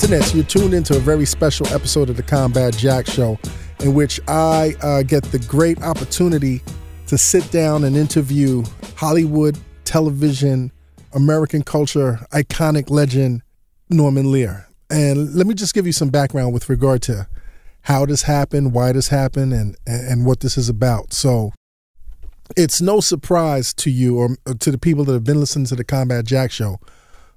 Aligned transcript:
Internet, 0.00 0.32
you're 0.32 0.44
tuned 0.44 0.74
into 0.74 0.96
a 0.96 1.00
very 1.00 1.24
special 1.24 1.66
episode 1.74 2.08
of 2.08 2.16
the 2.16 2.22
Combat 2.22 2.72
Jack 2.72 3.04
Show, 3.04 3.36
in 3.80 3.94
which 3.94 4.20
I 4.28 4.76
uh, 4.80 5.02
get 5.02 5.24
the 5.24 5.40
great 5.40 5.82
opportunity 5.82 6.62
to 7.08 7.18
sit 7.18 7.50
down 7.50 7.82
and 7.82 7.96
interview 7.96 8.62
Hollywood, 8.94 9.58
television, 9.84 10.70
American 11.14 11.64
culture, 11.64 12.20
iconic 12.30 12.90
legend 12.90 13.42
Norman 13.90 14.30
Lear. 14.30 14.68
And 14.88 15.34
let 15.34 15.48
me 15.48 15.54
just 15.54 15.74
give 15.74 15.84
you 15.84 15.92
some 15.92 16.10
background 16.10 16.54
with 16.54 16.68
regard 16.68 17.02
to 17.02 17.26
how 17.80 18.06
this 18.06 18.22
happened, 18.22 18.74
why 18.74 18.92
this 18.92 19.08
happened, 19.08 19.52
and 19.52 19.76
and 19.84 20.24
what 20.24 20.38
this 20.38 20.56
is 20.56 20.68
about. 20.68 21.12
So 21.12 21.50
it's 22.56 22.80
no 22.80 23.00
surprise 23.00 23.74
to 23.74 23.90
you 23.90 24.16
or 24.16 24.36
to 24.60 24.70
the 24.70 24.78
people 24.78 25.04
that 25.06 25.12
have 25.12 25.24
been 25.24 25.40
listening 25.40 25.66
to 25.66 25.74
the 25.74 25.82
Combat 25.82 26.24
Jack 26.24 26.52
Show 26.52 26.78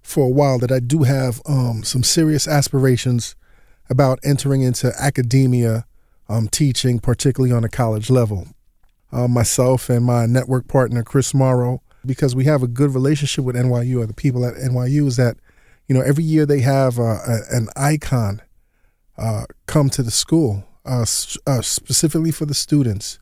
for 0.02 0.26
a 0.26 0.30
while 0.30 0.60
that 0.60 0.72
I 0.72 0.80
do 0.80 1.04
have 1.04 1.41
um, 1.46 1.84
some 1.84 2.04
serious 2.04 2.48
aspirations 2.48 3.36
about 3.90 4.20
entering 4.23 4.62
into 4.62 4.92
academia, 5.00 5.86
um, 6.30 6.48
teaching, 6.48 7.00
particularly 7.00 7.54
on 7.54 7.64
a 7.64 7.70
college 7.70 8.09
level. 8.09 8.48
Uh, 9.12 9.28
myself 9.28 9.90
and 9.90 10.06
my 10.06 10.26
network 10.26 10.68
partner, 10.68 11.04
Chris 11.04 11.34
Morrow, 11.34 11.82
because 12.06 12.34
we 12.34 12.45
have 12.45 12.64
a 12.64 12.68
good 12.68 12.94
relationship 12.94 13.44
with 13.44 13.56
NYU 13.56 14.02
or 14.02 14.06
the 14.06 14.14
people 14.14 14.45
at 14.45 14.56
NYU, 14.56 15.08
is 15.08 15.18
that, 15.18 15.38
you 15.88 15.94
know, 15.94 16.02
every 16.02 16.23
year 16.23 16.45
they 16.45 16.62
have 16.62 16.97
uh, 16.97 17.20
a, 17.28 17.40
an 17.52 17.68
icon 17.75 18.42
uh, 19.18 19.44
come 19.66 19.90
to 19.90 20.02
the 20.02 20.12
school 20.12 20.64
uh, 20.86 21.06
uh, 21.45 21.62
specifically 21.62 22.31
for 22.31 22.45
the 22.45 22.53
students. 22.53 23.20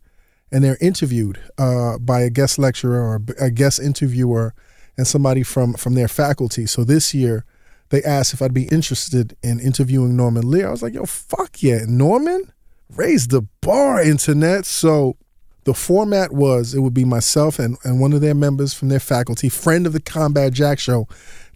And 0.52 0.64
they're 0.64 0.78
interviewed 0.82 1.40
uh, 1.58 1.98
by 2.00 2.22
a 2.22 2.30
guest 2.30 2.58
lecturer 2.58 3.02
or 3.02 3.22
a 3.40 3.52
guest 3.52 3.80
interviewer 3.80 4.54
and 5.00 5.08
somebody 5.08 5.44
from 5.44 5.74
from 5.76 5.96
their 5.96 6.10
faculty. 6.10 6.66
So 6.66 6.84
this 6.84 7.14
year, 7.14 7.46
they 7.88 8.04
asked 8.04 8.34
if 8.34 8.42
I'd 8.42 8.54
be 8.54 8.68
interested 8.68 9.36
in 9.42 9.62
interviewing 9.62 10.18
Norman 10.18 10.50
Lear. 10.52 10.68
I 10.68 10.72
was 10.72 10.84
like, 10.84 10.94
yo, 10.94 11.06
fuck 11.06 11.64
yeah, 11.64 11.86
Norman, 11.88 12.52
raise 12.94 13.30
the 13.30 13.44
bar, 13.62 14.02
internet. 14.02 14.66
So 14.66 15.16
the 15.64 15.74
format 15.74 16.34
was 16.34 16.74
it 16.74 16.82
would 16.82 16.94
be 16.94 17.06
myself 17.06 17.60
and, 17.60 17.78
and 17.86 18.02
one 18.02 18.12
of 18.12 18.20
their 18.20 18.36
members 18.36 18.74
from 18.74 18.90
their 18.90 19.00
faculty, 19.00 19.48
friend 19.48 19.88
of 19.88 19.94
the 19.94 20.02
Combat 20.02 20.52
Jack 20.52 20.80
Show, 20.80 21.08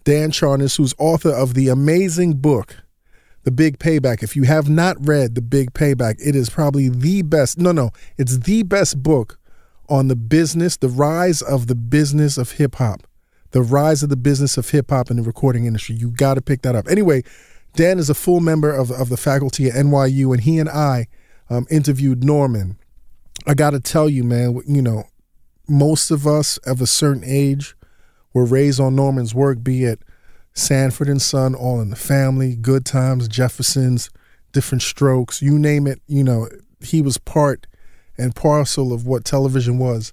Dan 0.04 0.30
Charnas, 0.30 0.78
who's 0.78 0.94
author 0.98 1.30
of 1.30 1.52
the 1.52 1.68
amazing 1.68 2.38
book, 2.38 2.76
The 3.42 3.50
Big 3.50 3.78
Payback. 3.78 4.22
If 4.22 4.36
you 4.36 4.44
have 4.44 4.70
not 4.70 4.96
read 5.06 5.34
The 5.34 5.42
Big 5.42 5.74
Payback, 5.74 6.16
it 6.24 6.34
is 6.34 6.48
probably 6.48 6.88
the 6.88 7.20
best. 7.20 7.58
No, 7.58 7.72
no, 7.72 7.90
it's 8.16 8.38
the 8.38 8.62
best 8.62 9.02
book 9.02 9.38
on 9.86 10.08
the 10.08 10.16
business, 10.16 10.78
the 10.78 10.88
rise 10.88 11.42
of 11.42 11.66
the 11.66 11.74
business 11.74 12.38
of 12.38 12.52
hip 12.52 12.76
hop 12.76 13.06
the 13.54 13.62
rise 13.62 14.02
of 14.02 14.08
the 14.08 14.16
business 14.16 14.58
of 14.58 14.68
hip 14.68 14.90
hop 14.90 15.12
in 15.12 15.16
the 15.16 15.22
recording 15.22 15.64
industry. 15.64 15.94
You 15.94 16.10
got 16.10 16.34
to 16.34 16.40
pick 16.40 16.62
that 16.62 16.74
up. 16.74 16.88
Anyway, 16.88 17.22
Dan 17.76 18.00
is 18.00 18.10
a 18.10 18.14
full 18.14 18.40
member 18.40 18.72
of, 18.72 18.90
of 18.90 19.10
the 19.10 19.16
faculty 19.16 19.68
at 19.68 19.74
NYU, 19.74 20.32
and 20.32 20.42
he 20.42 20.58
and 20.58 20.68
I 20.68 21.06
um, 21.48 21.64
interviewed 21.70 22.24
Norman. 22.24 22.76
I 23.46 23.54
got 23.54 23.70
to 23.70 23.78
tell 23.78 24.08
you, 24.08 24.24
man, 24.24 24.60
you 24.66 24.82
know, 24.82 25.04
most 25.68 26.10
of 26.10 26.26
us 26.26 26.56
of 26.66 26.80
a 26.80 26.86
certain 26.88 27.22
age 27.24 27.76
were 28.32 28.44
raised 28.44 28.80
on 28.80 28.96
Norman's 28.96 29.36
work, 29.36 29.62
be 29.62 29.84
it 29.84 30.00
Sanford 30.52 31.08
and 31.08 31.22
Son, 31.22 31.54
All 31.54 31.80
in 31.80 31.90
the 31.90 31.96
Family, 31.96 32.56
Good 32.56 32.84
Times, 32.84 33.28
Jeffersons, 33.28 34.10
Different 34.50 34.82
Strokes, 34.82 35.42
you 35.42 35.60
name 35.60 35.86
it. 35.86 36.00
You 36.08 36.24
know, 36.24 36.48
he 36.80 37.00
was 37.00 37.18
part 37.18 37.68
and 38.18 38.34
parcel 38.34 38.92
of 38.92 39.06
what 39.06 39.24
television 39.24 39.78
was 39.78 40.12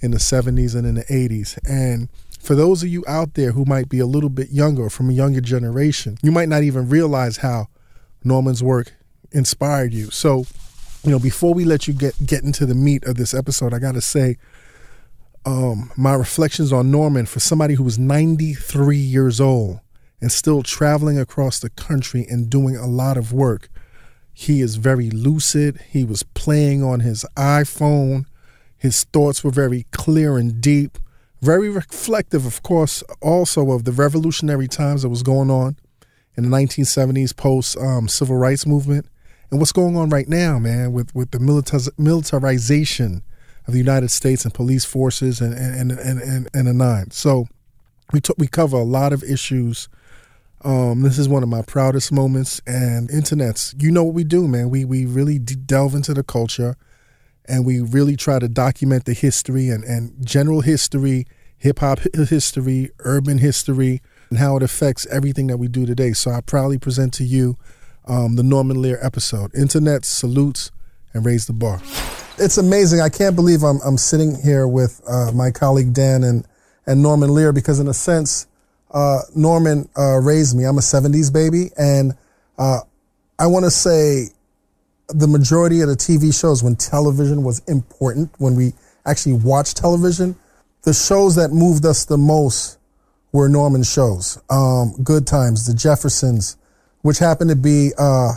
in 0.00 0.10
the 0.10 0.18
70s 0.18 0.74
and 0.74 0.84
in 0.84 0.96
the 0.96 1.04
80s. 1.04 1.56
And 1.64 2.08
for 2.40 2.54
those 2.54 2.82
of 2.82 2.88
you 2.88 3.04
out 3.06 3.34
there 3.34 3.52
who 3.52 3.64
might 3.66 3.88
be 3.88 3.98
a 3.98 4.06
little 4.06 4.30
bit 4.30 4.50
younger 4.50 4.88
from 4.88 5.10
a 5.10 5.12
younger 5.12 5.42
generation, 5.42 6.16
you 6.22 6.32
might 6.32 6.48
not 6.48 6.62
even 6.62 6.88
realize 6.88 7.38
how 7.38 7.68
Norman's 8.24 8.62
work 8.62 8.94
inspired 9.30 9.92
you. 9.92 10.10
So, 10.10 10.44
you 11.04 11.10
know, 11.10 11.18
before 11.18 11.52
we 11.52 11.64
let 11.64 11.86
you 11.86 11.92
get 11.92 12.14
get 12.24 12.42
into 12.42 12.64
the 12.64 12.74
meat 12.74 13.04
of 13.04 13.16
this 13.16 13.34
episode, 13.34 13.74
I 13.74 13.78
got 13.78 13.92
to 13.92 14.00
say 14.00 14.36
um, 15.44 15.92
my 15.96 16.14
reflections 16.14 16.72
on 16.72 16.90
Norman 16.90 17.26
for 17.26 17.40
somebody 17.40 17.74
who 17.74 17.84
was 17.84 17.98
93 17.98 18.96
years 18.96 19.38
old 19.40 19.80
and 20.20 20.32
still 20.32 20.62
traveling 20.62 21.18
across 21.18 21.60
the 21.60 21.70
country 21.70 22.26
and 22.28 22.48
doing 22.48 22.74
a 22.74 22.86
lot 22.86 23.18
of 23.18 23.32
work. 23.32 23.68
He 24.32 24.62
is 24.62 24.76
very 24.76 25.10
lucid. 25.10 25.78
He 25.90 26.04
was 26.04 26.22
playing 26.22 26.82
on 26.82 27.00
his 27.00 27.26
iPhone. 27.36 28.24
His 28.78 29.04
thoughts 29.04 29.44
were 29.44 29.50
very 29.50 29.84
clear 29.92 30.38
and 30.38 30.60
deep 30.60 30.98
very 31.40 31.70
reflective, 31.70 32.46
of 32.46 32.62
course, 32.62 33.02
also 33.20 33.70
of 33.70 33.84
the 33.84 33.92
revolutionary 33.92 34.68
times 34.68 35.02
that 35.02 35.08
was 35.08 35.22
going 35.22 35.50
on 35.50 35.76
in 36.36 36.48
the 36.48 36.56
1970s 36.56 37.36
post 37.36 37.76
um, 37.78 38.08
civil 38.08 38.36
rights 38.36 38.66
movement 38.66 39.06
and 39.50 39.58
what's 39.58 39.72
going 39.72 39.96
on 39.96 40.10
right 40.10 40.28
now, 40.28 40.58
man, 40.58 40.92
with, 40.92 41.14
with 41.14 41.32
the 41.32 41.38
militariz- 41.38 41.98
militarization 41.98 43.22
of 43.66 43.72
the 43.72 43.78
United 43.78 44.10
States 44.10 44.44
and 44.44 44.54
police 44.54 44.84
forces 44.84 45.40
and 45.40 45.54
and 45.54 45.92
and 45.92 46.20
and, 46.20 46.48
and 46.52 46.68
a 46.68 46.72
nine. 46.72 47.10
So 47.10 47.46
we 48.12 48.20
t- 48.20 48.34
we 48.38 48.46
cover 48.46 48.76
a 48.76 48.84
lot 48.84 49.12
of 49.12 49.22
issues. 49.22 49.88
Um, 50.62 51.02
this 51.02 51.18
is 51.18 51.28
one 51.28 51.42
of 51.42 51.48
my 51.48 51.62
proudest 51.62 52.12
moments. 52.12 52.60
And 52.66 53.08
internets, 53.10 53.74
you 53.80 53.90
know 53.90 54.04
what 54.04 54.14
we 54.14 54.24
do, 54.24 54.46
man. 54.48 54.70
We 54.70 54.84
we 54.84 55.06
really 55.06 55.38
delve 55.38 55.94
into 55.94 56.14
the 56.14 56.22
culture 56.22 56.76
and 57.46 57.64
we 57.64 57.80
really 57.80 58.16
try 58.16 58.38
to 58.38 58.48
document 58.48 59.04
the 59.04 59.14
history 59.14 59.68
and, 59.68 59.84
and 59.84 60.14
general 60.24 60.60
history, 60.60 61.26
hip 61.58 61.80
hop 61.80 61.98
history, 62.14 62.90
urban 63.00 63.38
history, 63.38 64.00
and 64.30 64.38
how 64.38 64.56
it 64.56 64.62
affects 64.62 65.06
everything 65.06 65.48
that 65.48 65.58
we 65.58 65.68
do 65.68 65.86
today. 65.86 66.12
So 66.12 66.30
I 66.30 66.40
proudly 66.40 66.78
present 66.78 67.12
to 67.14 67.24
you 67.24 67.56
um, 68.06 68.36
the 68.36 68.42
Norman 68.42 68.80
Lear 68.80 68.98
episode. 69.02 69.54
Internet 69.54 70.04
salutes 70.04 70.70
and 71.12 71.24
raise 71.24 71.46
the 71.46 71.52
bar. 71.52 71.80
It's 72.38 72.56
amazing. 72.56 73.00
I 73.00 73.08
can't 73.08 73.36
believe 73.36 73.62
I'm, 73.62 73.80
I'm 73.84 73.98
sitting 73.98 74.40
here 74.40 74.66
with 74.66 75.00
uh, 75.06 75.32
my 75.32 75.50
colleague 75.50 75.92
Dan 75.92 76.22
and, 76.22 76.46
and 76.86 77.02
Norman 77.02 77.34
Lear 77.34 77.52
because, 77.52 77.80
in 77.80 77.88
a 77.88 77.94
sense, 77.94 78.46
uh, 78.92 79.20
Norman 79.34 79.88
uh, 79.96 80.18
raised 80.18 80.56
me. 80.56 80.64
I'm 80.64 80.78
a 80.78 80.80
70s 80.80 81.32
baby, 81.32 81.70
and 81.76 82.16
uh, 82.58 82.80
I 83.38 83.46
want 83.46 83.64
to 83.64 83.70
say 83.70 84.28
the 85.14 85.28
majority 85.28 85.80
of 85.80 85.88
the 85.88 85.96
TV 85.96 86.38
shows 86.38 86.62
when 86.62 86.76
television 86.76 87.42
was 87.42 87.60
important, 87.66 88.30
when 88.38 88.54
we 88.54 88.72
actually 89.06 89.34
watched 89.34 89.76
television, 89.76 90.36
the 90.82 90.92
shows 90.92 91.36
that 91.36 91.50
moved 91.50 91.84
us 91.84 92.04
the 92.04 92.18
most 92.18 92.78
were 93.32 93.48
Norman 93.48 93.82
shows. 93.82 94.40
Um, 94.48 94.94
Good 95.02 95.26
Times, 95.26 95.66
The 95.66 95.74
Jeffersons, 95.74 96.56
which 97.02 97.18
happened 97.18 97.50
to 97.50 97.56
be 97.56 97.92
uh, 97.98 98.32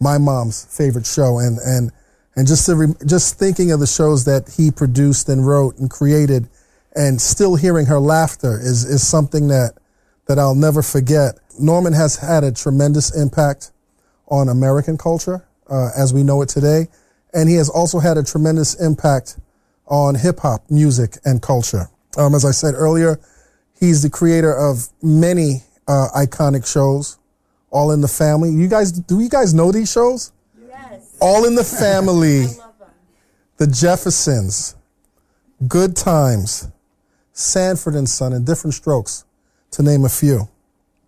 my 0.00 0.18
mom's 0.18 0.64
favorite 0.76 1.06
show, 1.06 1.38
and 1.38 1.58
and 1.58 1.90
and 2.36 2.46
just 2.46 2.68
re- 2.68 2.94
just 3.06 3.38
thinking 3.38 3.72
of 3.72 3.80
the 3.80 3.86
shows 3.86 4.24
that 4.24 4.54
he 4.56 4.70
produced 4.70 5.28
and 5.28 5.46
wrote 5.46 5.78
and 5.78 5.90
created, 5.90 6.48
and 6.94 7.20
still 7.20 7.56
hearing 7.56 7.86
her 7.86 7.98
laughter 7.98 8.58
is 8.60 8.84
is 8.84 9.06
something 9.06 9.48
that 9.48 9.72
that 10.26 10.38
I'll 10.38 10.54
never 10.54 10.82
forget. 10.82 11.38
Norman 11.58 11.94
has 11.94 12.16
had 12.16 12.44
a 12.44 12.52
tremendous 12.52 13.16
impact 13.16 13.70
on 14.28 14.48
American 14.48 14.98
culture 14.98 15.45
uh, 15.70 15.90
as 15.96 16.12
we 16.12 16.22
know 16.22 16.42
it 16.42 16.48
today. 16.48 16.88
And 17.32 17.48
he 17.48 17.56
has 17.56 17.68
also 17.68 17.98
had 17.98 18.16
a 18.16 18.22
tremendous 18.22 18.74
impact 18.80 19.38
on 19.86 20.14
hip 20.14 20.40
hop 20.40 20.62
music 20.70 21.18
and 21.24 21.42
culture. 21.42 21.88
Um, 22.16 22.34
as 22.34 22.44
I 22.44 22.50
said 22.50 22.74
earlier, 22.74 23.20
he's 23.78 24.02
the 24.02 24.10
creator 24.10 24.54
of 24.56 24.88
many 25.02 25.62
uh, 25.86 26.08
iconic 26.16 26.70
shows, 26.70 27.18
All 27.70 27.92
in 27.92 28.00
the 28.00 28.08
Family. 28.08 28.50
You 28.50 28.68
guys, 28.68 28.92
do 28.92 29.20
you 29.20 29.28
guys 29.28 29.54
know 29.54 29.70
these 29.70 29.90
shows? 29.90 30.32
Yes. 30.66 31.16
All 31.20 31.44
in 31.44 31.54
the 31.54 31.64
Family, 31.80 32.46
The 33.58 33.66
Jeffersons, 33.66 34.74
Good 35.68 35.94
Times, 35.96 36.68
Sanford 37.32 37.94
and 37.94 38.08
Son, 38.08 38.32
and 38.32 38.46
Different 38.46 38.74
Strokes, 38.74 39.24
to 39.72 39.82
name 39.82 40.04
a 40.04 40.08
few. 40.08 40.48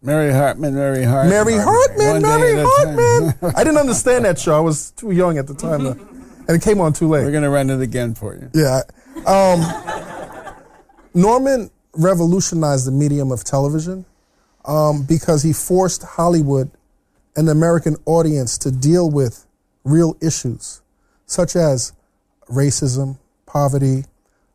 Mary 0.00 0.32
Hartman, 0.32 0.74
Mary 0.74 1.04
Hartman. 1.04 1.30
Mary 1.30 1.56
Hartman, 1.56 2.22
Mary 2.22 2.64
Hartman. 2.64 3.52
I 3.56 3.64
didn't 3.64 3.78
understand 3.78 4.24
that 4.24 4.38
show. 4.38 4.56
I 4.56 4.60
was 4.60 4.92
too 4.92 5.10
young 5.10 5.38
at 5.38 5.46
the 5.46 5.54
time, 5.54 5.80
to, 5.80 5.90
and 5.90 6.50
it 6.50 6.62
came 6.62 6.80
on 6.80 6.92
too 6.92 7.08
late. 7.08 7.24
We're 7.24 7.32
gonna 7.32 7.50
run 7.50 7.68
it 7.70 7.80
again 7.80 8.14
for 8.14 8.34
you. 8.34 8.50
Yeah. 8.54 8.82
Um, 9.26 9.60
Norman 11.14 11.70
revolutionized 11.94 12.86
the 12.86 12.92
medium 12.92 13.32
of 13.32 13.42
television 13.42 14.04
um, 14.64 15.02
because 15.02 15.42
he 15.42 15.52
forced 15.52 16.02
Hollywood 16.02 16.70
and 17.36 17.48
the 17.48 17.52
American 17.52 17.96
audience 18.06 18.56
to 18.58 18.70
deal 18.70 19.10
with 19.10 19.46
real 19.84 20.16
issues 20.20 20.82
such 21.26 21.56
as 21.56 21.92
racism, 22.48 23.18
poverty, 23.46 24.04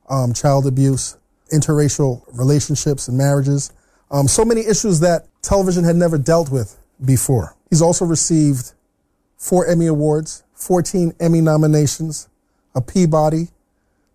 um, 0.09 0.33
child 0.33 0.65
abuse, 0.65 1.17
interracial 1.51 2.23
relationships 2.33 3.07
and 3.07 3.17
marriages. 3.17 3.71
Um, 4.09 4.27
so 4.27 4.43
many 4.43 4.61
issues 4.61 4.99
that 5.01 5.27
television 5.43 5.83
had 5.83 5.95
never 5.95 6.17
dealt 6.17 6.49
with 6.49 6.79
before. 7.03 7.55
He's 7.69 7.81
also 7.81 8.05
received 8.05 8.73
four 9.37 9.67
Emmy 9.67 9.85
Awards, 9.85 10.43
14 10.55 11.13
Emmy 11.19 11.41
nominations, 11.41 12.29
a 12.73 12.81
Peabody, 12.81 13.49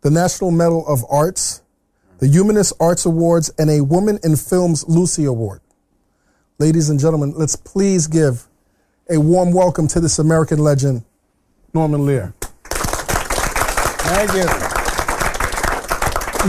the 0.00 0.10
National 0.10 0.50
Medal 0.50 0.84
of 0.88 1.04
Arts, 1.08 1.62
the 2.18 2.26
Humanist 2.26 2.72
Arts 2.80 3.06
Awards, 3.06 3.50
and 3.58 3.70
a 3.70 3.82
Woman 3.82 4.18
in 4.24 4.34
Film's 4.34 4.88
Lucy 4.88 5.24
Award. 5.24 5.60
Ladies 6.58 6.90
and 6.90 6.98
gentlemen, 6.98 7.34
let's 7.36 7.54
please 7.54 8.08
give 8.08 8.48
a 9.08 9.18
warm 9.18 9.52
welcome 9.52 9.86
to 9.88 10.00
this 10.00 10.18
American 10.18 10.58
legend, 10.58 11.04
Norman 11.72 12.04
Lear. 12.04 12.34
Thank 14.08 14.32
you. 14.32 14.48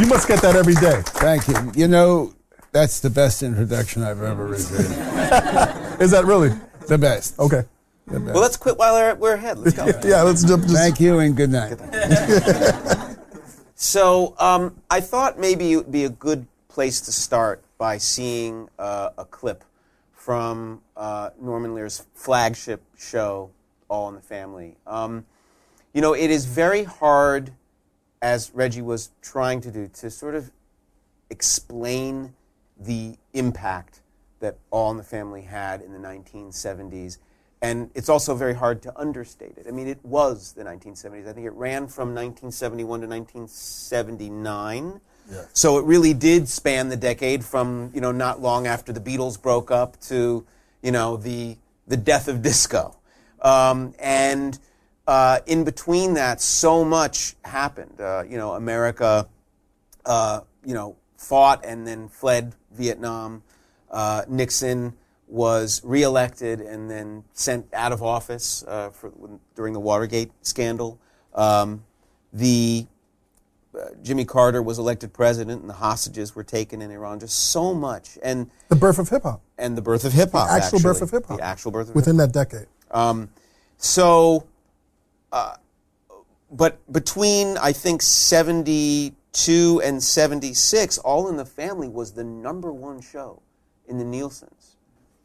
You 0.01 0.07
must 0.07 0.27
get 0.27 0.41
that 0.41 0.55
every 0.55 0.75
day. 0.75 1.01
Thank 1.05 1.47
you. 1.47 1.71
You 1.75 1.87
know, 1.87 2.33
that's 2.71 2.99
the 2.99 3.09
best 3.09 3.43
introduction 3.43 4.03
I've 4.03 4.21
ever 4.21 4.45
received. 4.45 4.79
Is 6.01 6.11
that 6.11 6.23
really? 6.25 6.51
the 6.87 6.97
best. 6.97 7.37
Okay. 7.39 7.63
The 8.07 8.19
best. 8.19 8.33
Well, 8.33 8.41
let's 8.41 8.57
quit 8.57 8.77
while 8.77 8.93
we're- 8.95 9.13
we're 9.13 9.33
ahead. 9.35 9.59
Let's 9.59 9.75
go. 9.75 9.85
Yeah, 10.07 10.23
let's 10.23 10.43
jump. 10.43 10.63
Just, 10.63 10.75
Thank 10.75 10.99
you 10.99 11.19
and 11.19 11.35
good 11.35 11.51
night. 11.51 11.77
So 13.81 14.35
um, 14.39 14.75
I 14.89 14.99
thought 14.99 15.39
maybe 15.39 15.71
it 15.71 15.77
would 15.77 15.91
be 15.91 16.03
a 16.03 16.09
good 16.09 16.47
place 16.67 16.99
to 16.99 17.13
start 17.13 17.63
by 17.77 17.97
seeing 17.97 18.67
uh, 18.77 19.11
a 19.17 19.23
clip 19.23 19.63
from 20.11 20.81
uh, 20.97 21.29
Norman 21.41 21.73
Lear's 21.73 22.05
flagship 22.13 22.81
show, 22.97 23.51
All 23.87 24.09
in 24.09 24.15
the 24.15 24.21
Family. 24.21 24.75
Um, 24.85 25.25
you 25.93 26.01
know, 26.01 26.13
it 26.13 26.29
is 26.29 26.43
very 26.43 26.83
hard, 26.83 27.53
as 28.21 28.51
Reggie 28.53 28.81
was 28.81 29.11
trying 29.21 29.61
to 29.61 29.71
do, 29.71 29.87
to 29.93 30.09
sort 30.11 30.35
of 30.35 30.51
explain 31.29 32.33
the 32.79 33.17
impact 33.33 34.01
that 34.39 34.57
All 34.71 34.91
in 34.91 34.97
the 34.97 35.03
Family 35.03 35.41
had 35.41 35.81
in 35.81 35.91
the 35.93 35.99
1970s. 35.99 37.17
And 37.61 37.91
it's 37.93 38.07
also 38.07 38.35
very 38.35 38.53
hard 38.53 38.81
to 38.83 38.97
understate 38.97 39.57
it. 39.57 39.65
I 39.67 39.71
mean, 39.71 39.87
it 39.87 39.99
was 40.03 40.53
the 40.53 40.63
1970s. 40.63 41.27
I 41.27 41.33
think 41.33 41.45
it 41.45 41.53
ran 41.53 41.87
from 41.87 42.15
1971 42.15 43.01
to 43.01 43.07
1979. 43.07 45.01
So 45.53 45.77
it 45.77 45.85
really 45.85 46.13
did 46.13 46.47
span 46.47 46.89
the 46.89 46.97
decade 46.97 47.43
from, 47.45 47.91
you 47.93 48.01
know, 48.01 48.11
not 48.11 48.41
long 48.41 48.65
after 48.65 48.91
the 48.91 48.99
Beatles 48.99 49.39
broke 49.39 49.69
up 49.69 49.99
to, 50.01 50.45
you 50.81 50.91
know, 50.91 51.17
the, 51.17 51.57
the 51.87 51.97
death 51.97 52.27
of 52.27 52.41
disco. 52.41 52.97
Um, 53.41 53.93
and 53.99 54.57
uh, 55.05 55.41
in 55.45 55.65
between 55.65 56.15
that, 56.15 56.41
so 56.41 56.83
much 56.83 57.35
happened. 57.43 57.99
Uh, 57.99 58.23
you 58.27 58.37
know, 58.37 58.53
America 58.53 59.27
uh, 60.05 60.41
you 60.65 60.73
know, 60.73 60.95
fought 61.17 61.63
and 61.63 61.85
then 61.85 62.07
fled 62.07 62.55
Vietnam. 62.79 63.43
Uh, 63.91 64.23
Nixon 64.27 64.93
was 65.27 65.81
reelected 65.83 66.59
and 66.61 66.89
then 66.89 67.23
sent 67.33 67.67
out 67.73 67.91
of 67.91 68.01
office 68.01 68.63
uh, 68.67 68.89
for, 68.89 69.11
during 69.55 69.73
the 69.73 69.79
Watergate 69.79 70.31
scandal. 70.41 70.99
Um, 71.35 71.83
the 72.33 72.87
uh, 73.77 73.89
Jimmy 74.01 74.25
Carter 74.25 74.63
was 74.63 74.79
elected 74.79 75.13
president, 75.13 75.61
and 75.61 75.69
the 75.69 75.75
hostages 75.75 76.35
were 76.35 76.43
taken 76.43 76.81
in 76.81 76.89
Iran. 76.89 77.19
Just 77.19 77.51
so 77.51 77.73
much, 77.73 78.17
and 78.23 78.49
the 78.69 78.75
birth 78.75 78.97
of 78.97 79.09
hip 79.09 79.23
hop 79.23 79.41
and 79.59 79.77
the 79.77 79.81
birth 79.81 80.05
of 80.05 80.13
hip 80.13 80.31
hop. 80.31 80.49
Actual 80.49 80.79
birth 80.79 81.01
of 81.01 81.11
hip-hop. 81.11 81.37
The 81.37 81.43
actual 81.43 81.71
birth 81.71 81.89
of 81.89 81.95
within 81.95 82.17
that 82.17 82.31
decade. 82.31 82.67
um, 82.91 83.29
so, 83.77 84.47
uh, 85.31 85.55
but 86.51 86.79
between 86.91 87.57
I 87.57 87.71
think 87.73 88.01
72 89.39 89.81
and 89.81 90.03
76, 90.03 90.97
All 90.99 91.29
in 91.29 91.37
the 91.37 91.45
Family 91.45 91.87
was 91.87 92.11
the 92.11 92.23
number 92.25 92.73
one 92.73 92.99
show 92.99 93.41
in 93.87 93.97
the 93.97 94.03
Nielsen's 94.03 94.75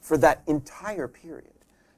for 0.01 0.17
that 0.19 0.43
entire 0.47 1.09
period. 1.09 1.51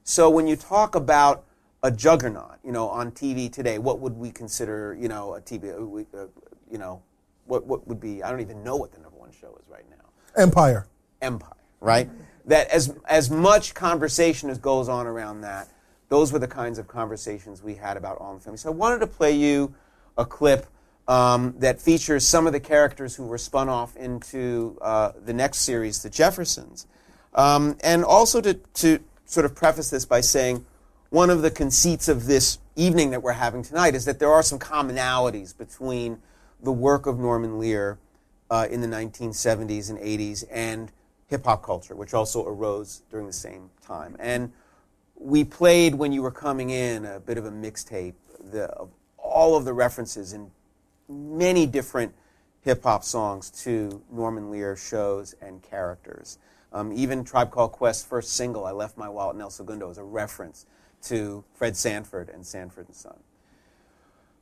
So 0.03 0.27
when 0.29 0.47
you 0.47 0.55
talk 0.55 0.95
about 0.95 1.45
a 1.83 1.91
juggernaut, 1.91 2.55
you 2.63 2.71
know, 2.71 2.89
on 2.89 3.11
TV 3.11 3.51
today, 3.51 3.77
what 3.77 3.99
would 3.99 4.17
we 4.17 4.31
consider, 4.31 4.97
you 4.99 5.07
know, 5.07 5.35
a 5.35 5.41
TV, 5.41 5.71
uh, 5.71 6.17
uh, 6.17 6.25
you 6.71 6.79
know, 6.79 7.03
what, 7.45 7.67
what 7.67 7.87
would 7.87 7.99
be, 7.99 8.23
I 8.23 8.31
don't 8.31 8.41
even 8.41 8.63
know 8.63 8.77
what 8.77 8.91
the 8.91 8.99
number 8.99 9.17
one 9.17 9.31
show 9.31 9.55
is 9.61 9.69
right 9.69 9.85
now 9.91 10.41
Empire. 10.41 10.87
empire, 11.21 11.53
right? 11.81 12.09
That 12.45 12.67
as 12.69 12.95
as 13.05 13.29
much 13.29 13.75
conversation 13.75 14.49
as 14.49 14.57
goes 14.57 14.89
on 14.89 15.05
around 15.05 15.41
that, 15.41 15.69
those 16.09 16.31
were 16.31 16.39
the 16.39 16.47
kinds 16.47 16.79
of 16.79 16.87
conversations 16.87 17.61
we 17.61 17.75
had 17.75 17.95
about 17.95 18.17
All 18.17 18.31
in 18.31 18.37
the 18.37 18.43
Family. 18.43 18.57
So 18.57 18.69
I 18.69 18.73
wanted 18.73 18.99
to 18.99 19.07
play 19.07 19.33
you 19.33 19.75
a 20.17 20.25
clip 20.25 20.65
um, 21.07 21.55
that 21.59 21.81
features 21.81 22.25
some 22.25 22.47
of 22.47 22.53
the 22.53 22.59
characters 22.59 23.15
who 23.15 23.25
were 23.25 23.37
spun 23.37 23.69
off 23.69 23.95
into 23.95 24.77
uh, 24.81 25.13
the 25.23 25.33
next 25.33 25.59
series, 25.59 26.03
The 26.03 26.09
Jeffersons, 26.09 26.85
um, 27.33 27.77
and 27.81 28.03
also 28.03 28.41
to 28.41 28.53
to 28.53 28.99
sort 29.25 29.45
of 29.45 29.55
preface 29.55 29.89
this 29.89 30.05
by 30.05 30.21
saying 30.21 30.65
one 31.09 31.29
of 31.29 31.41
the 31.41 31.51
conceits 31.51 32.07
of 32.07 32.25
this 32.25 32.59
evening 32.75 33.11
that 33.11 33.21
we're 33.21 33.33
having 33.33 33.63
tonight 33.63 33.95
is 33.95 34.05
that 34.05 34.19
there 34.19 34.31
are 34.31 34.43
some 34.43 34.59
commonalities 34.59 35.57
between 35.57 36.19
the 36.61 36.71
work 36.71 37.05
of 37.05 37.19
Norman 37.19 37.59
Lear 37.59 37.97
uh, 38.49 38.67
in 38.69 38.81
the 38.81 38.87
1970s 38.87 39.89
and 39.89 39.99
80s 39.99 40.43
and 40.51 40.91
hip 41.27 41.45
hop 41.45 41.63
culture, 41.63 41.95
which 41.95 42.13
also 42.13 42.45
arose 42.45 43.03
during 43.09 43.27
the 43.27 43.33
same 43.33 43.69
time. 43.81 44.15
And 44.19 44.51
we 45.15 45.43
played 45.43 45.95
when 45.95 46.11
you 46.11 46.21
were 46.21 46.31
coming 46.31 46.69
in 46.69 47.05
a 47.05 47.19
bit 47.19 47.37
of 47.37 47.45
a 47.45 47.51
mixtape 47.51 48.13
of 48.53 48.89
all 49.17 49.55
of 49.55 49.65
the 49.65 49.73
references 49.73 50.33
in 50.33 50.51
many 51.09 51.65
different 51.65 52.13
hip 52.61 52.83
hop 52.83 53.03
songs 53.03 53.49
to 53.49 54.03
Norman 54.11 54.51
Lear 54.51 54.75
shows 54.75 55.35
and 55.41 55.61
characters. 55.61 56.37
Um, 56.73 56.91
even 56.91 57.23
Tribe 57.23 57.51
Called 57.51 57.71
Quest's 57.71 58.03
first 58.03 58.33
single, 58.33 58.65
I 58.65 58.71
Left 58.71 58.97
My 58.97 59.07
Wallet 59.07 59.35
in 59.35 59.41
El 59.41 59.49
Segundo, 59.49 59.89
is 59.89 59.97
a 59.97 60.03
reference 60.03 60.65
to 61.03 61.43
Fred 61.53 61.77
Sanford 61.77 62.29
and 62.29 62.45
Sanford 62.45 62.87
and 62.87 62.95
Son. 62.95 63.17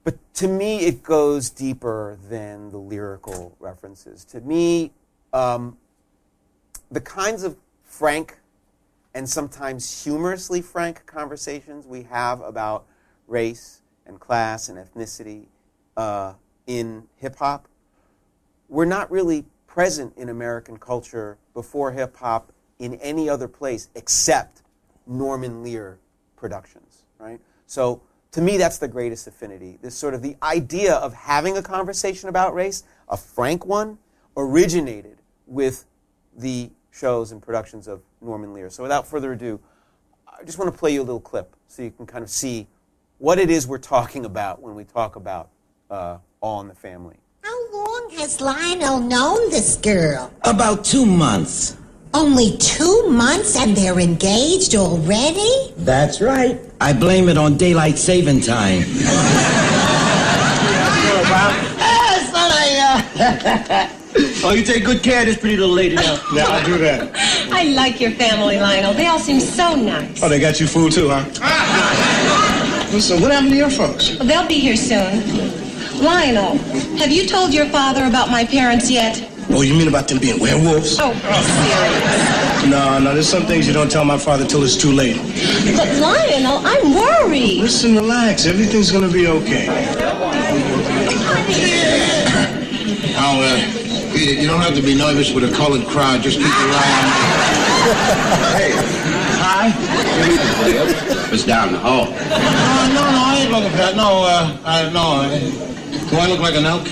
But 0.04 0.18
to 0.36 0.48
me, 0.48 0.80
it 0.80 1.04
goes 1.04 1.50
deeper 1.50 2.18
than 2.30 2.70
the 2.70 2.78
lyrical 2.78 3.56
references. 3.60 4.24
To 4.26 4.42
me, 4.42 4.94
um, 5.34 5.78
the 6.92 7.02
kinds 7.02 7.44
of 7.44 7.58
frank 7.84 8.40
and 9.14 9.30
sometimes 9.30 10.04
humorously 10.04 10.62
frank 10.62 11.06
conversations 11.06 11.86
we 11.86 12.04
have 12.04 12.42
about 12.42 12.86
race 13.28 13.82
and 14.06 14.20
class 14.20 14.70
and 14.70 14.78
ethnicity 14.78 15.46
uh, 15.98 16.34
in 16.68 17.04
hip 17.18 17.36
hop 17.38 17.68
were 18.70 18.86
not 18.86 19.10
really 19.12 19.46
present 19.68 20.14
in 20.18 20.30
American 20.30 20.78
culture 20.78 21.38
before 21.54 21.92
hip 21.92 22.16
hop 22.18 22.52
in 22.80 22.96
any 22.96 23.30
other 23.30 23.48
place 23.48 23.90
except 23.96 24.62
Norman 25.08 25.64
Lear 25.64 26.00
productions, 26.36 27.04
right? 27.20 27.40
So 27.68 28.02
to 28.32 28.42
me, 28.42 28.58
that's 28.58 28.78
the 28.78 28.88
greatest 28.88 29.28
affinity. 29.28 29.78
This 29.82 29.96
sort 29.96 30.14
of 30.14 30.22
the 30.22 30.36
idea 30.44 30.94
of 30.96 31.14
having 31.14 31.58
a 31.58 31.62
conversation 31.62 32.28
about 32.28 32.54
race, 32.54 32.84
a 33.08 33.16
frank 33.16 33.66
one, 33.66 33.98
originated 34.36 35.18
with 35.48 35.86
the 36.36 36.72
shows 36.92 37.32
and 37.32 37.42
productions 37.42 37.88
of 37.88 38.02
Norman 38.22 38.54
Lear. 38.54 38.70
So 38.70 38.84
without 38.84 39.08
further 39.08 39.34
ado, 39.34 39.60
I 40.28 40.44
just 40.44 40.58
want 40.58 40.72
to 40.72 40.78
play 40.78 40.94
you 40.94 41.02
a 41.02 41.04
little 41.04 41.22
clip 41.22 41.56
so 41.68 41.82
you 41.82 41.92
can 41.92 42.06
kind 42.06 42.24
of 42.24 42.30
see 42.30 42.68
what 43.20 43.40
it 43.40 43.50
is 43.50 43.68
we're 43.68 43.78
talking 43.78 44.26
about 44.26 44.62
when 44.62 44.76
we 44.76 44.84
talk 44.84 45.16
about 45.16 45.50
uh, 45.90 46.18
All 46.42 46.62
in 46.62 46.68
the 46.68 46.76
Family. 46.76 47.16
How 47.44 47.72
long 47.72 48.10
has 48.18 48.42
Lionel 48.42 49.00
known 49.00 49.50
this 49.50 49.78
girl? 49.78 50.32
About 50.44 50.84
two 50.84 51.06
months. 51.06 51.78
Only 52.14 52.58
two 52.58 53.10
months 53.10 53.58
and 53.58 53.76
they're 53.76 54.00
engaged 54.00 54.74
already? 54.76 55.74
That's 55.78 56.22
right. 56.22 56.60
I 56.80 56.94
blame 56.94 57.28
it 57.30 57.38
on 57.38 57.58
daylight 57.58 57.98
saving 57.98 58.42
time. 58.42 58.84
Hey, 61.78 62.24
son, 62.32 62.52
uh, 62.52 63.90
oh, 64.46 64.54
you 64.56 64.64
take 64.64 64.86
good 64.86 65.04
care 65.04 65.22
of 65.22 65.26
this 65.26 65.38
pretty 65.38 65.58
little 65.58 65.76
lady 65.76 65.96
now. 65.96 66.20
Yeah, 66.34 66.46
I'll 66.48 66.66
do 66.66 66.78
that. 66.78 67.12
I 67.52 67.64
like 67.64 68.00
your 68.00 68.12
family, 68.12 68.58
Lionel. 68.58 68.94
They 68.94 69.08
all 69.08 69.20
seem 69.20 69.40
so 69.40 69.76
nice. 69.76 70.24
Oh, 70.24 70.30
they 70.30 70.40
got 70.40 70.60
you 70.60 70.68
food 70.68 70.94
too, 70.94 71.10
huh? 71.10 71.26
Listen, 72.92 73.22
what 73.22 73.32
happened 73.32 73.52
to 73.52 73.58
your 73.58 73.70
folks? 73.70 74.18
Well, 74.18 74.28
they'll 74.28 74.48
be 74.48 74.60
here 74.60 74.76
soon. 74.78 75.65
Lionel, 76.02 76.58
have 76.98 77.12
you 77.12 77.26
told 77.28 77.54
your 77.54 77.66
father 77.68 78.06
about 78.06 78.30
my 78.30 78.46
parents 78.46 78.90
yet? 78.92 79.22
Oh, 79.50 79.62
you 79.62 79.74
mean 79.76 79.88
about 79.88 80.08
them 80.08 80.20
being 80.20 80.40
werewolves? 80.40 80.98
Oh, 81.00 81.14
serious. 81.14 82.70
No, 82.70 83.00
no, 83.00 83.14
there's 83.14 83.30
some 83.30 83.46
things 83.46 83.68
you 83.68 83.74
don't 83.74 83.90
tell 83.92 84.04
my 84.04 84.18
father 84.18 84.46
till 84.46 84.64
it's 84.64 84.76
too 84.76 84.92
late. 84.92 85.18
But 85.78 85.88
Lionel, 86.00 86.60
I'm 86.66 86.94
worried. 86.96 87.62
Listen, 87.62 87.96
relax. 87.96 88.46
Everything's 88.46 88.92
gonna 88.92 89.08
be 89.12 89.28
okay. 89.28 89.68
Now, 93.14 93.40
uh, 93.40 94.14
Peter, 94.14 94.34
you 94.42 94.48
don't 94.48 94.62
have 94.62 94.76
to 94.76 94.82
be 94.82 94.96
nervous 94.96 95.32
with 95.32 95.44
a 95.44 95.56
colored 95.56 95.86
crowd. 95.88 96.22
Just 96.22 96.38
keep 96.38 96.48
your 96.48 96.54
eye 96.54 96.92
on. 97.02 97.12
hey, 98.58 98.72
Hi. 99.40 99.72
it's 101.32 101.46
down 101.46 101.72
the 101.72 101.80
hall. 101.80 102.08
Uh, 102.10 102.88
no, 102.94 103.02
no, 103.02 103.24
I 103.26 103.38
ain't 103.42 103.52
looking 103.52 103.70
for 103.70 103.78
that. 103.78 103.96
No, 103.96 104.24
uh, 104.24 104.58
I, 104.66 104.90
no. 104.92 105.75
Do 106.16 106.22
I 106.22 106.28
look 106.28 106.40
like 106.40 106.56
an 106.56 106.66
elk? 106.66 106.88
Oh, 106.88 106.92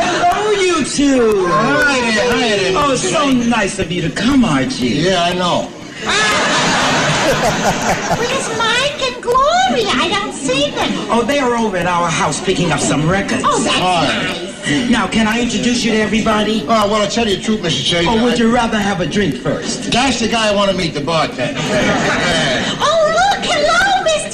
hello, 0.00 0.50
you 0.52 0.82
two. 0.82 1.44
Hi 1.46 2.00
there, 2.00 2.32
hi 2.32 2.56
there. 2.56 2.72
Oh, 2.74 2.96
so 2.96 3.30
nice 3.30 3.78
of 3.78 3.92
you 3.92 4.00
to 4.00 4.08
come, 4.08 4.46
Archie. 4.46 4.86
Yeah, 4.86 5.22
I 5.22 5.34
know. 5.34 5.68
Where's 8.16 8.48
Mike 8.56 9.02
and 9.12 9.22
Gloria? 9.22 9.92
I 9.92 10.08
don't 10.08 10.32
see 10.32 10.70
them. 10.70 10.88
Oh, 11.10 11.22
they 11.22 11.38
are 11.38 11.54
over 11.54 11.76
at 11.76 11.86
our 11.86 12.08
house 12.08 12.40
picking 12.42 12.72
up 12.72 12.80
some 12.80 13.06
records. 13.10 13.42
Oh, 13.44 13.62
that's 13.62 13.76
Hi. 13.76 14.06
nice. 14.06 14.88
Now, 14.90 15.06
can 15.06 15.28
I 15.28 15.42
introduce 15.42 15.84
you 15.84 15.90
to 15.92 15.98
everybody? 15.98 16.62
Oh, 16.62 16.88
well, 16.90 17.02
I'll 17.02 17.10
tell 17.10 17.28
you 17.28 17.36
the 17.36 17.42
truth, 17.42 17.60
Mr. 17.60 17.84
Chase. 17.84 18.06
Or 18.08 18.22
would 18.22 18.38
you 18.38 18.50
rather 18.54 18.78
have 18.78 19.02
a 19.02 19.06
drink 19.06 19.34
first? 19.34 19.92
That's 19.92 20.18
the 20.18 20.28
guy 20.28 20.48
I 20.50 20.54
want 20.56 20.70
to 20.70 20.76
meet, 20.78 20.94
the 20.94 21.02
bartender. 21.02 21.60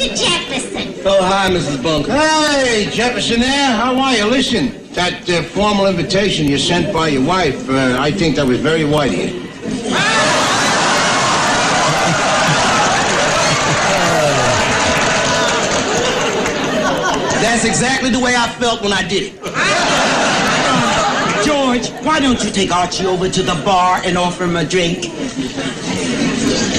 Oh, 0.01 0.03
Mr. 0.03 0.17
Jefferson. 0.17 0.95
Oh, 1.05 1.23
hi, 1.23 1.51
Mrs. 1.51 1.83
Bunker. 1.83 2.13
Hey, 2.13 2.89
Jefferson 2.91 3.41
there. 3.41 3.77
How 3.77 3.95
are 3.99 4.15
you? 4.15 4.25
Listen, 4.25 4.91
that 4.95 5.29
uh, 5.29 5.43
formal 5.43 5.89
invitation 5.89 6.47
you 6.47 6.57
sent 6.57 6.91
by 6.91 7.09
your 7.09 7.23
wife, 7.23 7.69
uh, 7.69 7.99
I 8.01 8.11
think 8.11 8.37
that 8.37 8.47
was 8.47 8.61
very 8.61 8.85
white 8.85 9.13
of 9.13 9.19
you. 9.19 9.41
That's 17.43 17.65
exactly 17.67 18.09
the 18.11 18.21
way 18.21 18.35
I 18.37 18.49
felt 18.59 18.81
when 18.81 18.93
I 18.95 19.07
did 19.07 19.35
it. 19.35 19.35
George, 21.45 21.89
why 22.05 22.21
don't 22.21 22.43
you 22.43 22.51
take 22.51 22.73
Archie 22.75 23.05
over 23.05 23.29
to 23.29 23.43
the 23.43 23.61
bar 23.67 24.01
and 24.05 24.17
offer 24.17 24.45
him 24.45 24.57
a 24.57 24.65
drink? 24.65 25.05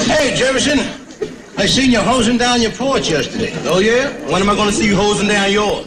Hey, 0.08 0.34
Jefferson. 0.34 1.01
I 1.56 1.66
seen 1.66 1.90
you 1.90 2.00
hosing 2.00 2.38
down 2.38 2.60
your 2.62 2.72
porch 2.72 3.10
yesterday. 3.10 3.52
Oh, 3.64 3.78
yeah? 3.78 4.10
When 4.30 4.42
am 4.42 4.50
I 4.50 4.54
going 4.54 4.68
to 4.68 4.74
see 4.74 4.86
you 4.86 4.96
hosing 4.96 5.28
down 5.28 5.52
yours? 5.52 5.86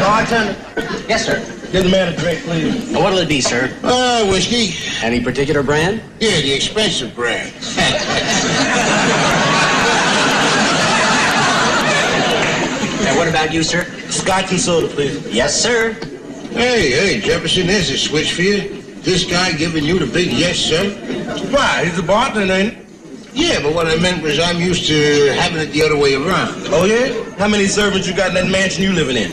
Bartender? 0.00 0.54
Yes, 1.08 1.24
sir. 1.26 1.38
Give 1.72 1.82
the 1.82 1.90
man 1.90 2.12
a 2.12 2.16
drink, 2.16 2.40
please. 2.40 2.92
What'll 2.92 3.18
it 3.18 3.28
be, 3.28 3.40
sir? 3.40 3.76
Uh, 3.82 4.26
whiskey. 4.28 4.74
Any 5.04 5.22
particular 5.22 5.62
brand? 5.62 6.02
Yeah, 6.20 6.40
the 6.40 6.52
expensive 6.52 7.14
brand. 7.14 7.52
And 13.06 13.16
what 13.18 13.28
about 13.28 13.52
you, 13.52 13.62
sir? 13.62 13.84
Scotch 14.08 14.50
and 14.50 14.60
soda, 14.60 14.88
please. 14.88 15.26
Yes, 15.32 15.60
sir. 15.60 15.92
hey, 16.52 16.90
hey, 16.90 17.20
Jefferson, 17.20 17.66
there's 17.66 17.90
a 17.90 17.98
switch 17.98 18.32
for 18.32 18.42
you. 18.42 18.80
This 19.02 19.24
guy 19.24 19.52
giving 19.52 19.84
you 19.84 19.98
the 19.98 20.06
big 20.06 20.32
yes, 20.32 20.58
sir. 20.58 20.90
Why? 21.50 21.84
He's 21.84 21.98
a 21.98 22.02
bartender, 22.02 22.52
ain't 22.54 22.74
he? 22.74 22.83
Yeah, 23.34 23.60
but 23.60 23.74
what 23.74 23.86
I 23.86 23.96
meant 23.96 24.22
was 24.22 24.38
I'm 24.38 24.60
used 24.60 24.86
to 24.86 25.32
having 25.34 25.60
it 25.60 25.72
the 25.72 25.82
other 25.82 25.96
way 25.96 26.14
around. 26.14 26.54
Oh, 26.68 26.84
yeah? 26.84 27.12
How 27.36 27.48
many 27.48 27.66
servants 27.66 28.06
you 28.06 28.14
got 28.14 28.28
in 28.28 28.34
that 28.34 28.48
mansion 28.48 28.84
you 28.84 28.92
living 28.92 29.16
in? 29.16 29.32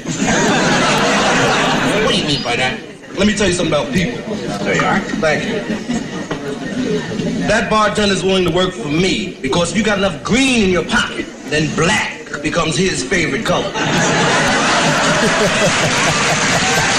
What 2.03 2.10
do 2.10 2.17
you 2.17 2.25
mean 2.27 2.43
by 2.43 2.55
that? 2.55 2.81
Let 3.15 3.27
me 3.27 3.36
tell 3.36 3.48
you 3.48 3.53
something 3.53 3.74
about 3.74 3.93
people. 3.93 4.17
There 4.65 4.75
you 4.75 4.81
are. 4.81 5.00
Thank 5.22 5.43
you. 5.46 5.60
That 7.48 7.70
bartender's 7.70 8.24
willing 8.24 8.46
to 8.46 8.51
work 8.51 8.74
for 8.74 8.88
me 8.88 9.38
because 9.41 9.72
if 9.72 9.77
you 9.77 9.84
got 9.84 10.00
enough 10.00 10.24
green 10.24 10.63
in 10.63 10.70
your 10.72 10.86
pocket, 10.86 11.27
then 11.46 11.74
black 11.75 12.41
becomes 12.41 12.75
his 12.75 13.03
favorite 13.03 13.46
color. 13.46 13.72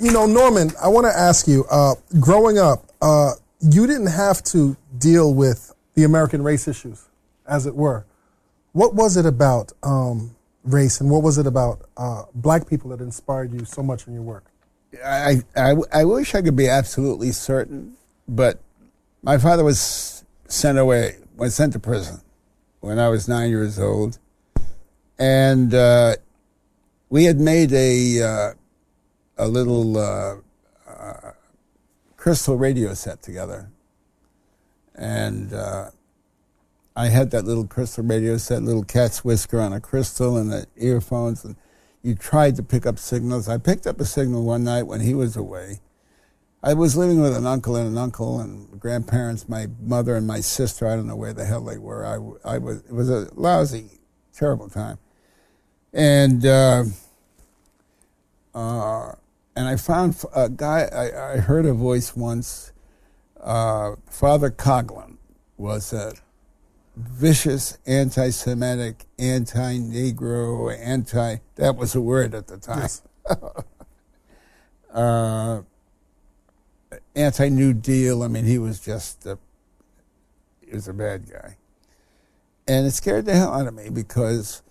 You 0.00 0.12
know, 0.12 0.24
Norman, 0.24 0.70
I 0.82 0.88
want 0.88 1.06
to 1.06 1.12
ask 1.12 1.46
you. 1.46 1.66
Uh, 1.70 1.94
growing 2.20 2.56
up, 2.56 2.84
uh, 3.02 3.32
you 3.60 3.86
didn't 3.86 4.08
have 4.08 4.42
to 4.44 4.76
deal 4.98 5.34
with 5.34 5.74
the 5.94 6.04
American 6.04 6.42
race 6.42 6.66
issues, 6.66 7.08
as 7.46 7.66
it 7.66 7.74
were. 7.74 8.06
What 8.72 8.94
was 8.94 9.16
it 9.16 9.26
about 9.26 9.72
um, 9.82 10.36
race, 10.64 11.00
and 11.00 11.10
what 11.10 11.22
was 11.22 11.38
it 11.38 11.46
about 11.46 11.82
uh, 11.96 12.24
black 12.34 12.68
people 12.68 12.90
that 12.90 13.00
inspired 13.00 13.52
you 13.52 13.64
so 13.64 13.82
much 13.82 14.06
in 14.06 14.14
your 14.14 14.22
work? 14.22 14.44
I, 15.04 15.42
I, 15.56 15.74
I 15.92 16.04
wish 16.04 16.34
I 16.34 16.42
could 16.42 16.56
be 16.56 16.68
absolutely 16.68 17.32
certain, 17.32 17.96
but 18.26 18.60
my 19.22 19.38
father 19.38 19.64
was 19.64 20.24
sent 20.46 20.78
away, 20.78 21.16
was 21.36 21.54
sent 21.54 21.72
to 21.74 21.78
prison 21.78 22.20
when 22.80 22.98
I 22.98 23.08
was 23.08 23.28
nine 23.28 23.50
years 23.50 23.78
old. 23.78 24.18
And 25.18 25.74
uh, 25.74 26.16
we 27.10 27.24
had 27.24 27.38
made 27.38 27.72
a, 27.72 28.22
uh, 28.22 28.52
a 29.36 29.48
little 29.48 29.98
uh, 29.98 30.36
crystal 32.20 32.54
radio 32.54 32.92
set 32.92 33.22
together. 33.22 33.70
And 34.94 35.54
uh, 35.54 35.90
I 36.94 37.06
had 37.06 37.30
that 37.30 37.46
little 37.46 37.66
crystal 37.66 38.04
radio 38.04 38.36
set, 38.36 38.62
little 38.62 38.84
cat's 38.84 39.24
whisker 39.24 39.58
on 39.58 39.72
a 39.72 39.80
crystal 39.80 40.36
and 40.36 40.52
the 40.52 40.66
earphones. 40.76 41.46
And 41.46 41.56
you 42.02 42.14
tried 42.14 42.56
to 42.56 42.62
pick 42.62 42.84
up 42.84 42.98
signals. 42.98 43.48
I 43.48 43.56
picked 43.56 43.86
up 43.86 43.98
a 44.00 44.04
signal 44.04 44.44
one 44.44 44.64
night 44.64 44.82
when 44.82 45.00
he 45.00 45.14
was 45.14 45.34
away. 45.34 45.80
I 46.62 46.74
was 46.74 46.94
living 46.94 47.22
with 47.22 47.34
an 47.34 47.46
uncle 47.46 47.74
and 47.74 47.88
an 47.88 47.96
uncle 47.96 48.38
and 48.38 48.78
grandparents, 48.78 49.48
my 49.48 49.68
mother 49.80 50.14
and 50.14 50.26
my 50.26 50.40
sister. 50.40 50.86
I 50.86 50.96
don't 50.96 51.06
know 51.06 51.16
where 51.16 51.32
the 51.32 51.46
hell 51.46 51.64
they 51.64 51.78
were. 51.78 52.04
I, 52.04 52.56
I 52.56 52.58
was, 52.58 52.80
it 52.80 52.92
was 52.92 53.08
a 53.08 53.30
lousy, 53.32 53.98
terrible 54.34 54.68
time. 54.68 54.98
And, 55.94 56.44
uh, 56.44 56.84
uh, 58.54 59.12
and 59.60 59.68
I 59.68 59.76
found 59.76 60.16
a 60.34 60.48
guy, 60.48 60.88
I, 60.90 61.32
I 61.32 61.36
heard 61.36 61.66
a 61.66 61.74
voice 61.74 62.16
once. 62.16 62.72
Uh, 63.38 63.96
Father 64.06 64.50
Coughlin 64.50 65.18
was 65.58 65.92
a 65.92 66.14
vicious 66.96 67.76
anti 67.86 68.30
Semitic, 68.30 69.04
anti 69.18 69.76
Negro, 69.76 70.74
anti, 70.78 71.36
that 71.56 71.76
was 71.76 71.94
a 71.94 72.00
word 72.00 72.34
at 72.34 72.46
the 72.46 72.56
time. 72.56 72.88
uh, 74.94 75.60
anti 77.14 77.48
New 77.50 77.74
Deal. 77.74 78.22
I 78.22 78.28
mean, 78.28 78.46
he 78.46 78.58
was 78.58 78.80
just 78.80 79.26
a, 79.26 79.38
he 80.66 80.72
was 80.72 80.88
a 80.88 80.94
bad 80.94 81.30
guy. 81.30 81.58
And 82.66 82.86
it 82.86 82.92
scared 82.92 83.26
the 83.26 83.34
hell 83.34 83.52
out 83.52 83.66
of 83.66 83.74
me 83.74 83.90
because 83.90 84.62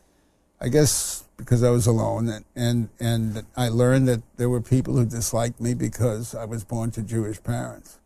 I 0.60 0.70
guess 0.70 1.26
because 1.40 1.64
I 1.64 1.70
was 1.70 1.88
alone 1.88 2.28
and, 2.28 2.46
and, 2.54 2.90
and 3.00 3.46
I 3.56 3.70
learned 3.70 4.10
that 4.10 4.22
there 4.36 4.50
were 4.50 4.60
people 4.60 4.98
who 4.98 5.06
disliked 5.06 5.62
me 5.62 5.74
because 5.74 6.36
I 6.36 6.44
was 6.44 6.66
born 6.66 6.92
to 6.92 7.02
Jewish 7.02 7.42
parents. 7.42 7.98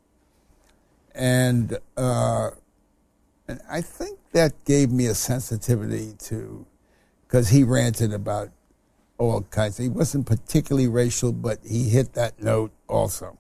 And, 1.16 1.80
uh, 1.98 2.52
and 3.48 3.60
I 3.70 3.82
think 3.82 4.20
that 4.34 4.54
gave 4.66 4.92
me 4.92 5.08
a 5.08 5.16
sensitivity 5.16 6.14
to, 6.26 6.66
because 7.28 7.50
he 7.50 7.64
ranted 7.64 8.14
about 8.14 8.52
all 9.18 9.42
kinds. 9.42 9.78
He 9.78 9.90
wasn't 9.90 10.28
particularly 10.28 10.88
racial, 10.88 11.32
but 11.32 11.58
he 11.68 11.90
hit 11.90 12.14
that 12.14 12.42
note 12.42 12.72
also. 12.88 13.40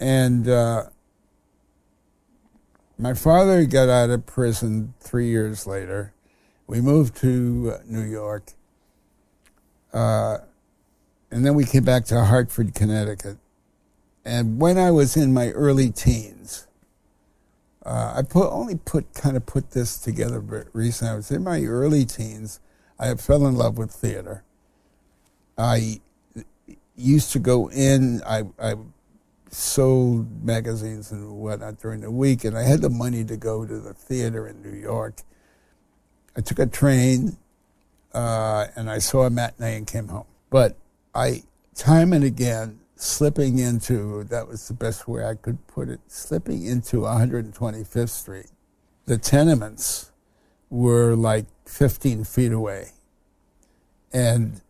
And 0.00 0.48
uh, 0.48 0.84
my 2.96 3.12
father 3.12 3.66
got 3.66 3.90
out 3.90 4.08
of 4.08 4.24
prison 4.24 4.94
three 4.98 5.28
years 5.28 5.66
later. 5.66 6.14
We 6.70 6.80
moved 6.80 7.16
to 7.16 7.72
uh, 7.74 7.82
New 7.84 8.04
York. 8.04 8.52
Uh, 9.92 10.38
and 11.28 11.44
then 11.44 11.54
we 11.54 11.64
came 11.64 11.82
back 11.82 12.04
to 12.06 12.24
Hartford, 12.24 12.76
Connecticut. 12.76 13.38
And 14.24 14.60
when 14.60 14.78
I 14.78 14.92
was 14.92 15.16
in 15.16 15.34
my 15.34 15.48
early 15.48 15.90
teens, 15.90 16.68
uh, 17.84 18.12
I 18.14 18.22
put 18.22 18.52
only 18.52 18.76
put 18.76 19.14
kind 19.14 19.36
of 19.36 19.46
put 19.46 19.72
this 19.72 19.98
together 19.98 20.68
recently. 20.72 21.12
I 21.12 21.16
was 21.16 21.32
in 21.32 21.42
my 21.42 21.60
early 21.64 22.04
teens. 22.04 22.60
I 23.00 23.12
fell 23.16 23.48
in 23.48 23.56
love 23.56 23.76
with 23.76 23.90
theater. 23.90 24.44
I 25.58 26.00
used 26.94 27.32
to 27.32 27.40
go 27.40 27.68
in. 27.68 28.22
I, 28.24 28.44
I 28.62 28.76
sold 29.50 30.44
magazines 30.44 31.10
and 31.10 31.32
whatnot 31.32 31.80
during 31.80 32.02
the 32.02 32.12
week, 32.12 32.44
and 32.44 32.56
I 32.56 32.62
had 32.62 32.80
the 32.80 32.90
money 32.90 33.24
to 33.24 33.36
go 33.36 33.66
to 33.66 33.80
the 33.80 33.92
theater 33.92 34.46
in 34.46 34.62
New 34.62 34.78
York. 34.78 35.22
I 36.36 36.40
took 36.40 36.58
a 36.58 36.66
train, 36.66 37.36
uh, 38.14 38.66
and 38.76 38.90
I 38.90 38.98
saw 38.98 39.24
a 39.24 39.30
matinee 39.30 39.76
and 39.76 39.86
came 39.86 40.08
home. 40.08 40.26
But 40.48 40.76
I, 41.14 41.42
time 41.74 42.12
and 42.12 42.24
again, 42.24 42.80
slipping 42.96 43.58
into 43.58 44.24
that 44.24 44.48
was 44.48 44.68
the 44.68 44.74
best 44.74 45.08
way 45.08 45.24
I 45.24 45.34
could 45.34 45.66
put 45.66 45.88
it, 45.88 46.00
slipping 46.08 46.64
into 46.64 46.98
125th 46.98 48.10
Street. 48.10 48.50
The 49.06 49.18
tenements 49.18 50.12
were 50.68 51.14
like 51.14 51.46
15 51.66 52.24
feet 52.24 52.52
away, 52.52 52.90
and 54.12 54.60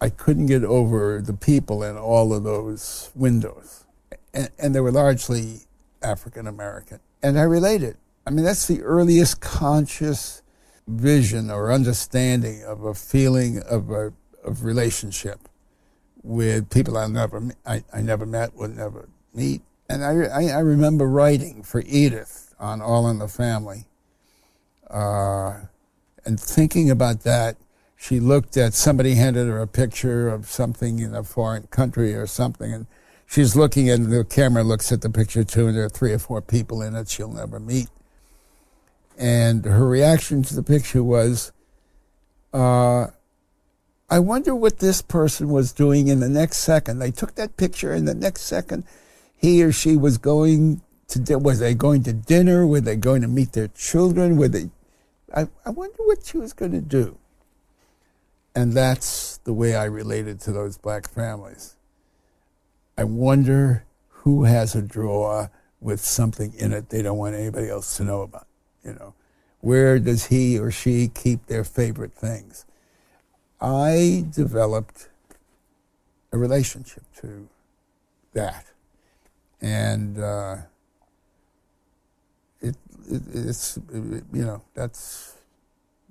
I 0.00 0.10
couldn't 0.10 0.46
get 0.46 0.64
over 0.64 1.20
the 1.20 1.32
people 1.32 1.82
in 1.82 1.96
all 1.96 2.34
of 2.34 2.44
those 2.44 3.10
windows 3.14 3.84
and, 4.32 4.50
and 4.58 4.74
they 4.74 4.80
were 4.80 4.92
largely 4.92 5.60
African 6.02 6.46
American. 6.46 7.00
And 7.22 7.38
I 7.38 7.42
related. 7.42 7.96
I 8.26 8.30
mean, 8.30 8.44
that's 8.44 8.66
the 8.66 8.82
earliest 8.82 9.40
conscious 9.40 10.42
vision 10.90 11.50
or 11.50 11.72
understanding 11.72 12.62
of 12.64 12.84
a 12.84 12.94
feeling 12.94 13.62
of 13.62 13.90
a 13.90 14.12
of 14.44 14.64
relationship 14.64 15.48
with 16.22 16.70
people 16.70 16.96
I 16.96 17.06
never 17.06 17.50
I, 17.66 17.84
I 17.92 18.02
never 18.02 18.26
met, 18.26 18.54
would 18.54 18.76
never 18.76 19.08
meet. 19.34 19.62
And 19.88 20.04
I, 20.04 20.10
I, 20.10 20.44
I 20.48 20.58
remember 20.60 21.08
writing 21.08 21.62
for 21.62 21.82
Edith 21.86 22.54
on 22.58 22.80
All 22.80 23.08
in 23.08 23.18
the 23.18 23.28
Family, 23.28 23.86
uh, 24.88 25.60
and 26.24 26.38
thinking 26.38 26.90
about 26.90 27.22
that. 27.22 27.56
She 27.96 28.18
looked 28.18 28.56
at 28.56 28.72
somebody 28.72 29.14
handed 29.14 29.46
her 29.46 29.60
a 29.60 29.66
picture 29.66 30.28
of 30.28 30.46
something 30.46 31.00
in 31.00 31.14
a 31.14 31.22
foreign 31.22 31.64
country 31.64 32.14
or 32.14 32.26
something, 32.26 32.72
and 32.72 32.86
she's 33.26 33.54
looking 33.56 33.90
and 33.90 34.10
the 34.10 34.24
camera 34.24 34.62
looks 34.62 34.90
at 34.90 35.02
the 35.02 35.10
picture 35.10 35.44
too, 35.44 35.66
and 35.66 35.76
there 35.76 35.84
are 35.84 35.90
three 35.90 36.12
or 36.12 36.18
four 36.18 36.40
people 36.40 36.80
in 36.80 36.94
it 36.94 37.08
she'll 37.08 37.32
never 37.32 37.60
meet. 37.60 37.88
And 39.20 39.66
her 39.66 39.86
reaction 39.86 40.42
to 40.44 40.54
the 40.56 40.62
picture 40.62 41.04
was, 41.04 41.52
uh, 42.54 43.08
I 44.08 44.18
wonder 44.18 44.54
what 44.54 44.78
this 44.78 45.02
person 45.02 45.50
was 45.50 45.72
doing 45.72 46.08
in 46.08 46.20
the 46.20 46.28
next 46.28 46.56
second. 46.58 47.00
They 47.00 47.10
took 47.10 47.34
that 47.34 47.58
picture, 47.58 47.92
and 47.92 48.08
the 48.08 48.14
next 48.14 48.42
second, 48.42 48.84
he 49.36 49.62
or 49.62 49.72
she 49.72 49.94
was 49.94 50.16
going 50.16 50.80
to. 51.08 51.36
Was 51.38 51.58
they 51.58 51.74
going 51.74 52.02
to 52.04 52.14
dinner? 52.14 52.66
Were 52.66 52.80
they 52.80 52.96
going 52.96 53.20
to 53.20 53.28
meet 53.28 53.52
their 53.52 53.68
children? 53.68 54.38
Were 54.38 54.48
they? 54.48 54.70
I, 55.34 55.48
I 55.66 55.70
wonder 55.70 55.98
what 55.98 56.24
she 56.24 56.38
was 56.38 56.54
going 56.54 56.72
to 56.72 56.80
do. 56.80 57.18
And 58.54 58.72
that's 58.72 59.36
the 59.44 59.52
way 59.52 59.76
I 59.76 59.84
related 59.84 60.40
to 60.40 60.52
those 60.52 60.78
black 60.78 61.08
families. 61.08 61.76
I 62.96 63.04
wonder 63.04 63.84
who 64.08 64.44
has 64.44 64.74
a 64.74 64.80
drawer 64.82 65.50
with 65.78 66.00
something 66.00 66.54
in 66.54 66.72
it 66.72 66.88
they 66.88 67.02
don't 67.02 67.18
want 67.18 67.34
anybody 67.34 67.68
else 67.68 67.98
to 67.98 68.04
know 68.04 68.22
about. 68.22 68.46
You 68.84 68.94
know, 68.94 69.14
where 69.60 69.98
does 69.98 70.26
he 70.26 70.58
or 70.58 70.70
she 70.70 71.08
keep 71.08 71.46
their 71.46 71.64
favorite 71.64 72.14
things? 72.14 72.64
I 73.60 74.24
developed 74.30 75.08
a 76.32 76.38
relationship 76.38 77.04
to 77.20 77.48
that, 78.32 78.66
and 79.60 80.18
uh, 80.18 80.56
it, 82.60 82.76
it 83.08 83.22
it's 83.34 83.78
you 84.32 84.44
know 84.44 84.62
that's 84.74 85.34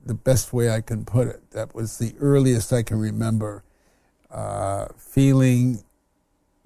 the 0.05 0.13
best 0.13 0.53
way 0.53 0.69
I 0.69 0.81
can 0.81 1.05
put 1.05 1.27
it. 1.27 1.51
That 1.51 1.73
was 1.73 1.97
the 1.97 2.13
earliest 2.19 2.71
I 2.71 2.83
can 2.83 2.99
remember 2.99 3.63
uh, 4.31 4.87
feeling 4.97 5.83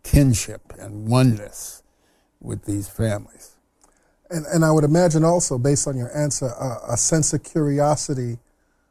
kinship 0.03 0.73
and 0.77 1.07
oneness 1.07 1.81
with 2.41 2.65
these 2.65 2.89
families. 2.89 3.52
And, 4.33 4.45
and 4.47 4.65
I 4.65 4.71
would 4.71 4.83
imagine 4.83 5.23
also, 5.23 5.57
based 5.59 5.87
on 5.87 5.95
your 5.95 6.15
answer, 6.17 6.47
a, 6.47 6.93
a 6.93 6.97
sense 6.97 7.33
of 7.33 7.43
curiosity 7.43 8.39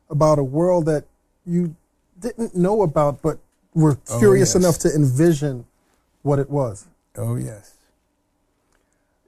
about 0.09 0.39
a 0.39 0.45
world 0.45 0.87
that 0.87 1.05
you 1.45 1.75
didn't 2.21 2.55
know 2.55 2.83
about, 2.83 3.21
but 3.23 3.39
were 3.75 3.99
Oh, 4.09 4.19
curious 4.21 4.51
yes. 4.55 4.63
enough 4.63 4.79
to 4.79 4.95
envision 4.95 5.65
what 6.23 6.39
it 6.39 6.49
was. 6.49 6.87
Oh 7.17 7.35
yes. 7.35 7.75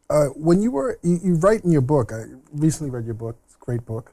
Uh, 0.09 0.27
when 0.37 0.63
you 0.63 0.71
were, 0.71 0.99
you, 1.03 1.19
you 1.25 1.35
write 1.35 1.65
in 1.65 1.73
your 1.73 1.81
book, 1.81 2.13
I 2.13 2.25
recently 2.53 2.91
read 2.91 3.07
your 3.07 3.15
book, 3.15 3.37
it's 3.47 3.57
a 3.57 3.65
great 3.65 3.85
book, 3.85 4.13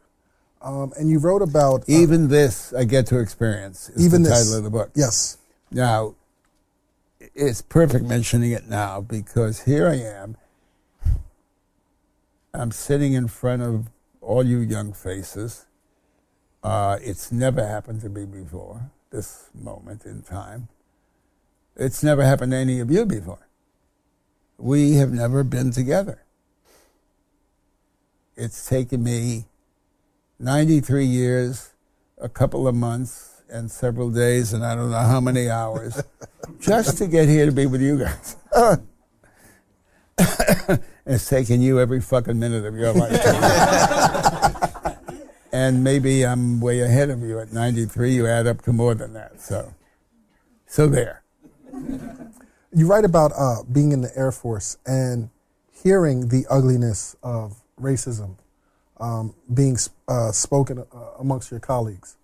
um, 0.64 0.94
and 0.98 1.08
you 1.10 1.20
wrote 1.20 1.42
about. 1.44 1.82
uh, 1.82 1.84
Even 1.88 2.30
this 2.30 2.74
I 2.74 2.86
get 2.86 3.06
to 3.08 3.20
experience. 3.20 3.90
Is 3.90 4.04
Even 4.06 4.24
the 4.24 4.30
this. 4.30 4.40
title 4.40 4.58
of 4.58 4.64
the 4.64 4.70
book. 4.72 4.90
Yes. 4.96 5.38
Now, 5.70 6.16
it's 7.36 7.62
perfect 7.62 8.06
mentioning 8.06 8.52
it 8.54 8.68
now 8.68 9.02
because 9.02 9.62
here 9.64 9.88
I 9.88 9.96
am. 9.98 10.38
I'm 12.54 12.72
sitting 12.72 13.14
in 13.14 13.28
front 13.28 13.62
of 13.62 13.90
all 14.20 14.46
you 14.46 14.60
young 14.60 14.94
faces. 14.94 15.66
Uh, 16.64 16.98
it's 17.02 17.32
never 17.32 17.66
happened 17.66 18.02
to 18.02 18.10
me 18.10 18.26
before, 18.26 18.92
this 19.10 19.50
moment 19.54 20.06
in 20.06 20.22
time. 20.22 20.68
It's 21.76 22.04
never 22.04 22.24
happened 22.24 22.52
to 22.52 22.58
any 22.58 22.80
of 22.80 22.92
you 22.92 23.06
before. 23.06 23.48
We 24.58 24.94
have 24.94 25.12
never 25.12 25.44
been 25.44 25.72
together. 25.72 26.24
It's 28.36 28.68
taken 28.68 29.04
me 29.04 29.46
93 30.40 31.06
years, 31.06 31.72
a 32.18 32.30
couple 32.30 32.68
of 32.68 32.76
months, 32.76 33.44
and 33.50 33.72
several 33.72 34.10
days, 34.10 34.54
and 34.54 34.64
I 34.66 34.76
don't 34.76 34.92
know 34.92 34.98
how 34.98 35.22
many 35.22 35.50
hours, 35.50 36.02
just 36.60 36.98
to 36.98 37.08
get 37.08 37.28
here 37.28 37.46
to 37.46 37.52
be 37.52 37.66
with 37.66 37.82
you 37.82 38.00
guys. 38.00 38.36
it's 41.06 41.28
taking 41.28 41.62
you 41.62 41.80
every 41.80 42.02
fucking 42.02 42.40
minute 42.40 42.66
of 42.66 42.76
your 42.76 42.94
life. 42.94 43.22
and 45.52 45.84
maybe 45.84 46.26
I'm 46.26 46.60
way 46.60 46.82
ahead 46.82 47.10
of 47.10 47.22
you 47.22 47.40
at 47.40 47.52
93. 47.52 48.14
You 48.14 48.28
add 48.28 48.48
up 48.48 48.62
to 48.64 48.74
more 48.74 48.96
than 48.96 49.14
that. 49.14 49.42
So, 49.42 49.74
so 50.66 50.88
there. 50.88 51.24
You 52.74 52.88
write 52.88 53.06
about 53.06 53.32
uh, 53.38 53.64
being 53.72 53.92
in 53.92 54.02
the 54.02 54.12
Air 54.18 54.32
Force 54.32 54.78
and 54.86 55.30
hearing 55.72 56.30
the 56.30 56.46
ugliness 56.50 57.16
of 57.24 57.62
racism 57.80 58.38
um, 59.02 59.34
being 59.54 59.78
uh, 60.08 60.32
spoken 60.32 60.80
uh, 60.80 60.84
amongst 61.20 61.52
your 61.52 61.60
colleagues. 61.60 62.18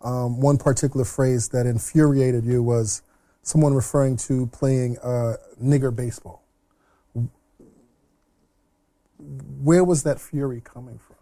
Um, 0.00 0.40
one 0.40 0.58
particular 0.58 1.04
phrase 1.04 1.50
that 1.50 1.66
infuriated 1.66 2.44
you 2.44 2.62
was 2.62 3.02
someone 3.42 3.74
referring 3.74 4.16
to 4.16 4.46
playing 4.48 4.98
uh, 4.98 5.34
nigger 5.62 5.94
baseball. 5.94 6.41
Where 9.62 9.84
was 9.84 10.02
that 10.02 10.20
fury 10.20 10.60
coming 10.60 10.98
from? 10.98 11.16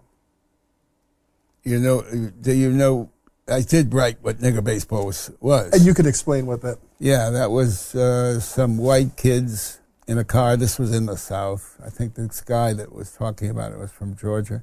You 1.63 1.79
know, 1.79 2.03
do 2.41 2.53
you 2.53 2.71
know? 2.71 3.11
I 3.49 3.63
did 3.63 3.93
write 3.93 4.19
what 4.23 4.39
nigger 4.39 4.63
baseball 4.63 5.07
was. 5.07 5.31
was. 5.41 5.73
And 5.73 5.83
you 5.83 5.93
could 5.93 6.07
explain 6.07 6.47
what 6.47 6.63
that. 6.63 6.79
Yeah, 6.99 7.31
that 7.31 7.51
was 7.51 7.95
uh, 7.95 8.39
some 8.39 8.79
white 8.79 9.17
kids 9.17 9.81
in 10.07 10.19
a 10.19 10.25
car. 10.25 10.57
This 10.57 10.79
was 10.79 10.95
in 10.95 11.07
the 11.07 11.17
South. 11.17 11.77
I 11.85 11.91
think 11.91 12.15
this 12.15 12.41
guy 12.41 12.73
that 12.75 12.93
was 12.93 13.13
talking 13.13 13.51
about 13.51 13.73
it 13.73 13.79
was 13.79 13.93
from 13.93 14.17
Georgia. 14.17 14.63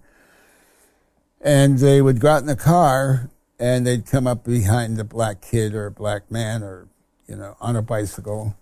And 1.41 1.79
they 1.79 2.01
would 2.01 2.19
go 2.19 2.31
out 2.31 2.41
in 2.41 2.47
the 2.47 2.55
car 2.55 3.29
and 3.59 3.85
they'd 3.85 4.05
come 4.05 4.27
up 4.27 4.43
behind 4.43 4.99
a 4.99 5.03
black 5.03 5.41
kid 5.41 5.73
or 5.73 5.85
a 5.85 5.91
black 5.91 6.29
man 6.31 6.63
or, 6.63 6.87
you 7.27 7.35
know, 7.35 7.55
on 7.59 7.75
a 7.75 7.81
bicycle 7.81 8.55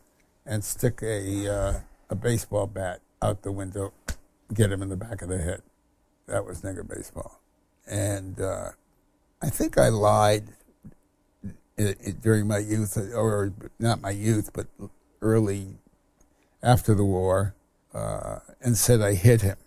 and 0.46 0.64
stick 0.64 1.02
a, 1.02 1.52
uh, 1.52 1.80
a 2.10 2.16
baseball 2.16 2.68
bat 2.68 3.02
out 3.22 3.42
the 3.42 3.52
window, 3.52 3.94
get 4.54 4.72
him 4.72 4.82
in 4.82 4.90
the 4.90 4.96
back 4.96 5.22
of 5.22 5.30
the 5.30 5.38
head. 5.38 5.62
That 6.28 6.46
was 6.46 6.62
nigger 6.62 6.88
baseball. 6.88 7.40
And 7.88 8.40
uh, 8.40 8.72
I 9.42 9.50
think 9.50 9.78
I 9.78 9.90
lied 9.90 10.46
i- 11.78 11.96
i- 12.06 12.12
during 12.22 12.48
my 12.48 12.58
youth, 12.60 12.98
or 12.98 13.54
not 13.80 14.02
my 14.02 14.10
youth, 14.12 14.52
but 14.54 14.68
early 15.22 15.78
after 16.64 16.96
the 16.96 17.06
war, 17.06 17.54
uh, 17.94 18.40
and 18.62 18.78
said 18.78 19.02
I 19.02 19.14
hit 19.14 19.42
him. 19.42 19.58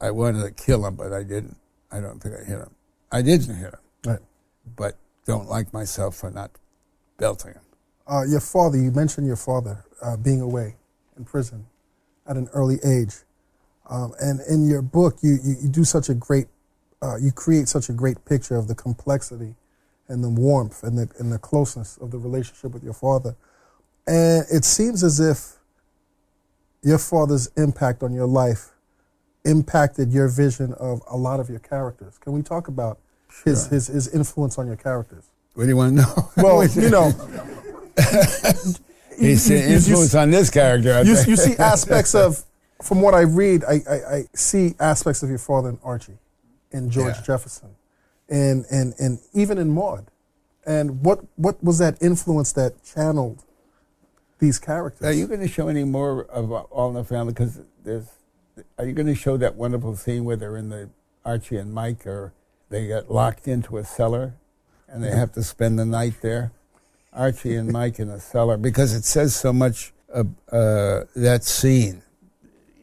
I 0.00 0.10
wanted 0.10 0.42
to 0.42 0.50
kill 0.50 0.84
him, 0.86 0.96
but 0.96 1.12
I 1.12 1.22
didn't. 1.22 1.56
I 1.90 2.00
don't 2.00 2.20
think 2.20 2.34
I 2.34 2.38
hit 2.44 2.58
him. 2.58 2.74
I 3.12 3.22
didn't 3.22 3.54
hit 3.56 3.70
him, 3.72 3.80
Right. 4.04 4.18
but 4.76 4.96
don't 5.26 5.48
like 5.48 5.72
myself 5.72 6.16
for 6.16 6.30
not 6.30 6.50
belting 7.18 7.52
him. 7.52 7.60
Uh, 8.06 8.22
your 8.22 8.40
father, 8.40 8.76
you 8.78 8.90
mentioned 8.90 9.26
your 9.26 9.36
father 9.36 9.84
uh, 10.00 10.16
being 10.16 10.40
away 10.40 10.74
in 11.16 11.24
prison 11.24 11.66
at 12.26 12.36
an 12.36 12.48
early 12.52 12.80
age. 12.84 13.14
Um, 13.92 14.14
and 14.20 14.40
in 14.48 14.66
your 14.66 14.80
book, 14.80 15.16
you, 15.22 15.36
you, 15.44 15.56
you 15.64 15.68
do 15.68 15.84
such 15.84 16.08
a 16.08 16.14
great, 16.14 16.46
uh, 17.02 17.16
you 17.16 17.30
create 17.30 17.68
such 17.68 17.90
a 17.90 17.92
great 17.92 18.24
picture 18.24 18.56
of 18.56 18.66
the 18.66 18.74
complexity 18.74 19.54
and 20.08 20.24
the 20.24 20.30
warmth 20.30 20.82
and 20.82 20.96
the, 20.96 21.08
and 21.18 21.30
the 21.30 21.38
closeness 21.38 21.98
of 21.98 22.10
the 22.10 22.16
relationship 22.18 22.72
with 22.72 22.82
your 22.82 22.94
father. 22.94 23.36
And 24.06 24.46
it 24.50 24.64
seems 24.64 25.04
as 25.04 25.20
if 25.20 25.58
your 26.82 26.96
father's 26.98 27.48
impact 27.58 28.02
on 28.02 28.14
your 28.14 28.26
life 28.26 28.70
impacted 29.44 30.10
your 30.10 30.28
vision 30.28 30.72
of 30.74 31.02
a 31.10 31.16
lot 31.16 31.38
of 31.38 31.50
your 31.50 31.58
characters. 31.58 32.16
Can 32.16 32.32
we 32.32 32.40
talk 32.42 32.68
about 32.68 32.98
his, 33.44 33.66
his, 33.66 33.88
his 33.88 34.08
influence 34.08 34.56
on 34.56 34.66
your 34.66 34.76
characters? 34.76 35.24
What 35.54 35.64
do 35.64 35.68
you 35.68 35.76
want 35.76 35.96
to 35.98 36.02
know? 36.02 36.30
Well, 36.38 36.66
you 36.74 36.88
know, 36.88 37.10
He's 39.18 39.50
you- 39.50 39.56
an 39.56 39.68
you- 39.68 39.76
influence 39.76 40.14
on 40.14 40.30
this 40.30 40.48
character. 40.48 41.02
You, 41.04 41.16
you 41.26 41.36
see 41.36 41.56
aspects 41.58 42.14
of, 42.14 42.42
from 42.82 43.00
what 43.00 43.14
I 43.14 43.20
read, 43.22 43.64
I, 43.64 43.80
I, 43.88 43.94
I 43.94 44.24
see 44.34 44.74
aspects 44.80 45.22
of 45.22 45.28
your 45.28 45.38
father 45.38 45.70
in 45.70 45.78
Archie, 45.84 46.18
in 46.70 46.90
George 46.90 47.16
Yeah. 47.16 47.22
Jefferson, 47.22 47.70
and, 48.28 48.64
and, 48.70 48.94
and 48.98 49.18
even 49.32 49.58
in 49.58 49.70
Maude. 49.70 50.06
And 50.64 51.04
what, 51.04 51.24
what 51.36 51.62
was 51.62 51.78
that 51.78 52.00
influence 52.00 52.52
that 52.52 52.84
channeled 52.84 53.42
these 54.38 54.58
characters? 54.58 55.06
Are 55.06 55.12
you 55.12 55.26
going 55.26 55.40
to 55.40 55.48
show 55.48 55.68
any 55.68 55.84
more 55.84 56.24
of 56.24 56.52
All 56.52 56.88
in 56.88 56.94
the 56.94 57.04
Family? 57.04 57.32
Because 57.32 57.60
there's. 57.84 58.06
Are 58.78 58.84
you 58.84 58.92
going 58.92 59.06
to 59.06 59.14
show 59.14 59.38
that 59.38 59.54
wonderful 59.54 59.96
scene 59.96 60.24
where 60.24 60.36
they're 60.36 60.58
in 60.58 60.68
the 60.68 60.90
Archie 61.24 61.56
and 61.56 61.72
Mike, 61.72 62.06
or 62.06 62.34
they 62.68 62.86
get 62.86 63.10
locked 63.10 63.48
into 63.48 63.78
a 63.78 63.84
cellar, 63.84 64.34
and 64.88 65.02
they 65.02 65.10
have 65.10 65.32
to 65.32 65.42
spend 65.42 65.78
the 65.78 65.86
night 65.86 66.14
there? 66.20 66.52
Archie 67.14 67.56
and 67.56 67.72
Mike 67.72 67.98
in 67.98 68.08
a 68.08 68.20
cellar 68.20 68.56
because 68.56 68.94
it 68.94 69.04
says 69.04 69.34
so 69.34 69.52
much 69.52 69.92
of 70.08 70.28
uh, 70.50 71.04
that 71.16 71.44
scene. 71.44 72.02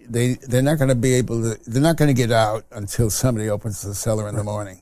They 0.10 0.34
they're 0.36 0.62
not 0.62 0.78
going 0.78 0.90
to 0.90 0.96
be 0.96 1.14
able 1.14 1.42
to. 1.42 1.60
They're 1.70 1.82
not 1.82 1.98
going 1.98 2.14
to 2.14 2.20
get 2.20 2.32
out 2.32 2.66
until 2.72 3.10
somebody 3.10 3.50
opens 3.50 3.82
the 3.82 3.94
cellar 3.94 4.28
in 4.28 4.36
the 4.36 4.44
morning. 4.44 4.82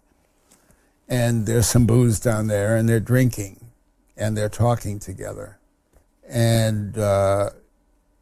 And 1.09 1.45
there's 1.45 1.67
some 1.67 1.85
booze 1.85 2.19
down 2.19 2.47
there, 2.47 2.75
and 2.75 2.87
they're 2.87 2.99
drinking, 2.99 3.65
and 4.17 4.37
they're 4.37 4.49
talking 4.49 4.99
together 4.99 5.57
and 6.27 6.97
uh, 6.97 7.49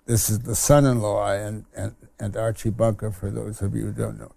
this 0.06 0.30
is 0.30 0.40
the 0.40 0.56
son-in-law 0.56 1.32
and, 1.32 1.66
and, 1.76 1.96
and 2.20 2.38
Archie 2.38 2.70
Bunker, 2.70 3.12
for 3.12 3.32
those 3.32 3.62
of 3.62 3.76
you 3.76 3.88
who 3.88 3.92
don't 3.92 4.20
know. 4.20 4.32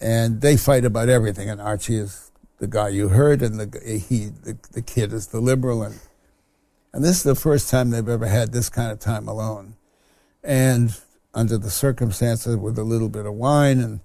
And 0.00 0.40
they 0.40 0.56
fight 0.56 0.84
about 0.84 1.08
everything, 1.08 1.48
and 1.48 1.60
Archie 1.60 1.96
is 1.96 2.32
the 2.58 2.66
guy 2.66 2.88
you 2.88 3.08
heard, 3.08 3.40
and 3.40 3.60
the 3.60 3.80
he 3.86 4.26
the, 4.26 4.58
the 4.72 4.82
kid 4.82 5.12
is 5.12 5.28
the 5.28 5.40
liberal, 5.40 5.84
and 5.84 6.00
and 6.92 7.04
this 7.04 7.18
is 7.18 7.22
the 7.22 7.36
first 7.36 7.70
time 7.70 7.90
they've 7.90 8.08
ever 8.08 8.26
had 8.26 8.52
this 8.52 8.68
kind 8.68 8.90
of 8.90 8.98
time 8.98 9.28
alone, 9.28 9.76
and 10.42 10.98
under 11.34 11.58
the 11.58 11.70
circumstances 11.70 12.56
with 12.56 12.78
a 12.78 12.84
little 12.84 13.08
bit 13.08 13.26
of 13.26 13.34
wine, 13.34 13.80
and 13.80 14.00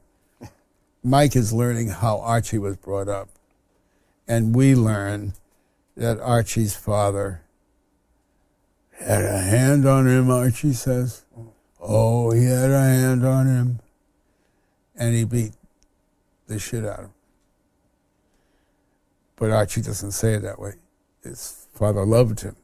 Mike 1.03 1.35
is 1.35 1.53
learning 1.53 1.89
how 1.89 2.19
Archie 2.19 2.57
was 2.57 2.77
brought 2.77 3.07
up, 3.07 3.29
and 4.27 4.55
we 4.55 4.75
learn 4.75 5.33
that 5.95 6.19
Archie's 6.19 6.75
father 6.75 7.41
had 8.99 9.23
a 9.23 9.39
hand 9.39 9.85
on 9.85 10.07
him, 10.07 10.29
Archie 10.29 10.73
says. 10.73 11.23
Oh, 11.79 12.31
he 12.31 12.45
had 12.45 12.71
a 12.71 12.81
hand 12.81 13.25
on 13.25 13.47
him. 13.47 13.79
And 14.95 15.15
he 15.15 15.23
beat 15.23 15.53
the 16.47 16.57
shit 16.57 16.83
out 16.83 16.99
of 16.99 17.05
him. 17.05 17.13
But 19.35 19.51
Archie 19.51 19.83
doesn't 19.83 20.13
say 20.13 20.33
it 20.33 20.41
that 20.41 20.59
way. 20.59 20.73
His 21.23 21.67
father 21.73 22.03
loved 22.05 22.41
him. 22.41 22.55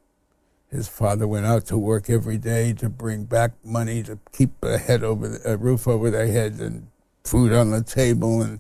His 0.74 0.88
father 0.88 1.28
went 1.28 1.46
out 1.46 1.68
to 1.68 1.78
work 1.78 2.10
every 2.10 2.40
day 2.40 2.74
to 2.74 2.90
bring 2.90 3.26
back 3.26 3.52
money 3.64 4.02
to 4.02 4.18
keep 4.32 4.52
a 4.64 4.80
head 4.80 5.04
over 5.04 5.28
the, 5.28 5.52
a 5.54 5.56
roof 5.56 5.88
over 5.88 6.10
their 6.10 6.26
head 6.26 6.54
and 6.54 6.88
food 7.24 7.54
on 7.54 7.70
the 7.70 7.84
table 7.84 8.42
and 8.42 8.60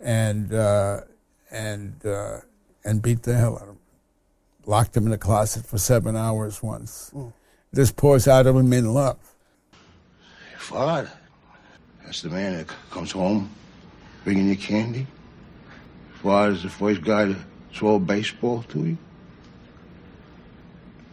and 0.00 0.54
uh, 0.54 1.02
and 1.50 2.06
uh, 2.06 2.38
and 2.82 3.02
beat 3.02 3.24
the 3.24 3.34
hell 3.34 3.56
out 3.56 3.62
of 3.64 3.68
him. 3.68 3.78
Locked 4.64 4.96
him 4.96 5.06
in 5.06 5.12
a 5.12 5.18
closet 5.18 5.66
for 5.66 5.76
seven 5.76 6.16
hours 6.16 6.62
once. 6.62 7.12
This 7.74 7.92
pours 7.92 8.26
out 8.26 8.46
of 8.46 8.56
him 8.56 8.72
in 8.72 8.94
love. 8.94 9.18
Father, 10.56 11.10
that's 12.06 12.22
the 12.22 12.30
man 12.30 12.56
that 12.56 12.74
comes 12.90 13.12
home 13.12 13.50
bringing 14.24 14.48
you 14.48 14.56
candy. 14.56 15.06
Father's 16.22 16.62
the 16.62 16.70
first 16.70 17.02
guy 17.02 17.26
to 17.26 17.36
throw 17.74 17.96
a 17.96 18.00
baseball 18.00 18.62
to 18.62 18.86
you 18.86 18.98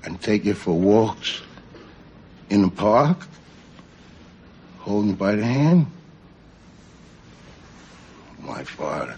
and 0.05 0.21
take 0.21 0.45
you 0.45 0.53
for 0.53 0.73
walks 0.73 1.41
in 2.49 2.61
the 2.61 2.69
park, 2.69 3.17
holding 4.79 5.15
by 5.15 5.35
the 5.35 5.43
hand. 5.43 5.87
My 8.39 8.63
father 8.63 9.17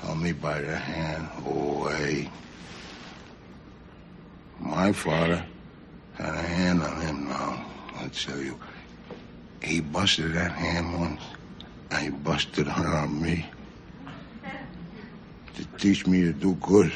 held 0.00 0.20
me 0.20 0.32
by 0.32 0.60
the 0.60 0.76
hand 0.76 1.28
away. 1.44 2.30
My 4.60 4.92
father 4.92 5.44
had 6.14 6.34
a 6.34 6.42
hand 6.42 6.82
on 6.82 7.00
him 7.00 7.28
now. 7.28 7.66
I 7.96 8.08
tell 8.08 8.40
you, 8.40 8.58
he 9.60 9.80
busted 9.80 10.34
that 10.34 10.52
hand 10.52 11.00
once, 11.00 11.22
and 11.90 12.02
he 12.02 12.10
busted 12.10 12.68
her 12.68 12.88
on 12.88 13.20
me 13.20 13.44
to 15.54 15.64
teach 15.78 16.06
me 16.06 16.22
to 16.22 16.32
do 16.32 16.54
good. 16.54 16.92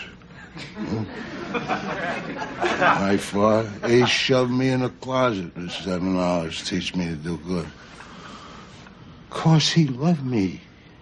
My 2.78 3.16
father, 3.16 3.70
he 3.88 4.06
shoved 4.06 4.50
me 4.50 4.68
in 4.70 4.82
a 4.82 4.90
closet 4.90 5.52
for 5.54 5.68
seven 5.68 6.18
hours, 6.18 6.68
teach 6.68 6.94
me 6.94 7.06
to 7.06 7.16
do 7.16 7.36
good. 7.38 7.66
Of 7.66 9.30
course, 9.30 9.72
he 9.72 9.86
loved 9.86 10.24
me. 10.24 10.60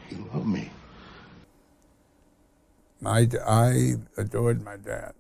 He 0.09 0.17
loved 0.17 0.47
me. 0.47 0.71
I, 3.05 3.29
I 3.47 3.95
adored 4.17 4.65
my 4.65 4.77
dad. 4.77 5.13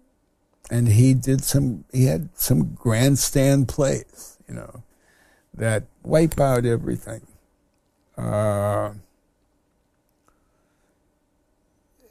And 0.70 0.88
he 0.88 1.12
did 1.14 1.44
some, 1.44 1.84
he 1.92 2.06
had 2.06 2.30
some 2.34 2.74
grandstand 2.74 3.68
plays, 3.68 4.38
you 4.48 4.54
know, 4.54 4.82
that 5.52 5.84
wipe 6.02 6.40
out 6.40 6.64
everything. 6.64 7.26
Uh, 8.16 8.92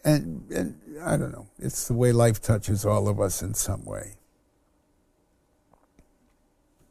and, 0.04 0.44
and 0.52 0.80
I 1.02 1.18
don't 1.18 1.32
know, 1.32 1.48
it's 1.60 1.88
the 1.88 1.94
way 1.94 2.12
life 2.12 2.42
touches 2.42 2.86
all 2.86 3.08
of 3.08 3.20
us 3.20 3.42
in 3.42 3.54
some 3.54 3.84
way. 3.86 4.14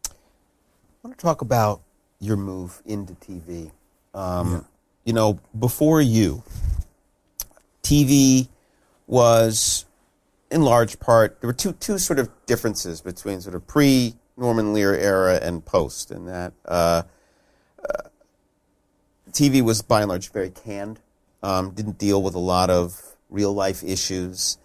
I 0.09 0.11
want 1.09 1.19
to 1.19 1.23
talk 1.23 1.41
about 1.41 1.83
your 2.21 2.37
move 2.37 2.81
into 2.87 3.15
TV. 3.15 3.73
Um, 4.15 4.67
You 5.05 5.13
know, 5.13 5.41
before 5.59 6.01
you, 6.01 6.45
TV 7.83 8.49
was, 9.09 9.85
in 10.51 10.63
large 10.63 11.01
part, 11.01 11.41
there 11.41 11.49
were 11.49 11.55
two 11.55 11.73
two 11.73 11.99
sort 11.99 12.21
of 12.21 12.31
differences 12.47 13.01
between 13.01 13.41
sort 13.41 13.57
of 13.57 13.67
pre 13.67 14.15
Norman 14.37 14.73
Lear 14.73 14.95
era 14.95 15.41
and 15.43 15.65
post, 15.65 16.13
in 16.13 16.27
that 16.27 16.53
uh, 16.67 17.03
uh, 17.83 18.09
TV 19.33 19.61
was 19.61 19.83
by 19.83 20.03
and 20.03 20.09
large 20.09 20.31
very 20.31 20.51
canned, 20.51 21.01
um, 21.43 21.71
didn't 21.71 21.99
deal 21.99 22.23
with 22.23 22.35
a 22.35 22.41
lot 22.41 22.71
of 22.71 23.01
real 23.31 23.53
life 23.53 23.83
issues, 23.83 24.59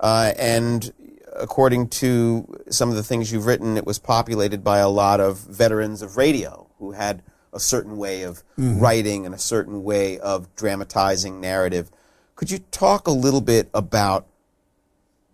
uh, 0.00 0.32
and 0.38 0.92
according 1.34 1.88
to 1.88 2.46
some 2.70 2.90
of 2.90 2.96
the 2.96 3.02
things 3.02 3.32
you've 3.32 3.46
written, 3.46 3.76
it 3.76 3.86
was 3.86 3.98
populated 3.98 4.62
by 4.62 4.78
a 4.78 4.88
lot 4.88 5.20
of 5.20 5.38
veterans 5.38 6.02
of 6.02 6.16
radio 6.16 6.68
who 6.78 6.92
had 6.92 7.22
a 7.52 7.60
certain 7.60 7.96
way 7.96 8.22
of 8.22 8.42
writing 8.56 9.26
and 9.26 9.34
a 9.34 9.38
certain 9.38 9.84
way 9.84 10.18
of 10.18 10.54
dramatizing 10.56 11.40
narrative. 11.40 11.90
Could 12.34 12.50
you 12.50 12.58
talk 12.70 13.06
a 13.06 13.12
little 13.12 13.40
bit 13.40 13.68
about 13.74 14.26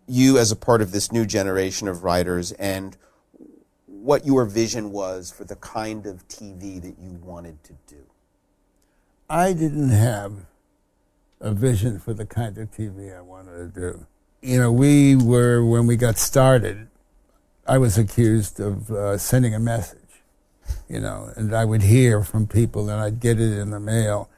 you 0.06 0.38
as 0.38 0.50
a 0.50 0.56
part 0.56 0.82
of 0.82 0.90
this 0.90 1.12
new 1.12 1.26
generation 1.26 1.86
of 1.86 2.02
writers 2.02 2.52
and 2.52 2.96
what 3.86 4.26
your 4.26 4.44
vision 4.46 4.90
was 4.90 5.30
for 5.30 5.44
the 5.44 5.56
kind 5.56 6.06
of 6.06 6.26
TV 6.28 6.80
that 6.80 6.98
you 6.98 7.18
wanted 7.22 7.62
to 7.64 7.74
do? 7.86 8.04
I 9.30 9.52
didn't 9.52 9.90
have 9.90 10.46
a 11.40 11.52
vision 11.52 11.98
for 11.98 12.14
the 12.14 12.26
kind 12.26 12.58
of 12.58 12.70
TV 12.70 13.16
I 13.16 13.20
wanted 13.20 13.74
to 13.74 13.80
do. 13.80 14.06
You 14.42 14.58
know, 14.58 14.72
we 14.72 15.16
were, 15.16 15.64
when 15.64 15.86
we 15.86 15.96
got 15.96 16.18
started, 16.18 16.88
I 17.66 17.78
was 17.78 17.98
accused 17.98 18.60
of 18.60 18.90
uh, 18.90 19.18
sending 19.18 19.54
a 19.54 19.58
message, 19.58 20.22
you 20.88 21.00
know, 21.00 21.30
and 21.36 21.54
I 21.54 21.64
would 21.64 21.82
hear 21.82 22.22
from 22.22 22.46
people 22.46 22.88
and 22.88 23.00
I'd 23.00 23.20
get 23.20 23.40
it 23.40 23.58
in 23.58 23.70
the 23.70 23.80
mail. 23.80 24.30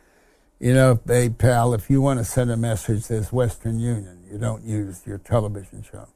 You 0.58 0.74
know, 0.74 1.00
hey, 1.06 1.30
pal, 1.30 1.72
if 1.72 1.88
you 1.88 2.02
want 2.02 2.18
to 2.18 2.24
send 2.24 2.50
a 2.50 2.56
message, 2.56 3.08
there's 3.08 3.32
Western 3.32 3.78
Union. 3.78 4.24
You 4.30 4.38
don't 4.38 4.64
use 4.64 5.02
your 5.06 5.18
television 5.18 5.82
show. 5.90 6.08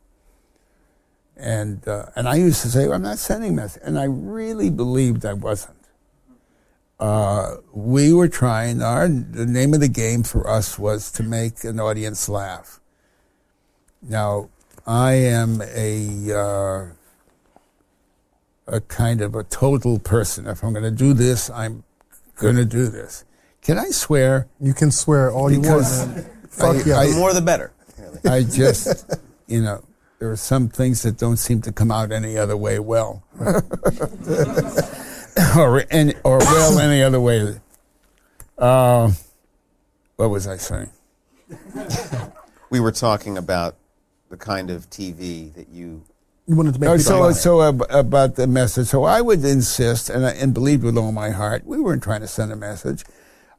And, 1.36 1.86
uh, 1.88 2.06
and 2.14 2.28
I 2.28 2.36
used 2.36 2.62
to 2.62 2.68
say, 2.68 2.86
well, 2.86 2.94
I'm 2.94 3.02
not 3.02 3.18
sending 3.18 3.54
message. 3.54 3.82
And 3.84 3.98
I 3.98 4.04
really 4.04 4.70
believed 4.70 5.24
I 5.24 5.32
wasn't 5.32 5.83
uh, 7.00 7.56
we 7.72 8.12
were 8.12 8.28
trying 8.28 8.80
our 8.82 9.08
the 9.08 9.46
name 9.46 9.74
of 9.74 9.80
the 9.80 9.88
game 9.88 10.22
for 10.22 10.48
us 10.48 10.78
was 10.78 11.10
to 11.12 11.22
make 11.22 11.64
an 11.64 11.80
audience 11.80 12.28
laugh. 12.28 12.80
Now 14.02 14.48
i 14.86 15.12
am 15.14 15.62
a 15.62 16.30
uh, 16.32 16.86
a 18.66 18.80
kind 18.82 19.20
of 19.20 19.34
a 19.34 19.42
total 19.44 19.98
person. 19.98 20.46
If 20.46 20.62
i'm 20.62 20.72
going 20.72 20.84
to 20.84 20.90
do 20.90 21.12
this 21.14 21.50
i'm 21.50 21.84
going 22.36 22.56
to 22.56 22.64
do 22.64 22.88
this. 22.88 23.24
Can 23.62 23.78
i 23.78 23.90
swear? 23.90 24.46
You 24.60 24.74
can 24.74 24.90
swear 24.90 25.30
all 25.32 25.50
you 25.50 25.60
want, 25.60 25.86
Fuck 26.50 26.76
I- 26.76 26.82
yeah. 26.88 26.98
I- 26.98 27.10
The 27.10 27.16
more 27.16 27.32
the 27.34 27.40
better. 27.42 27.72
i 28.26 28.42
just 28.42 29.04
you 29.46 29.62
know 29.62 29.82
there 30.18 30.30
are 30.30 30.36
some 30.36 30.68
things 30.68 31.02
that 31.02 31.18
don't 31.18 31.36
seem 31.38 31.60
to 31.62 31.72
come 31.72 31.90
out 31.90 32.12
any 32.12 32.36
other 32.38 32.56
way 32.56 32.78
well 32.78 33.22
or 35.56 35.84
any, 35.90 36.14
or 36.24 36.38
well 36.38 36.78
any 36.78 37.02
other 37.02 37.20
way 37.20 37.60
uh, 38.58 39.10
what 40.16 40.30
was 40.30 40.46
i 40.46 40.56
saying 40.56 40.90
We 42.70 42.80
were 42.80 42.90
talking 42.90 43.38
about 43.38 43.76
the 44.30 44.36
kind 44.36 44.68
of 44.68 44.90
TV 44.90 45.54
that 45.54 45.68
you 45.68 46.02
you 46.46 46.56
wanted 46.56 46.74
to 46.74 46.80
make 46.80 46.90
Oh, 46.90 46.96
people 46.96 47.32
so 47.32 47.32
so 47.32 47.62
ab- 47.62 47.86
about 47.88 48.34
the 48.34 48.48
message. 48.48 48.88
So 48.88 49.04
I 49.04 49.20
would 49.20 49.44
insist, 49.44 50.10
and 50.10 50.26
I, 50.26 50.30
and 50.30 50.52
believed 50.52 50.82
with 50.82 50.98
all 50.98 51.12
my 51.12 51.30
heart, 51.30 51.64
we 51.64 51.78
weren't 51.78 52.02
trying 52.02 52.22
to 52.22 52.26
send 52.26 52.50
a 52.50 52.56
message. 52.56 53.04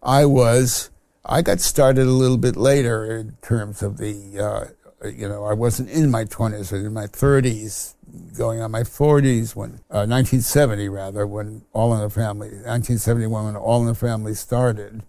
I 0.04 0.26
was. 0.26 0.90
I 1.24 1.42
got 1.42 1.62
started 1.62 2.06
a 2.08 2.12
little 2.12 2.36
bit 2.38 2.58
later 2.58 3.06
in 3.16 3.38
terms 3.42 3.82
of 3.82 4.00
the. 4.00 4.38
Uh, 4.38 4.66
you 5.04 5.28
know, 5.28 5.46
I 5.46 5.54
wasn't 5.54 5.90
in 5.90 6.12
my 6.12 6.26
twenties 6.26 6.72
or 6.72 6.78
in 6.78 6.94
my 6.94 7.08
thirties, 7.08 7.96
going 8.38 8.62
on 8.62 8.72
my 8.72 8.84
forties 8.84 9.56
when 9.56 9.82
uh, 9.90 10.08
1970 10.08 10.90
rather 10.90 11.28
when 11.28 11.64
All 11.74 11.94
in 11.94 12.02
the 12.02 12.10
Family 12.10 12.50
1971 12.50 13.46
when 13.46 13.56
All 13.56 13.82
in 13.82 13.88
the 13.88 13.96
Family 13.96 14.34
started. 14.34 15.04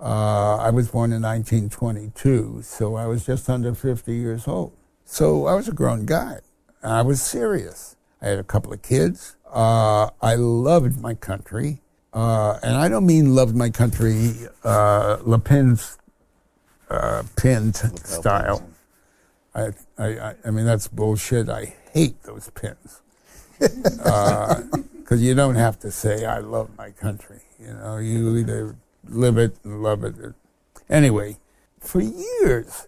Uh, 0.00 0.56
I 0.56 0.70
was 0.70 0.88
born 0.88 1.12
in 1.12 1.22
1922, 1.22 2.62
so 2.62 2.96
I 2.96 3.06
was 3.06 3.24
just 3.24 3.48
under 3.48 3.72
50 3.72 4.12
years 4.12 4.48
old. 4.48 4.72
So 5.04 5.46
I 5.46 5.54
was 5.54 5.68
a 5.68 5.72
grown 5.72 6.06
guy. 6.06 6.40
I 6.82 7.02
was 7.02 7.22
serious. 7.22 7.96
I 8.20 8.28
had 8.28 8.38
a 8.40 8.44
couple 8.44 8.72
of 8.72 8.82
kids. 8.82 9.36
Uh, 9.48 10.10
I 10.20 10.34
loved 10.34 11.00
my 11.00 11.14
country. 11.14 11.82
Uh, 12.12 12.58
and 12.62 12.76
I 12.76 12.88
don't 12.88 13.06
mean 13.06 13.34
loved 13.34 13.56
my 13.56 13.70
country, 13.70 14.32
uh, 14.64 15.18
Le 15.22 15.38
Pen's 15.38 15.98
uh, 16.90 17.22
pinned 17.36 17.76
style. 18.04 18.68
I, 19.54 19.70
I, 19.98 20.34
I- 20.44 20.50
mean, 20.50 20.64
that's 20.66 20.88
bullshit. 20.88 21.48
I 21.48 21.74
hate 21.92 22.22
those 22.24 22.50
pins. 22.50 23.00
Because 25.02 25.22
you 25.22 25.34
don't 25.34 25.56
have 25.56 25.78
to 25.80 25.90
say, 25.90 26.24
I 26.24 26.38
love 26.38 26.70
my 26.78 26.90
country. 26.90 27.40
You 27.60 27.74
know, 27.74 27.98
you 27.98 28.34
either 28.38 28.76
live 29.08 29.36
it 29.36 29.56
and 29.62 29.82
love 29.82 30.04
it. 30.04 30.16
or- 30.18 30.34
Anyway, 30.88 31.36
for 31.78 32.00
years, 32.00 32.86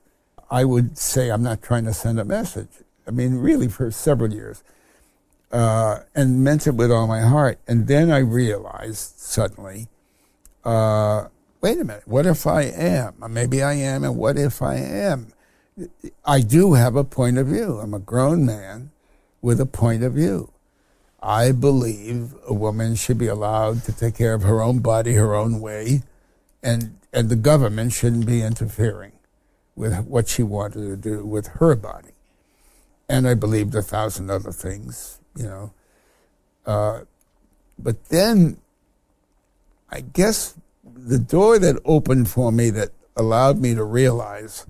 I 0.51 0.65
would 0.65 0.97
say, 0.97 1.29
I'm 1.31 1.43
not 1.43 1.61
trying 1.61 1.85
to 1.85 1.93
send 1.93 2.19
a 2.19 2.25
message. 2.25 2.71
I 3.07 3.11
mean, 3.11 3.35
really, 3.35 3.69
for 3.69 3.91
several 3.91 4.33
years. 4.33 4.63
Uh, 5.53 6.01
and 6.15 6.43
meant 6.43 6.67
it 6.67 6.75
with 6.77 6.91
all 6.91 7.07
my 7.07 7.21
heart. 7.21 7.59
And 7.69 7.87
then 7.89 8.11
I 8.11 8.19
realized 8.19 9.19
suddenly, 9.19 9.89
uh, 10.65 11.27
wait 11.61 11.79
a 11.79 11.85
minute, 11.85 12.09
what 12.09 12.25
if 12.27 12.47
I 12.47 12.63
am? 12.63 13.15
Maybe 13.29 13.63
I 13.63 13.75
am, 13.75 14.03
and 14.03 14.17
what 14.17 14.39
if 14.39 14.63
I 14.63 14.77
am 14.77 15.33
I 16.25 16.41
do 16.41 16.75
have 16.75 16.97
a 16.97 17.05
point 17.05 17.39
of 17.39 17.49
view. 17.49 17.79
I'm 17.79 17.95
a 17.95 17.99
grown 17.99 18.47
man 18.47 18.91
with 19.43 19.61
a 19.61 19.67
point 19.67 20.05
of 20.05 20.15
view. 20.15 20.53
I 21.21 21.53
believe 21.53 22.35
a 22.47 22.55
woman 22.55 22.95
should 22.95 23.19
be 23.19 23.27
allowed 23.27 23.83
to 23.85 23.93
take 23.93 24.17
care 24.17 24.35
of 24.35 24.43
her 24.43 24.63
own 24.63 24.81
body 24.81 25.15
her 25.15 25.35
own 25.35 25.61
way, 25.61 26.03
and 26.63 26.99
and 27.13 27.29
the 27.29 27.37
government 27.37 27.93
shouldn't 27.93 28.27
be 28.27 28.43
interfering 28.43 29.13
with 29.75 30.07
what 30.07 30.29
she 30.29 30.43
wanted 30.43 30.87
to 30.87 30.97
do 30.97 31.25
with 31.25 31.47
her 31.59 31.75
body. 31.75 32.11
And 33.09 33.27
I 33.27 33.35
believed 33.35 33.75
a 33.75 33.83
thousand 33.83 34.31
other 34.31 34.53
things, 34.53 35.19
you 35.37 35.45
know. 35.45 35.73
Uh, 36.67 37.01
but 37.79 38.05
then, 38.07 38.59
I 39.91 40.01
guess 40.01 40.55
the 40.85 41.19
door 41.19 41.59
that 41.59 41.81
opened 41.85 42.29
for 42.29 42.53
me 42.53 42.71
that 42.71 42.91
allowed 43.17 43.59
me 43.59 43.75
to 43.75 43.85
realize 43.85 44.67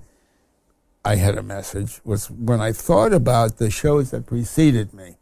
I 1.04 1.16
had 1.16 1.36
a 1.36 1.42
message 1.42 2.00
was 2.02 2.30
when 2.30 2.62
I 2.62 2.72
thought 2.72 3.12
about 3.12 3.58
the 3.58 3.70
shows 3.70 4.10
that 4.10 4.24
preceded 4.26 4.94
me. 4.94 5.16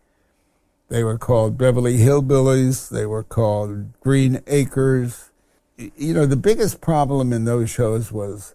They 0.88 1.02
were 1.02 1.18
called 1.18 1.58
Beverly 1.58 1.98
Hillbillies. 1.98 2.88
They 2.88 3.04
were 3.04 3.24
called 3.24 3.98
Green 3.98 4.42
Acres. 4.46 5.30
You 5.76 6.14
know, 6.14 6.26
the 6.26 6.36
biggest 6.36 6.80
problem 6.80 7.32
in 7.32 7.46
those 7.46 7.68
shows 7.68 8.12
was 8.12 8.54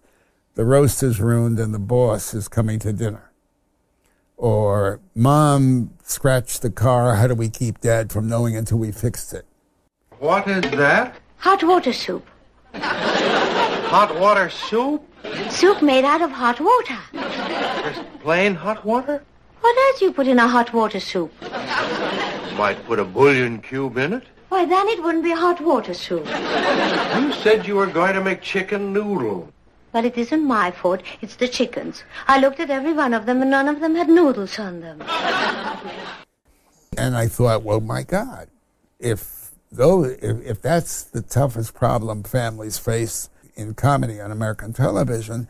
the 0.56 0.64
roast 0.64 1.04
is 1.04 1.20
ruined 1.20 1.60
and 1.60 1.74
the 1.74 1.80
boss 1.80 2.34
is 2.34 2.48
coming 2.48 2.80
to 2.80 2.94
dinner. 2.94 3.32
Or 4.38 5.02
mom 5.14 5.96
scratched 6.04 6.62
the 6.62 6.70
car. 6.70 7.16
How 7.16 7.28
do 7.28 7.36
we 7.36 7.50
keep 7.50 7.82
dad 7.82 8.12
from 8.12 8.30
knowing 8.30 8.56
until 8.56 8.78
we 8.78 8.94
fixed 8.94 9.34
it? 9.34 9.46
What 10.20 10.48
is 10.48 10.62
that? 10.72 11.18
Hot 11.40 11.62
water 11.64 11.92
soup. 11.92 12.26
Hot 12.74 14.18
water 14.18 14.50
soup? 14.50 15.04
Soup 15.50 15.82
made 15.82 16.06
out 16.06 16.22
of 16.22 16.32
hot 16.32 16.60
water. 16.60 16.98
Just 17.14 18.02
plain 18.20 18.56
hot 18.56 18.86
water? 18.86 19.24
What 19.62 19.78
else 19.78 20.02
you 20.02 20.12
put 20.12 20.28
in 20.28 20.40
a 20.40 20.48
hot 20.48 20.74
water 20.74 21.00
soup? 21.00 21.32
Might 22.56 22.78
put 22.86 23.00
a 23.00 23.06
bouillon 23.06 23.62
cube 23.62 23.98
in 23.98 24.14
it. 24.14 24.24
Why, 24.50 24.66
then 24.66 24.88
it 24.88 25.04
wouldn't 25.04 25.24
be 25.24 25.32
hot 25.32 25.60
water 25.62 25.94
soup. 25.94 26.26
You 26.28 27.34
said 27.34 27.68
you 27.68 27.76
were 27.76 27.88
going 27.88 28.14
to 28.14 28.24
make 28.24 28.42
chicken 28.42 28.94
noodle. 28.94 29.52
Well, 29.94 30.06
it 30.06 30.18
isn't 30.18 30.44
my 30.44 30.72
fault. 30.72 31.02
It's 31.22 31.36
the 31.36 31.48
chickens. 31.48 32.04
I 32.28 32.40
looked 32.40 32.60
at 32.60 32.70
every 32.70 32.94
one 32.94 33.14
of 33.14 33.26
them, 33.26 33.42
and 33.42 33.52
none 33.52 33.68
of 33.68 33.80
them 33.80 33.96
had 33.96 34.10
noodles 34.10 34.60
on 34.60 34.82
them. 34.82 35.02
And 36.98 37.16
I 37.16 37.28
thought, 37.28 37.64
well, 37.64 37.80
my 37.80 38.04
God, 38.04 38.50
if 39.00 39.52
though 39.72 40.04
if, 40.04 40.42
if 40.46 40.62
that's 40.62 41.04
the 41.04 41.22
toughest 41.22 41.74
problem 41.74 42.24
families 42.24 42.78
face 42.78 43.30
in 43.58 43.74
comedy 43.74 44.22
on 44.22 44.32
American 44.32 44.72
television, 44.72 45.48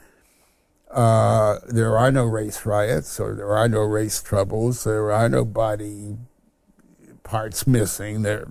uh, 0.90 1.60
there 1.68 1.98
are 1.98 2.12
no 2.12 2.26
race 2.26 2.66
riots 2.66 3.20
or 3.20 3.36
there 3.36 3.52
are 3.52 3.68
no 3.68 3.82
race 3.82 4.22
troubles. 4.22 4.86
There 4.86 5.12
are 5.12 5.28
no 5.28 5.44
body 5.44 6.16
parts 7.24 7.68
missing. 7.68 8.22
There, 8.22 8.48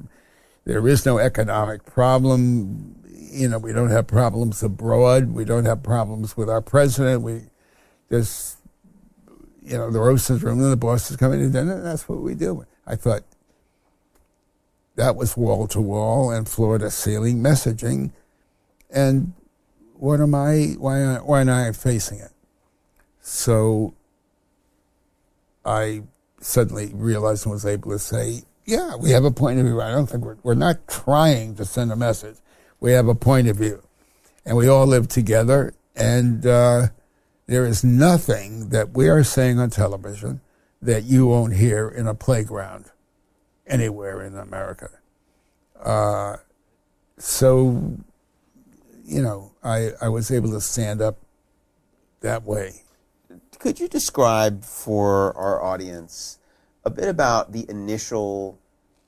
there 0.64 0.86
is 0.86 1.06
no 1.06 1.18
economic 1.18 1.86
problem. 1.86 3.02
You 3.08 3.48
know, 3.48 3.58
we 3.58 3.72
don't 3.72 3.90
have 3.90 4.06
problems 4.06 4.62
abroad. 4.62 5.32
We 5.32 5.44
don't 5.44 5.64
have 5.64 5.82
problems 5.82 6.36
with 6.36 6.50
our 6.50 6.60
president. 6.60 7.22
We 7.22 7.42
just, 8.10 8.58
you 9.62 9.76
know, 9.78 9.90
the 9.90 10.00
roasters 10.00 10.42
room 10.42 10.60
and 10.60 10.70
the 10.70 10.76
boss 10.76 11.10
is 11.10 11.16
coming 11.16 11.40
to 11.40 11.48
dinner. 11.48 11.82
That's 11.82 12.08
what 12.08 12.20
we 12.20 12.34
do. 12.34 12.66
I 12.86 12.96
thought 12.96 13.22
that 14.96 15.16
was 15.16 15.36
wall 15.36 15.66
to 15.68 15.80
wall 15.80 16.30
and 16.30 16.48
floor 16.48 16.78
to 16.78 16.90
ceiling 16.90 17.38
messaging. 17.38 18.12
And 18.90 19.32
what 19.98 20.20
am 20.20 20.34
I, 20.34 20.74
why, 20.78 21.16
why 21.16 21.40
am 21.40 21.48
I 21.48 21.72
facing 21.72 22.20
it? 22.20 22.32
So 23.20 23.94
I 25.64 26.02
suddenly 26.40 26.92
realized 26.94 27.44
and 27.44 27.52
was 27.52 27.66
able 27.66 27.90
to 27.90 27.98
say, 27.98 28.42
yeah, 28.64 28.96
we 28.96 29.10
have 29.10 29.24
a 29.24 29.30
point 29.30 29.58
of 29.58 29.66
view. 29.66 29.80
I 29.80 29.90
don't 29.90 30.06
think 30.06 30.24
we're, 30.24 30.36
we're 30.42 30.54
not 30.54 30.86
trying 30.88 31.54
to 31.56 31.64
send 31.64 31.92
a 31.92 31.96
message. 31.96 32.36
We 32.80 32.92
have 32.92 33.08
a 33.08 33.14
point 33.14 33.48
of 33.48 33.56
view. 33.56 33.82
And 34.44 34.56
we 34.56 34.68
all 34.68 34.86
live 34.86 35.08
together. 35.08 35.74
And 35.94 36.46
uh, 36.46 36.88
there 37.46 37.64
is 37.64 37.82
nothing 37.82 38.70
that 38.70 38.92
we 38.92 39.08
are 39.08 39.24
saying 39.24 39.58
on 39.58 39.70
television 39.70 40.40
that 40.82 41.04
you 41.04 41.26
won't 41.26 41.54
hear 41.54 41.88
in 41.88 42.06
a 42.06 42.14
playground 42.14 42.86
anywhere 43.66 44.22
in 44.22 44.36
America. 44.36 44.90
Uh, 45.82 46.36
so, 47.18 47.96
you 49.04 49.22
know, 49.22 49.52
I, 49.66 49.90
I 50.00 50.08
was 50.08 50.30
able 50.30 50.52
to 50.52 50.60
stand 50.60 51.02
up 51.02 51.18
that 52.20 52.44
way. 52.44 52.84
Could 53.58 53.80
you 53.80 53.88
describe 53.88 54.62
for 54.62 55.36
our 55.36 55.60
audience 55.60 56.38
a 56.84 56.90
bit 56.90 57.08
about 57.08 57.50
the 57.50 57.68
initial 57.68 58.60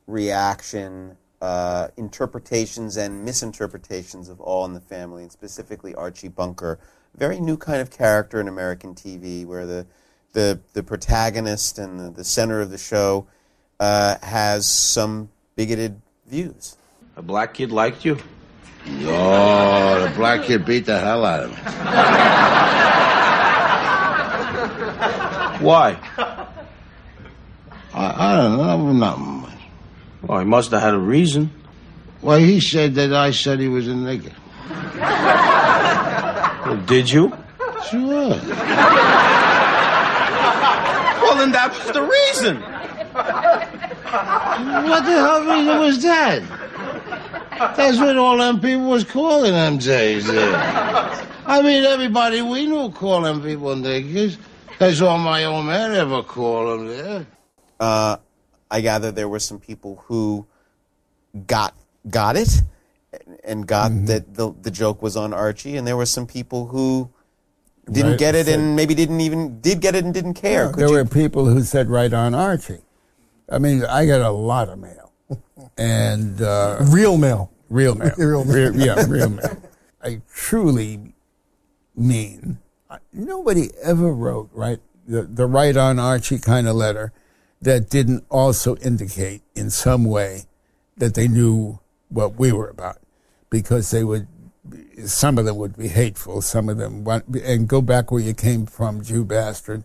reaction, 0.09 1.17
uh, 1.41 1.89
interpretations, 1.97 2.97
and 2.97 3.25
misinterpretations 3.25 4.29
of 4.29 4.41
All 4.41 4.65
in 4.65 4.73
the 4.73 4.81
Family, 4.81 5.23
and 5.23 5.31
specifically 5.31 5.95
Archie 5.95 6.29
Bunker? 6.29 6.81
Very 7.17 7.39
new 7.39 7.57
kind 7.57 7.81
of 7.81 7.91
character 7.91 8.41
in 8.41 8.49
American 8.49 8.97
TV 8.97 9.47
where 9.47 9.65
the, 9.65 9.87
the, 10.33 10.59
the 10.73 10.83
protagonist 10.83 11.79
and 11.79 12.01
the, 12.01 12.11
the 12.11 12.25
center 12.25 12.61
of 12.61 12.71
the 12.71 12.79
show 12.79 13.29
uh, 13.79 14.17
has 14.23 14.67
some 14.67 15.29
bigoted 15.55 16.01
views. 16.27 16.77
A 17.17 17.23
black 17.23 17.55
kid 17.55 17.71
liked 17.71 18.05
you? 18.05 18.19
No, 18.91 20.07
the 20.09 20.15
black 20.17 20.45
kid 20.45 20.65
beat 20.65 20.87
the 20.87 20.99
hell 20.99 21.25
out 21.25 21.45
of 21.45 21.55
him. 21.55 21.65
Why? 25.65 25.97
I, 27.95 28.05
I 28.33 28.37
don't 28.37 28.57
know, 28.59 28.93
nothing 28.93 29.41
much. 29.41 29.51
Well, 30.23 30.39
he 30.39 30.45
must 30.45 30.71
have 30.71 30.83
had 30.83 30.95
a 30.95 30.99
reason. 30.99 31.51
Well, 32.23 32.39
he 32.39 32.61
said 32.61 32.95
that 32.97 33.13
I 33.13 33.31
said 33.33 33.61
he 33.61 33.69
was 33.69 33.87
a 33.89 33.93
nigger. 33.93 34.33
Well, 36.67 36.77
did 36.87 37.11
you? 37.11 37.33
Sure. 37.91 38.31
Well, 41.21 41.37
then 41.39 41.53
that 41.53 41.71
was 41.73 41.93
the 41.93 42.03
reason. 42.03 42.61
What 44.89 45.05
the 45.05 45.13
hell 45.13 45.41
reason 45.45 45.79
was 45.79 46.03
that? 46.03 46.43
That's 47.59 47.99
what 47.99 48.17
all 48.17 48.37
them 48.39 48.61
people 48.61 48.87
was 48.89 49.05
calling 49.05 49.53
them 49.53 49.79
days. 49.79 50.27
I 50.31 51.63
mean, 51.63 51.85
everybody 51.85 52.43
we 52.43 52.67
knew 52.67 52.91
called 52.91 53.25
them 53.25 53.43
people 53.43 53.75
niggers. 53.75 54.37
That's 54.79 55.01
all 55.01 55.19
my 55.19 55.45
old 55.45 55.67
man 55.67 55.93
ever 55.93 56.23
called 56.23 56.81
them 56.81 56.87
there. 56.89 57.27
Uh, 57.81 58.17
I 58.71 58.81
gather 58.81 59.11
there 59.11 59.29
were 59.29 59.41
some 59.41 59.59
people 59.59 60.03
who 60.07 60.47
got 61.47 61.75
got 62.09 62.37
it 62.37 62.63
and 63.45 63.67
got 63.67 63.91
that 64.07 64.35
the 64.35 64.53
the 64.63 64.71
joke 64.71 65.03
was 65.03 65.17
on 65.17 65.33
Archie, 65.33 65.77
and 65.77 65.87
there 65.87 65.97
were 65.97 66.07
some 66.07 66.27
people 66.27 66.67
who 66.67 67.11
didn't 67.91 68.11
Right, 68.13 68.19
get 68.19 68.35
it 68.35 68.47
said- 68.47 68.59
and 68.59 68.77
maybe 68.77 68.95
didn't 68.95 69.21
even 69.23 69.61
did 69.61 69.81
get 69.81 69.95
it 69.95 70.05
and 70.05 70.13
didn't 70.13 70.35
care. 70.35 70.67
Yeah, 70.67 70.73
there 70.77 70.89
you- 70.89 70.95
were 70.95 71.05
people 71.07 71.47
who 71.47 71.63
said 71.63 71.89
right 71.89 72.13
on 72.13 72.35
Archie. 72.35 72.81
I 73.51 73.59
mean, 73.59 73.83
I 73.85 74.05
got 74.05 74.21
a 74.21 74.31
lot 74.31 74.69
of 74.69 74.79
mail, 74.79 75.08
and 75.79 76.43
uh, 76.43 76.79
Real 76.91 77.17
mail. 77.17 77.51
real 77.71 77.95
mail, 77.95 78.13
Real 78.19 78.45
mail. 78.45 78.73
Re- 78.73 78.85
yeah, 78.85 79.05
real 79.09 79.31
mail. 79.31 79.63
I 80.03 80.21
truly 80.33 81.15
mean 81.97 82.59
nobody 83.13 83.71
ever 83.83 84.13
wrote 84.13 84.49
right 84.53 84.79
the, 85.07 85.23
the 85.23 85.47
right 85.47 85.77
on 85.77 85.99
Archie 85.99 86.39
kind 86.39 86.69
of 86.69 86.77
letter 86.77 87.13
that 87.61 87.91
didn't 87.91 88.25
also 88.31 88.77
indicate 88.77 89.43
in 89.55 89.69
some 89.71 90.05
way 90.05 90.43
that 90.97 91.15
they 91.15 91.27
knew 91.27 91.79
what 92.09 92.35
we 92.39 92.53
were 92.53 92.69
about, 92.69 92.99
because 93.51 93.91
they 93.91 94.05
would. 94.05 94.27
Some 95.07 95.39
of 95.39 95.45
them 95.45 95.57
would 95.57 95.77
be 95.77 95.89
hateful. 95.89 96.41
Some 96.43 96.69
of 96.69 96.77
them 96.77 97.05
want, 97.05 97.25
and 97.37 97.67
go 97.69 97.81
back 97.81 98.11
where 98.11 98.21
you 98.21 98.35
came 98.35 98.67
from, 98.67 99.03
Jew 99.03 99.25
bastard 99.25 99.83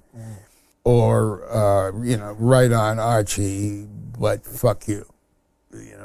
or 0.83 1.43
uh, 1.51 1.91
you 2.03 2.17
know, 2.17 2.33
right 2.33 2.71
on 2.71 2.99
Archie, 2.99 3.87
but 4.19 4.45
fuck 4.45 4.87
you 4.87 5.05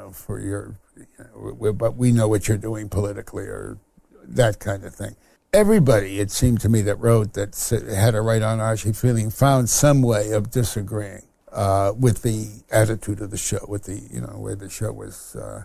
know, 0.09 0.13
for 0.13 0.39
your, 0.39 0.75
you 0.97 1.05
know, 1.19 1.73
but 1.73 1.95
we 1.95 2.11
know 2.11 2.27
what 2.27 2.47
you're 2.47 2.57
doing 2.57 2.89
politically, 2.89 3.45
or 3.45 3.77
that 4.23 4.59
kind 4.59 4.83
of 4.83 4.93
thing. 4.93 5.15
Everybody, 5.51 6.19
it 6.19 6.31
seemed 6.31 6.61
to 6.61 6.69
me, 6.69 6.81
that 6.83 6.95
wrote 6.97 7.33
that 7.33 7.55
had 7.95 8.13
a 8.13 8.21
right 8.21 8.41
on 8.41 8.59
Archie 8.59 8.93
feeling 8.93 9.31
found 9.31 9.69
some 9.69 10.01
way 10.01 10.31
of 10.31 10.51
disagreeing 10.51 11.23
uh, 11.51 11.93
with 11.97 12.21
the 12.21 12.63
attitude 12.71 13.19
of 13.21 13.31
the 13.31 13.37
show, 13.37 13.65
with 13.67 13.83
the 13.83 14.07
you 14.11 14.21
know 14.21 14.37
where 14.37 14.55
the 14.55 14.69
show 14.69 14.91
was 14.91 15.35
uh, 15.35 15.63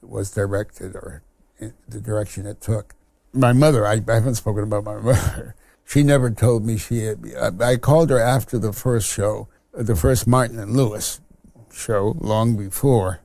was 0.00 0.32
directed 0.32 0.96
or 0.96 1.22
the 1.88 2.00
direction 2.00 2.46
it 2.46 2.60
took. 2.60 2.94
My 3.32 3.52
mother, 3.52 3.86
I, 3.86 4.02
I 4.08 4.14
haven't 4.14 4.34
spoken 4.34 4.64
about 4.64 4.84
my 4.84 4.96
mother. 5.12 5.54
She 5.84 6.02
never 6.02 6.30
told 6.30 6.64
me 6.64 6.76
she 6.76 7.04
had. 7.04 7.60
I 7.60 7.76
called 7.76 8.10
her 8.10 8.18
after 8.18 8.58
the 8.58 8.72
first 8.72 9.12
show, 9.12 9.48
the 9.72 9.94
first 9.94 10.26
Martin 10.26 10.58
and 10.58 10.76
Lewis 10.76 11.20
show, 11.72 12.16
long 12.18 12.56
before 12.56 13.21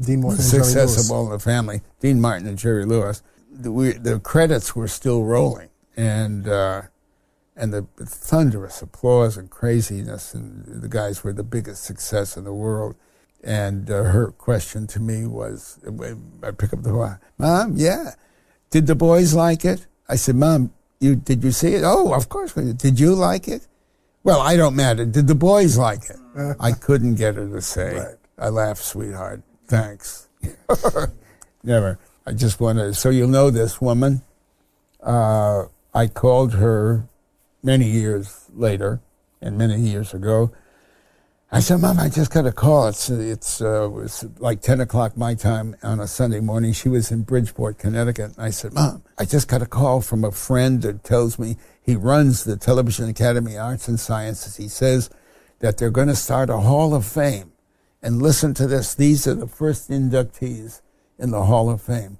Dean 0.00 0.20
the 0.20 0.26
Martin 0.28 0.40
and 0.42 0.50
Jerry 0.50 0.64
success 0.64 0.96
Lewis. 0.96 1.10
of 1.10 1.16
All 1.16 1.26
in 1.26 1.32
the 1.32 1.38
Family. 1.38 1.80
Dean 2.00 2.20
Martin 2.20 2.46
and 2.46 2.58
Jerry 2.58 2.84
Lewis. 2.84 3.22
The, 3.50 3.72
we, 3.72 3.92
the 3.92 4.20
credits 4.20 4.76
were 4.76 4.88
still 4.88 5.24
rolling, 5.24 5.68
and 5.96 6.48
uh, 6.48 6.82
and 7.56 7.72
the 7.72 7.86
thunderous 7.98 8.80
applause 8.82 9.36
and 9.36 9.50
craziness, 9.50 10.34
and 10.34 10.64
the 10.66 10.88
guys 10.88 11.24
were 11.24 11.32
the 11.32 11.42
biggest 11.42 11.82
success 11.84 12.36
in 12.36 12.44
the 12.44 12.52
world. 12.52 12.94
And 13.42 13.90
uh, 13.90 14.04
her 14.04 14.32
question 14.32 14.86
to 14.88 15.00
me 15.00 15.24
was, 15.26 15.78
I 16.42 16.50
pick 16.50 16.72
up 16.72 16.82
the 16.82 16.90
phone, 16.90 17.18
Mom, 17.38 17.74
yeah, 17.76 18.14
did 18.70 18.86
the 18.86 18.96
boys 18.96 19.34
like 19.34 19.64
it? 19.64 19.86
I 20.08 20.16
said, 20.16 20.34
Mom, 20.36 20.72
you 21.00 21.16
did 21.16 21.42
you 21.42 21.52
see 21.52 21.74
it? 21.74 21.82
Oh, 21.84 22.12
of 22.14 22.28
course. 22.28 22.54
we 22.56 22.64
did. 22.64 22.78
Did 22.78 23.00
you 23.00 23.14
like 23.14 23.48
it? 23.48 23.66
Well, 24.24 24.40
I 24.40 24.56
don't 24.56 24.74
matter. 24.76 25.04
Did 25.04 25.26
the 25.26 25.34
boys 25.34 25.78
like 25.78 26.10
it? 26.10 26.16
I 26.60 26.72
couldn't 26.72 27.14
get 27.14 27.36
her 27.36 27.48
to 27.48 27.62
say. 27.62 28.14
I 28.38 28.48
laughed, 28.50 28.82
sweetheart. 28.84 29.42
Thanks. 29.68 30.28
Never. 31.62 31.98
I 32.26 32.32
just 32.32 32.60
wanted, 32.60 32.84
to. 32.84 32.94
so 32.94 33.10
you'll 33.10 33.28
know 33.28 33.50
this 33.50 33.80
woman. 33.80 34.22
Uh, 35.00 35.64
I 35.94 36.06
called 36.08 36.54
her 36.54 37.08
many 37.62 37.86
years 37.86 38.46
later 38.54 39.00
and 39.40 39.56
many 39.56 39.78
years 39.78 40.14
ago. 40.14 40.50
I 41.50 41.60
said, 41.60 41.80
Mom, 41.80 41.98
I 41.98 42.10
just 42.10 42.30
got 42.30 42.46
a 42.46 42.52
call. 42.52 42.88
It's, 42.88 43.08
it's 43.08 43.62
uh, 43.62 43.84
it 43.84 43.92
was 43.92 44.26
like 44.38 44.60
10 44.60 44.82
o'clock 44.82 45.16
my 45.16 45.34
time 45.34 45.76
on 45.82 45.98
a 45.98 46.06
Sunday 46.06 46.40
morning. 46.40 46.74
She 46.74 46.90
was 46.90 47.10
in 47.10 47.22
Bridgeport, 47.22 47.78
Connecticut. 47.78 48.36
And 48.36 48.44
I 48.44 48.50
said, 48.50 48.74
Mom, 48.74 49.02
I 49.18 49.24
just 49.24 49.48
got 49.48 49.62
a 49.62 49.66
call 49.66 50.02
from 50.02 50.24
a 50.24 50.30
friend 50.30 50.82
that 50.82 51.04
tells 51.04 51.38
me 51.38 51.56
he 51.80 51.96
runs 51.96 52.44
the 52.44 52.58
Television 52.58 53.08
Academy 53.08 53.56
Arts 53.56 53.88
and 53.88 53.98
Sciences. 53.98 54.56
He 54.56 54.68
says 54.68 55.08
that 55.60 55.78
they're 55.78 55.90
going 55.90 56.08
to 56.08 56.16
start 56.16 56.50
a 56.50 56.58
Hall 56.58 56.94
of 56.94 57.06
Fame. 57.06 57.52
And 58.02 58.22
listen 58.22 58.54
to 58.54 58.66
this. 58.66 58.94
These 58.94 59.26
are 59.26 59.34
the 59.34 59.48
first 59.48 59.90
inductees 59.90 60.80
in 61.18 61.30
the 61.30 61.44
Hall 61.44 61.68
of 61.68 61.82
Fame. 61.82 62.18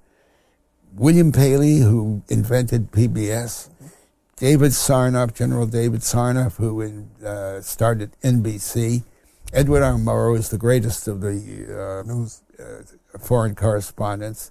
William 0.94 1.30
Paley, 1.30 1.78
who 1.78 2.22
invented 2.28 2.90
PBS, 2.90 3.68
David 4.36 4.72
Sarnoff, 4.72 5.34
General 5.34 5.66
David 5.66 6.00
Sarnoff, 6.00 6.56
who 6.56 6.80
in, 6.80 7.10
uh, 7.24 7.60
started 7.60 8.10
NBC, 8.22 9.04
Edward 9.52 9.82
R. 9.82 9.94
Murrow 9.94 10.36
is 10.36 10.50
the 10.50 10.58
greatest 10.58 11.08
of 11.08 11.20
the 11.20 11.28
uh, 11.28 12.06
news, 12.06 12.42
uh, 12.58 13.18
foreign 13.18 13.54
correspondents. 13.54 14.50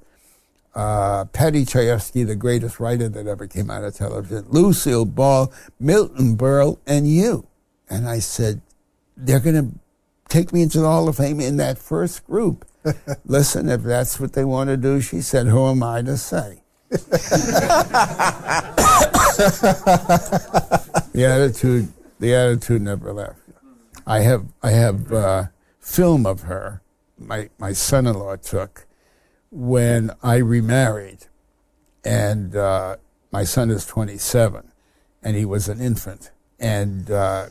Uh, 0.73 1.25
Paddy 1.25 1.65
Chayefsky, 1.65 2.25
the 2.25 2.35
greatest 2.35 2.79
writer 2.79 3.09
that 3.09 3.27
ever 3.27 3.47
came 3.47 3.69
out 3.69 3.83
of 3.83 3.95
television. 3.95 4.45
Lucille 4.49 5.05
Ball, 5.05 5.51
Milton 5.79 6.37
Berle, 6.37 6.79
and 6.85 7.07
you. 7.07 7.47
And 7.89 8.07
I 8.07 8.19
said, 8.19 8.61
they're 9.15 9.39
going 9.39 9.55
to 9.55 9.79
take 10.29 10.53
me 10.53 10.61
into 10.61 10.79
the 10.79 10.87
Hall 10.87 11.07
of 11.07 11.17
Fame 11.17 11.39
in 11.39 11.57
that 11.57 11.77
first 11.77 12.25
group. 12.25 12.65
Listen, 13.25 13.69
if 13.69 13.83
that's 13.83 14.19
what 14.19 14.33
they 14.33 14.45
want 14.45 14.69
to 14.69 14.77
do, 14.77 15.01
she 15.01 15.21
said, 15.21 15.47
who 15.47 15.67
am 15.67 15.83
I 15.83 16.01
to 16.03 16.17
say? 16.17 16.63
the 16.89 16.95
attitude, 21.15 21.91
the 22.19 22.33
attitude 22.33 22.81
never 22.81 23.11
left. 23.11 23.39
I 24.05 24.19
have, 24.19 24.45
I 24.63 24.71
have 24.71 25.11
uh, 25.11 25.43
film 25.87 26.25
of 26.25 26.41
her. 26.41 26.81
My 27.17 27.49
my 27.57 27.73
son-in-law 27.73 28.35
took 28.37 28.85
when 29.49 30.11
I 30.21 30.35
remarried, 30.35 31.25
and 32.03 32.55
uh, 32.55 32.97
my 33.31 33.43
son 33.43 33.71
is 33.71 33.85
27, 33.85 34.71
and 35.23 35.35
he 35.35 35.45
was 35.45 35.67
an 35.67 35.81
infant, 35.81 36.31
and 36.59 37.09
uh, 37.09 37.47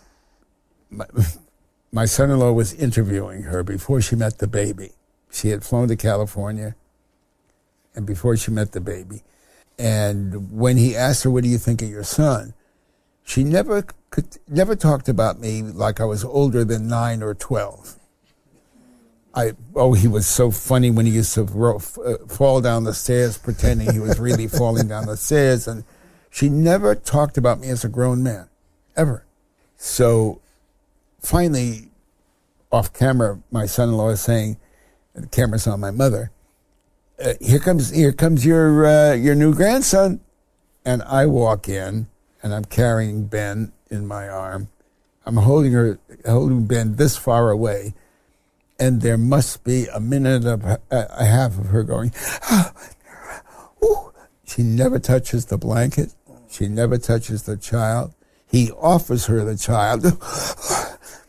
my, 0.90 1.06
my 1.96 2.04
son-in-law 2.04 2.52
was 2.52 2.74
interviewing 2.74 3.44
her 3.44 3.62
before 3.62 4.02
she 4.02 4.16
met 4.16 4.36
the 4.36 4.46
baby. 4.46 4.90
She 5.30 5.48
had 5.48 5.64
flown 5.64 5.88
to 5.88 5.96
California, 5.96 6.76
and 7.94 8.04
before 8.04 8.36
she 8.36 8.50
met 8.50 8.72
the 8.72 8.82
baby, 8.82 9.22
and 9.78 10.52
when 10.52 10.76
he 10.76 10.94
asked 10.94 11.24
her, 11.24 11.30
"What 11.30 11.42
do 11.42 11.48
you 11.48 11.56
think 11.56 11.80
of 11.80 11.88
your 11.88 12.04
son?" 12.04 12.52
she 13.24 13.42
never 13.42 13.82
could 14.10 14.38
never 14.46 14.76
talked 14.76 15.08
about 15.08 15.40
me 15.40 15.62
like 15.62 15.98
I 15.98 16.04
was 16.04 16.22
older 16.22 16.64
than 16.64 16.86
nine 16.86 17.22
or 17.22 17.32
twelve. 17.34 17.98
I 19.34 19.52
oh 19.74 19.94
he 19.94 20.06
was 20.06 20.26
so 20.26 20.50
funny 20.50 20.90
when 20.90 21.06
he 21.06 21.12
used 21.12 21.32
to 21.34 21.44
ro- 21.44 21.80
uh, 22.04 22.26
fall 22.28 22.60
down 22.60 22.84
the 22.84 22.94
stairs 22.94 23.38
pretending 23.38 23.90
he 23.90 23.98
was 24.00 24.20
really 24.20 24.48
falling 24.60 24.86
down 24.86 25.06
the 25.06 25.16
stairs, 25.16 25.66
and 25.66 25.82
she 26.30 26.50
never 26.50 26.94
talked 26.94 27.38
about 27.38 27.58
me 27.58 27.68
as 27.68 27.84
a 27.84 27.88
grown 27.88 28.22
man, 28.22 28.50
ever. 28.96 29.24
So 29.78 30.42
finally, 31.20 31.85
off 32.70 32.92
camera, 32.92 33.40
my 33.50 33.66
son-in-law 33.66 34.10
is 34.10 34.20
saying, 34.20 34.58
the 35.14 35.26
camera's 35.26 35.66
on 35.66 35.80
my 35.80 35.90
mother. 35.90 36.30
Uh, 37.22 37.32
here 37.40 37.58
comes 37.58 37.90
here 37.90 38.12
comes 38.12 38.44
your 38.44 38.84
uh, 38.84 39.14
your 39.14 39.34
new 39.34 39.54
grandson, 39.54 40.20
and 40.84 41.02
I 41.04 41.24
walk 41.24 41.66
in, 41.66 42.08
and 42.42 42.54
I'm 42.54 42.66
carrying 42.66 43.26
Ben 43.26 43.72
in 43.90 44.06
my 44.06 44.28
arm. 44.28 44.68
I'm 45.24 45.36
holding 45.36 45.72
her, 45.72 45.98
holding 46.26 46.66
Ben 46.66 46.96
this 46.96 47.16
far 47.16 47.50
away, 47.50 47.94
and 48.78 49.00
there 49.00 49.16
must 49.16 49.64
be 49.64 49.86
a 49.86 49.98
minute 49.98 50.44
of 50.44 50.62
a, 50.64 50.78
a 50.90 51.24
half 51.24 51.58
of 51.58 51.66
her 51.66 51.82
going. 51.82 52.12
She 54.46 54.62
never 54.62 54.98
touches 54.98 55.46
the 55.46 55.58
blanket. 55.58 56.14
She 56.48 56.68
never 56.68 56.98
touches 56.98 57.42
the 57.42 57.56
child. 57.56 58.14
He 58.46 58.70
offers 58.70 59.26
her 59.26 59.44
the 59.44 59.56
child. 59.56 60.04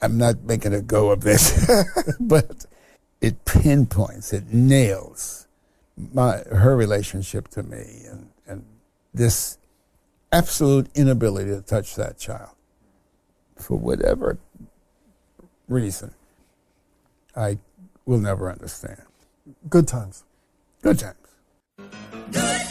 I'm 0.00 0.18
not 0.18 0.42
making 0.44 0.74
a 0.74 0.80
go 0.80 1.10
of 1.10 1.22
this, 1.22 1.68
but 2.20 2.66
it 3.20 3.44
pinpoints, 3.44 4.32
it 4.32 4.52
nails 4.52 5.48
my 6.12 6.38
her 6.50 6.76
relationship 6.76 7.48
to 7.48 7.62
me, 7.62 8.04
and 8.08 8.30
and 8.46 8.64
this 9.12 9.58
absolute 10.32 10.88
inability 10.94 11.50
to 11.50 11.62
touch 11.62 11.96
that 11.96 12.18
child 12.18 12.54
for 13.56 13.78
whatever 13.78 14.38
reason. 15.68 16.14
I 17.34 17.58
will 18.04 18.18
never 18.18 18.50
understand. 18.50 19.02
Good 19.68 19.88
times. 19.88 20.24
Good 20.82 20.98
times. 20.98 21.16
Temporary 22.32 22.67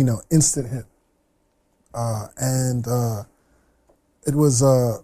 you 0.00 0.04
know, 0.04 0.22
instant 0.30 0.66
hit. 0.66 0.86
Uh, 1.92 2.28
and 2.38 2.88
uh, 2.88 3.24
it 4.26 4.34
was 4.34 4.62
uh, 4.62 4.96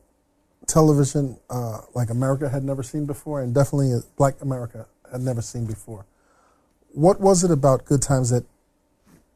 television 0.66 1.36
uh, 1.50 1.80
like 1.94 2.08
America 2.08 2.48
had 2.48 2.64
never 2.64 2.82
seen 2.82 3.04
before, 3.04 3.42
and 3.42 3.54
definitely 3.54 3.92
uh, 3.92 3.98
Black 4.16 4.40
America 4.40 4.86
had 5.12 5.20
never 5.20 5.42
seen 5.42 5.66
before. 5.66 6.06
What 6.94 7.20
was 7.20 7.44
it 7.44 7.50
about 7.50 7.84
Good 7.84 8.00
Times 8.00 8.30
that 8.30 8.46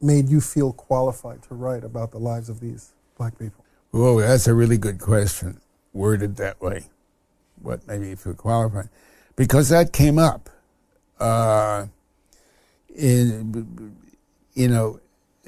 made 0.01 0.31
you 0.31 0.41
feel 0.41 0.73
qualified 0.73 1.43
to 1.43 1.55
write 1.55 1.85
about 1.85 2.11
the 2.11 2.19
lives 2.19 2.49
of 2.49 2.61
these 2.61 2.95
black 3.19 3.39
people? 3.39 3.63
Whoa, 3.91 4.19
that's 4.19 4.47
a 4.47 4.55
really 4.55 4.79
good 4.79 4.99
question, 4.99 5.61
worded 5.93 6.37
that 6.37 6.59
way. 6.63 6.87
What 7.61 7.87
made 7.87 8.01
me 8.01 8.15
feel 8.15 8.33
qualified? 8.33 8.89
Because 9.37 9.69
that 9.69 9.93
came 9.93 10.19
up. 10.19 10.49
Uh, 11.19 11.89
in, 12.97 13.95
you 14.55 14.69
know, 14.69 15.01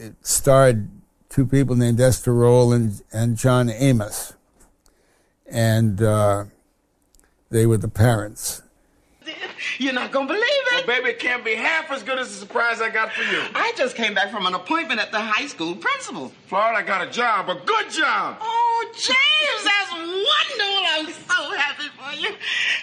it 0.02 0.14
starred 0.22 0.88
two 1.28 1.46
people 1.46 1.76
named 1.76 2.00
Esther 2.00 2.34
Rolle 2.34 2.72
and, 2.72 3.02
and 3.12 3.36
John 3.36 3.70
Amos. 3.70 4.34
And 5.46 6.02
uh, 6.02 6.44
they 7.50 7.66
were 7.66 7.76
the 7.76 7.88
parents. 7.88 8.62
You're 9.78 9.92
not 9.92 10.10
gonna 10.10 10.26
believe 10.26 10.42
it. 10.42 10.86
Well, 10.86 10.98
baby, 10.98 11.10
it 11.10 11.18
can't 11.18 11.44
be 11.44 11.54
half 11.54 11.90
as 11.92 12.02
good 12.02 12.18
as 12.18 12.28
the 12.28 12.34
surprise 12.34 12.80
I 12.80 12.90
got 12.90 13.12
for 13.12 13.22
you. 13.22 13.40
I 13.54 13.72
just 13.76 13.94
came 13.94 14.14
back 14.14 14.30
from 14.30 14.46
an 14.46 14.54
appointment 14.54 15.00
at 15.00 15.12
the 15.12 15.20
high 15.20 15.46
school 15.46 15.76
principal. 15.76 16.32
Florida, 16.48 16.78
I 16.78 16.82
got 16.82 17.06
a 17.06 17.10
job, 17.10 17.48
a 17.48 17.54
good 17.54 17.90
job. 17.90 18.38
Oh, 18.40 18.92
James, 18.94 19.64
that's 19.64 19.81
wonderful. 20.24 20.82
I'm 20.94 21.06
so 21.06 21.56
happy 21.56 21.88
for 21.98 22.20
you. 22.20 22.34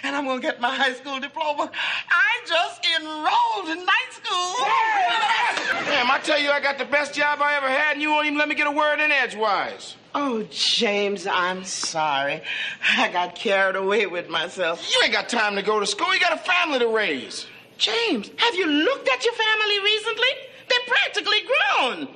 And 0.02 0.16
I'm 0.16 0.26
gonna 0.26 0.40
get 0.40 0.60
my 0.60 0.74
high 0.74 0.94
school 0.94 1.20
diploma. 1.20 1.70
I 2.08 2.40
just 2.46 2.86
enrolled 2.98 3.68
in 3.78 3.84
night 3.84 4.10
school. 4.10 4.66
Damn, 5.86 6.10
I 6.10 6.18
tell 6.22 6.38
you, 6.40 6.50
I 6.50 6.60
got 6.60 6.78
the 6.78 6.84
best 6.84 7.14
job 7.14 7.40
I 7.40 7.56
ever 7.56 7.68
had, 7.68 7.94
and 7.94 8.02
you 8.02 8.10
won't 8.10 8.26
even 8.26 8.38
let 8.38 8.48
me 8.48 8.54
get 8.54 8.66
a 8.66 8.72
word 8.72 9.00
in 9.00 9.10
edgewise. 9.12 9.96
Oh, 10.14 10.42
James, 10.50 11.26
I'm 11.26 11.64
sorry. 11.64 12.42
I 12.96 13.12
got 13.12 13.36
carried 13.36 13.76
away 13.76 14.06
with 14.06 14.28
myself. 14.28 14.90
You 14.92 15.00
ain't 15.04 15.12
got 15.12 15.28
time 15.28 15.54
to 15.54 15.62
go 15.62 15.78
to 15.78 15.86
school. 15.86 16.12
You 16.12 16.20
got 16.20 16.32
a 16.32 16.38
family 16.38 16.80
to 16.80 16.88
raise. 16.88 17.46
James, 17.78 18.30
have 18.36 18.54
you 18.56 18.66
looked 18.66 19.08
at 19.08 19.24
your 19.24 19.34
family 19.34 19.80
recently? 19.80 20.28
They're 20.68 20.78
practically 20.86 21.38
grown. 21.46 22.08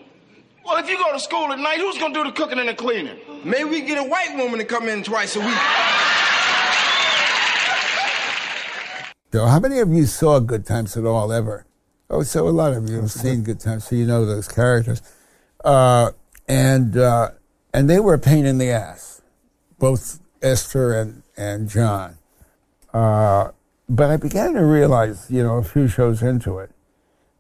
Well, 0.65 0.77
if 0.79 0.89
you 0.89 0.97
go 0.99 1.13
to 1.13 1.21
school 1.21 1.53
at 1.53 1.59
night, 1.59 1.79
who's 1.79 1.99
gonna 1.99 2.15
do 2.15 2.25
the 2.25 2.33
cooking 2.33 2.59
and 2.59 2.69
the 2.69 2.75
cleaning? 2.75 3.19
Maybe 3.45 3.65
we 3.65 3.81
get 3.83 3.99
a 3.99 4.09
white 4.09 4.37
woman 4.37 4.59
to 4.59 4.65
come 4.65 4.89
in 4.89 5.03
twice 5.03 5.37
a 5.37 5.41
week. 5.41 5.59
So, 9.33 9.47
how 9.47 9.59
many 9.61 9.81
of 9.81 9.93
you 9.93 10.07
saw 10.07 10.39
Good 10.39 10.65
Times 10.65 10.97
at 10.97 11.05
all 11.05 11.33
ever? 11.33 11.67
Oh, 12.09 12.23
so 12.23 12.49
a 12.49 12.51
lot 12.51 12.73
of 12.73 12.89
you 12.89 13.01
have 13.01 13.11
seen 13.11 13.43
Good 13.43 13.61
Times, 13.61 13.85
so 13.85 13.97
you 13.97 14.07
know 14.07 14.25
those 14.25 14.49
characters. 14.49 15.03
Uh, 15.65 16.13
and 16.47 16.97
uh, 16.97 17.31
and 17.73 17.91
they 17.91 17.99
were 17.99 18.15
a 18.15 18.19
pain 18.19 18.47
in 18.47 18.59
the 18.59 18.71
ass, 18.71 19.23
both 19.79 20.21
Esther 20.41 20.95
and 20.95 21.23
and 21.37 21.69
John. 21.69 22.19
Uh, 22.93 23.51
but 23.89 24.11
I 24.11 24.17
began 24.17 24.55
to 24.55 24.65
realize, 24.65 25.31
you 25.31 25.43
know, 25.43 25.57
a 25.57 25.65
few 25.65 25.89
shows 25.89 26.23
into 26.23 26.59
it, 26.59 26.71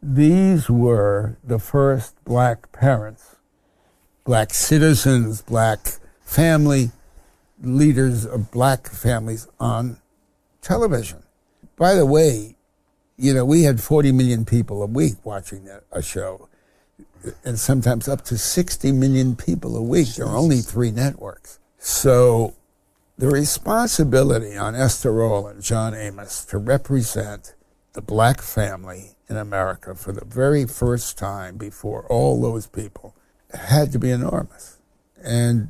these 0.02 0.68
were 0.68 1.38
the 1.44 1.58
first 1.58 2.22
black 2.24 2.72
parents, 2.72 3.33
black 4.24 4.54
citizens, 4.54 5.42
black 5.42 5.98
family 6.22 6.90
leaders 7.62 8.24
of 8.24 8.50
black 8.50 8.88
families 8.88 9.46
on 9.60 9.98
television. 10.62 11.22
By 11.76 11.94
the 11.94 12.06
way, 12.06 12.56
you 13.16 13.32
know, 13.34 13.44
we 13.44 13.62
had 13.62 13.80
40 13.80 14.12
million 14.12 14.44
people 14.44 14.82
a 14.82 14.86
week 14.86 15.14
watching 15.24 15.68
a, 15.92 16.02
show, 16.02 16.48
and 17.44 17.58
sometimes 17.58 18.08
up 18.08 18.22
to 18.24 18.38
60 18.38 18.92
million 18.92 19.36
people 19.36 19.76
a 19.76 19.82
week. 19.82 20.08
There 20.14 20.26
are 20.26 20.36
only 20.36 20.58
three 20.58 20.90
networks. 20.90 21.58
So 21.78 22.54
the 23.18 23.28
responsibility 23.28 24.56
on 24.56 24.74
Esther 24.74 25.12
Rolle 25.12 25.46
and 25.46 25.62
John 25.62 25.94
Amos 25.94 26.44
to 26.46 26.58
represent 26.58 27.54
the 27.92 28.02
black 28.02 28.40
family 28.40 29.10
in 29.28 29.36
America 29.36 29.94
for 29.94 30.12
the 30.12 30.24
very 30.24 30.66
first 30.66 31.16
time 31.16 31.56
before 31.56 32.04
all 32.06 32.42
those 32.42 32.66
people 32.66 33.14
had 33.52 33.92
to 33.92 33.98
be 33.98 34.10
enormous. 34.10 34.78
And 35.22 35.68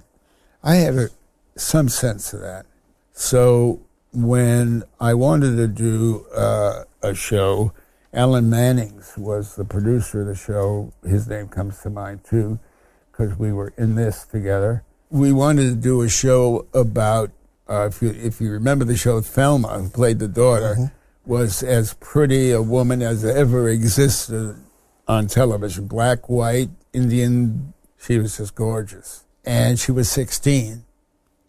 I 0.62 0.77
had 0.77 0.95
a, 0.95 1.09
some 1.57 1.89
sense 1.89 2.33
of 2.33 2.41
that. 2.41 2.66
So 3.12 3.81
when 4.12 4.85
I 5.01 5.14
wanted 5.14 5.57
to 5.57 5.68
do 5.68 6.27
uh, 6.35 6.85
a 7.03 7.14
show, 7.14 7.72
Allan 8.12 8.49
Manings 8.49 9.18
was 9.18 9.57
the 9.57 9.64
producer 9.64 10.20
of 10.20 10.29
the 10.29 10.35
show. 10.35 10.93
His 11.05 11.29
name 11.29 11.49
comes 11.49 11.81
to 11.83 11.91
mind 11.91 12.25
too, 12.25 12.59
because 13.11 13.39
we 13.39 13.53
were 13.53 13.72
in 13.77 13.97
this 13.97 14.25
together. 14.25 14.85
We 15.11 15.33
wanted 15.33 15.70
to 15.70 15.77
do 15.77 16.03
a 16.03 16.09
show 16.09 16.66
about, 16.75 17.31
uh, 17.68 17.87
if, 17.87 18.03
you, 18.03 18.11
if 18.11 18.41
you 18.41 18.51
remember 18.51 18.85
the 18.85 18.97
show, 18.97 19.20
Thelma, 19.20 19.79
who 19.79 19.89
played 19.89 20.18
the 20.18 20.29
daughter, 20.29 20.93
was 21.27 21.62
as 21.62 21.95
pretty 21.95 22.51
a 22.51 22.62
woman 22.62 23.03
as 23.03 23.25
ever 23.25 23.68
existed 23.68 24.57
on 25.07 25.27
television. 25.27 25.87
Black, 25.87 26.29
white, 26.29 26.70
Indian, 26.95 27.74
she 27.99 28.18
was 28.18 28.38
just 28.38 28.55
gorgeous. 28.55 29.24
And 29.45 29.78
she 29.78 29.92
was 29.92 30.11
16 30.11 30.84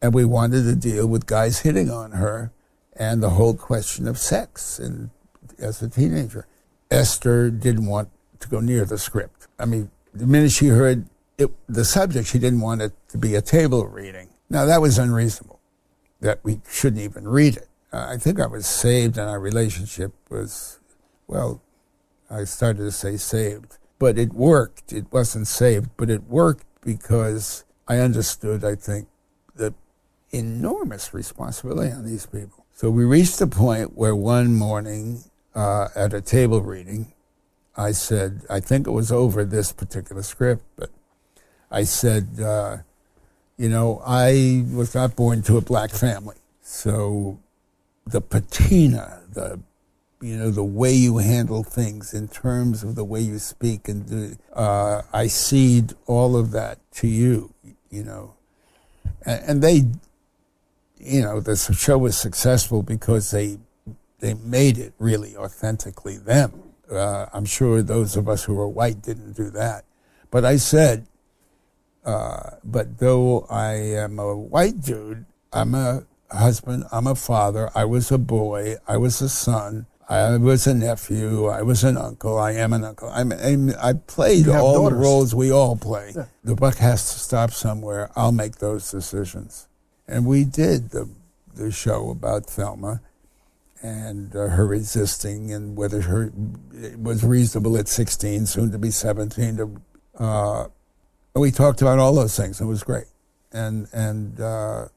and 0.01 0.13
we 0.13 0.25
wanted 0.25 0.63
to 0.63 0.75
deal 0.75 1.07
with 1.07 1.25
guys 1.25 1.59
hitting 1.59 1.89
on 1.89 2.11
her 2.11 2.51
and 2.95 3.23
the 3.23 3.31
whole 3.31 3.53
question 3.55 4.07
of 4.07 4.17
sex 4.17 4.79
and 4.79 5.09
as 5.59 5.81
a 5.81 5.89
teenager. 5.89 6.47
Esther 6.91 7.49
didn't 7.49 7.85
want 7.85 8.09
to 8.39 8.49
go 8.49 8.59
near 8.59 8.85
the 8.85 8.97
script. 8.97 9.47
I 9.57 9.65
mean, 9.65 9.89
the 10.13 10.27
minute 10.27 10.51
she 10.51 10.67
heard 10.67 11.05
it, 11.37 11.49
the 11.67 11.85
subject, 11.85 12.27
she 12.27 12.39
didn't 12.39 12.61
want 12.61 12.81
it 12.81 12.93
to 13.09 13.17
be 13.17 13.35
a 13.35 13.41
table 13.41 13.85
reading. 13.87 14.29
Now, 14.49 14.65
that 14.65 14.81
was 14.81 14.97
unreasonable, 14.97 15.59
that 16.21 16.39
we 16.43 16.61
shouldn't 16.69 17.01
even 17.01 17.27
read 17.27 17.57
it. 17.57 17.67
I 17.91 18.17
think 18.17 18.39
I 18.39 18.47
was 18.47 18.65
saved 18.65 19.17
and 19.17 19.29
our 19.29 19.39
relationship 19.39 20.13
was, 20.29 20.79
well, 21.27 21.61
I 22.29 22.43
started 22.43 22.83
to 22.83 22.91
say 22.91 23.17
saved, 23.17 23.77
but 23.99 24.17
it 24.17 24.33
worked. 24.33 24.91
It 24.93 25.05
wasn't 25.11 25.47
saved, 25.47 25.89
but 25.97 26.09
it 26.09 26.23
worked 26.23 26.65
because 26.81 27.63
I 27.87 27.97
understood, 27.97 28.63
I 28.63 28.75
think, 28.75 29.07
the 29.55 29.73
enormous 30.31 31.13
responsibility 31.13 31.91
on 31.91 32.05
these 32.05 32.25
people. 32.25 32.65
So 32.73 32.89
we 32.89 33.05
reached 33.05 33.39
a 33.41 33.47
point 33.47 33.97
where 33.97 34.15
one 34.15 34.53
morning 34.53 35.23
uh, 35.53 35.87
at 35.95 36.13
a 36.13 36.21
table 36.21 36.61
reading, 36.61 37.13
I 37.77 37.91
said, 37.91 38.41
I 38.49 38.59
think 38.59 38.87
it 38.87 38.91
was 38.91 39.11
over 39.11 39.45
this 39.45 39.71
particular 39.71 40.23
script, 40.23 40.63
but 40.75 40.89
I 41.71 41.83
said, 41.83 42.39
uh, 42.41 42.77
you 43.57 43.69
know, 43.69 44.01
I 44.05 44.65
was 44.73 44.93
not 44.93 45.15
born 45.15 45.41
to 45.43 45.57
a 45.57 45.61
black 45.61 45.91
family. 45.91 46.35
So 46.61 47.39
the 48.05 48.21
patina, 48.21 49.21
the 49.31 49.59
you 50.25 50.35
know 50.37 50.49
the 50.49 50.63
way 50.63 50.91
you 50.91 51.19
handle 51.19 51.61
things 51.61 52.11
in 52.11 52.27
terms 52.27 52.81
of 52.81 52.95
the 52.95 53.03
way 53.03 53.21
you 53.21 53.37
speak 53.37 53.87
and 53.87 54.09
do, 54.09 54.35
uh, 54.53 55.03
I 55.13 55.27
cede 55.27 55.93
all 56.07 56.35
of 56.35 56.49
that 56.49 56.79
to 56.93 57.07
you. 57.07 57.53
You 57.91 58.03
know, 58.03 58.33
and, 59.23 59.43
and 59.47 59.61
they, 59.61 59.83
you 60.97 61.21
know, 61.21 61.39
the 61.39 61.55
show 61.55 61.99
was 61.99 62.17
successful 62.17 62.81
because 62.81 63.29
they 63.29 63.59
they 64.19 64.33
made 64.33 64.79
it 64.79 64.93
really 64.97 65.37
authentically 65.37 66.17
them. 66.17 66.73
Uh, 66.91 67.27
I'm 67.31 67.45
sure 67.45 67.83
those 67.83 68.17
of 68.17 68.27
us 68.27 68.45
who 68.45 68.55
were 68.55 68.67
white 68.67 69.03
didn't 69.03 69.33
do 69.33 69.51
that, 69.51 69.85
but 70.31 70.43
I 70.43 70.55
said, 70.55 71.05
uh, 72.03 72.49
but 72.63 72.97
though 72.97 73.45
I 73.47 73.73
am 73.73 74.17
a 74.17 74.35
white 74.35 74.81
dude, 74.81 75.25
I'm 75.53 75.75
a 75.75 76.07
husband, 76.31 76.85
I'm 76.91 77.05
a 77.05 77.13
father, 77.13 77.69
I 77.75 77.85
was 77.85 78.11
a 78.11 78.17
boy, 78.17 78.77
I 78.87 78.97
was 78.97 79.21
a 79.21 79.29
son, 79.29 79.85
I 80.07 80.37
was 80.37 80.67
a 80.67 80.73
nephew, 80.75 81.47
I 81.47 81.63
was 81.63 81.83
an 81.83 81.97
uncle, 81.97 82.37
I 82.37 82.51
am 82.51 82.73
an 82.73 82.83
uncle. 82.83 83.09
I'm, 83.09 83.31
I'm, 83.31 83.71
I 83.81 83.93
played 83.93 84.47
all 84.47 84.83
daughters. 84.83 84.97
the 84.99 85.03
roles 85.03 85.35
we 85.35 85.51
all 85.51 85.75
play. 85.75 86.13
Yeah. 86.15 86.25
The 86.43 86.55
buck 86.55 86.75
has 86.77 87.11
to 87.13 87.19
stop 87.19 87.51
somewhere. 87.51 88.11
I'll 88.15 88.31
make 88.31 88.57
those 88.57 88.91
decisions. 88.91 89.67
And 90.07 90.27
we 90.27 90.43
did 90.43 90.91
the, 90.91 91.09
the 91.55 91.71
show 91.71 92.11
about 92.11 92.45
Thelma 92.45 93.01
and 93.81 94.35
uh, 94.35 94.49
her 94.49 94.67
resisting 94.67 95.51
and 95.51 95.75
whether 95.75 96.01
her 96.01 96.31
it 96.73 96.99
was 96.99 97.23
reasonable 97.23 97.75
at 97.77 97.87
16, 97.87 98.45
soon 98.45 98.71
to 98.71 98.77
be 98.77 98.91
17. 98.91 99.57
To, 99.57 99.81
uh, 100.19 100.67
we 101.33 101.49
talked 101.49 101.81
about 101.81 101.97
all 101.97 102.13
those 102.13 102.37
things. 102.37 102.61
It 102.61 102.65
was 102.65 102.83
great. 102.83 103.05
And, 103.51 103.87
and, 103.91 104.39
uh, 104.39 104.87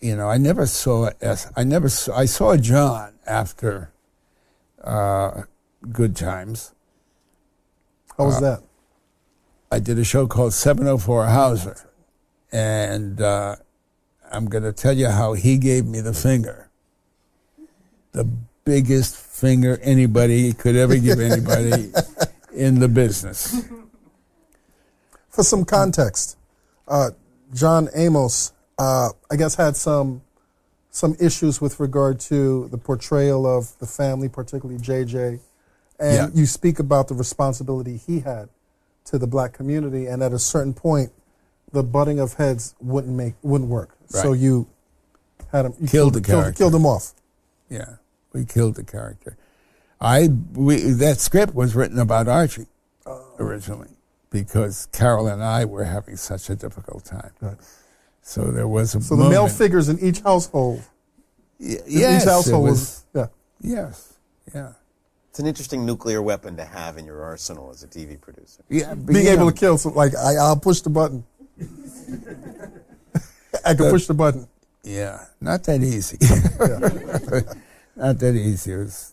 you 0.00 0.14
know, 0.14 0.28
I 0.28 0.38
never 0.38 0.66
saw 0.66 1.10
S. 1.20 1.50
I 1.56 1.64
never 1.64 1.88
saw, 1.88 2.16
I 2.16 2.26
saw 2.26 2.56
John 2.56 3.14
after 3.26 3.90
uh, 4.84 5.42
Good 5.92 6.16
Times. 6.16 6.72
How 8.16 8.26
was 8.26 8.36
Uh, 8.36 8.40
that? 8.40 8.62
I 9.70 9.78
did 9.80 9.98
a 9.98 10.04
show 10.04 10.26
called 10.26 10.52
704 10.54 11.26
Hauser, 11.26 11.76
and 12.52 13.20
uh, 13.20 13.56
I'm 14.30 14.46
going 14.46 14.62
to 14.64 14.72
tell 14.72 14.92
you 14.96 15.08
how 15.08 15.32
he 15.32 15.58
gave 15.58 15.84
me 15.86 16.00
the 16.00 16.12
finger. 16.14 16.70
The 18.12 18.24
biggest 18.64 19.16
finger 19.16 19.78
anybody 19.82 20.52
could 20.52 20.76
ever 20.76 20.96
give 20.96 21.18
anybody 21.18 21.92
in 22.54 22.78
the 22.78 22.88
business. 22.88 23.64
For 25.28 25.42
some 25.42 25.64
context, 25.64 26.36
uh, 26.86 27.10
John 27.52 27.88
Amos, 27.94 28.52
uh, 28.78 29.08
I 29.30 29.36
guess, 29.36 29.56
had 29.56 29.74
some 29.76 30.22
some 30.94 31.16
issues 31.18 31.60
with 31.60 31.80
regard 31.80 32.20
to 32.20 32.68
the 32.68 32.78
portrayal 32.78 33.48
of 33.48 33.76
the 33.80 33.86
family, 33.86 34.28
particularly 34.28 34.80
JJ. 34.80 35.40
And 35.98 36.14
Yeah. 36.16 36.28
you 36.32 36.46
speak 36.46 36.78
about 36.78 37.08
the 37.08 37.16
responsibility 37.16 37.96
he 37.96 38.20
had 38.20 38.48
to 39.06 39.18
the 39.18 39.26
black 39.26 39.52
community, 39.52 40.06
and 40.06 40.22
at 40.22 40.32
a 40.32 40.38
certain 40.38 40.72
point, 40.72 41.10
the 41.72 41.82
butting 41.82 42.20
of 42.20 42.34
heads 42.34 42.76
wouldn't 42.80 43.12
make 43.16 43.34
wouldn't 43.42 43.68
work. 43.70 43.96
So 44.06 44.32
you 44.34 44.68
had 45.50 45.66
him 45.66 45.74
you 45.80 45.88
Killed 45.88 46.14
the 46.14 46.20
character. 46.20 46.52
killed 46.52 46.74
him 46.76 46.86
off. 46.86 47.12
Yeah, 47.68 47.96
we 48.32 48.44
killed 48.44 48.76
the 48.76 48.84
character. 48.84 49.36
I 50.00 50.28
we, 50.52 50.76
that 50.76 51.18
script 51.18 51.56
was 51.56 51.74
written 51.74 51.98
about 51.98 52.28
Archie 52.28 52.68
oh. 53.04 53.34
originally 53.40 53.96
because 54.30 54.86
Carroll 54.92 55.26
and 55.26 55.42
I 55.42 55.64
were 55.64 55.84
having 55.84 56.16
such 56.16 56.48
a 56.50 56.54
difficult 56.54 57.04
time. 57.04 57.32
So 58.26 58.50
there 58.50 58.66
was 58.66 58.94
a 58.94 59.00
So 59.02 59.16
the 59.16 59.28
male 59.28 59.48
figures 59.48 59.90
in 59.90 59.98
each 60.00 60.20
household, 60.20 60.82
Y- 61.60 61.76
yes, 61.86 62.22
each 62.22 62.28
household 62.28 62.66
it 62.68 62.70
was, 62.70 63.04
yeah. 63.14 63.26
Yes, 63.60 64.14
yeah. 64.54 64.72
It's 65.28 65.38
an 65.40 65.46
interesting 65.46 65.84
nuclear 65.84 66.22
weapon 66.22 66.56
to 66.56 66.64
have 66.64 66.96
in 66.96 67.04
your 67.04 67.22
arsenal 67.22 67.70
as 67.70 67.82
a 67.82 67.86
TV 67.86 68.18
producer. 68.18 68.62
Yeah, 68.70 68.94
being 68.94 69.26
able 69.26 69.50
to 69.50 69.56
kill. 69.56 69.76
So 69.76 69.90
like 69.90 70.14
I, 70.16 70.36
I'll 70.36 70.56
push 70.58 70.80
the 70.80 70.90
button. 70.90 71.24
I 73.64 73.74
can 73.74 73.84
The- 73.84 73.90
push 73.90 74.06
the 74.06 74.14
button. 74.14 74.48
Yeah, 74.82 75.24
not 75.40 75.64
that 75.64 75.82
easy. 75.82 76.18
not 77.96 78.18
that 78.18 78.34
easy. 78.34 78.72
It 78.72 78.76
was 78.78 79.12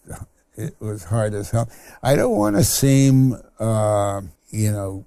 it 0.55 0.76
was 0.80 1.03
hard 1.05 1.34
as 1.34 1.49
hell. 1.51 1.70
I 2.03 2.16
don't 2.16 2.36
want 2.36 2.55
to 2.57 2.64
seem, 2.64 3.36
uh, 3.59 4.22
you 4.49 4.72
know, 4.72 5.05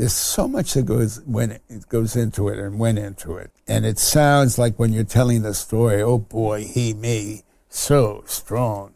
there's 0.00 0.14
so 0.14 0.48
much 0.48 0.72
that 0.72 0.86
goes 0.86 1.20
when 1.26 1.60
it 1.68 1.86
goes 1.90 2.16
into 2.16 2.48
it 2.48 2.58
and 2.58 2.78
went 2.78 2.98
into 2.98 3.36
it, 3.36 3.50
and 3.68 3.84
it 3.84 3.98
sounds 3.98 4.58
like 4.58 4.78
when 4.78 4.94
you're 4.94 5.04
telling 5.04 5.42
the 5.42 5.52
story, 5.52 6.00
oh 6.00 6.16
boy, 6.16 6.64
he, 6.64 6.94
me, 6.94 7.42
so 7.68 8.24
strong 8.26 8.94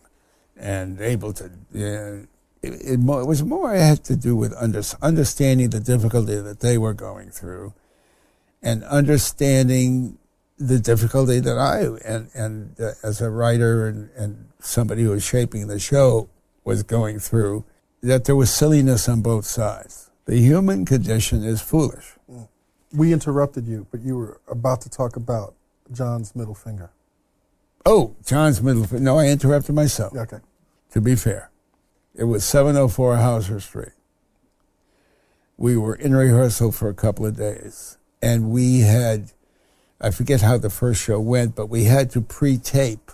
and 0.57 0.99
able 1.03 1.35
to. 1.35 1.45
Uh, 1.45 2.25
it, 2.63 2.73
it, 2.73 2.93
it 2.93 2.99
was 3.01 3.43
more 3.43 3.75
it 3.75 3.81
had 3.81 4.03
to 4.05 4.17
do 4.17 4.35
with 4.35 4.55
under, 4.55 4.81
understanding 5.03 5.69
the 5.69 5.81
difficulty 5.81 6.37
that 6.37 6.61
they 6.61 6.79
were 6.79 6.95
going 6.95 7.29
through, 7.29 7.75
and 8.63 8.83
understanding 8.85 10.17
the 10.57 10.79
difficulty 10.79 11.39
that 11.39 11.59
I 11.59 11.81
and 12.09 12.31
and 12.33 12.81
uh, 12.81 12.93
as 13.03 13.21
a 13.21 13.29
writer 13.29 13.89
and, 13.89 14.09
and 14.17 14.49
somebody 14.59 15.03
who 15.03 15.11
was 15.11 15.23
shaping 15.23 15.67
the 15.67 15.79
show 15.79 16.31
was 16.65 16.83
going 16.83 17.19
through. 17.19 17.67
That 18.03 18.25
there 18.25 18.37
was 18.37 18.51
silliness 18.51 19.07
on 19.07 19.21
both 19.21 19.45
sides. 19.45 20.11
The 20.27 20.37
human 20.39 20.85
condition 20.85 21.45
is 21.45 21.61
foolish. 21.61 22.15
We 22.93 23.13
interrupted 23.13 23.67
you, 23.67 23.87
but 23.91 24.01
you 24.01 24.17
were 24.17 24.41
about 24.49 24.81
to 24.83 24.89
talk 24.91 25.17
about 25.17 25.55
John's 25.93 26.35
middle 26.35 26.55
finger. 26.55 26.91
Oh, 27.85 28.15
John's 28.25 28.63
middle. 28.63 28.85
finger. 28.85 29.05
No, 29.05 29.19
I 29.19 29.27
interrupted 29.27 29.75
myself. 29.75 30.17
Okay. 30.17 30.39
To 30.93 31.01
be 31.01 31.17
fair, 31.17 31.51
it 32.15 32.25
was 32.25 32.45
704 32.45 33.17
Hauser 33.17 33.61
Street. 33.61 33.93
We 35.57 35.77
were 35.77 35.95
in 35.95 36.15
rehearsal 36.15 36.73
for 36.73 36.89
a 36.89 36.95
couple 36.95 37.27
of 37.27 37.37
days, 37.37 37.99
and 38.23 38.51
we 38.51 38.81
had, 38.81 39.33
I 40.01 40.11
forget 40.11 40.41
how 40.41 40.57
the 40.57 40.71
first 40.71 41.03
show 41.03 41.21
went, 41.21 41.55
but 41.55 41.67
we 41.67 41.85
had 41.85 42.11
to 42.11 42.21
pre 42.21 42.57
tape 42.59 43.11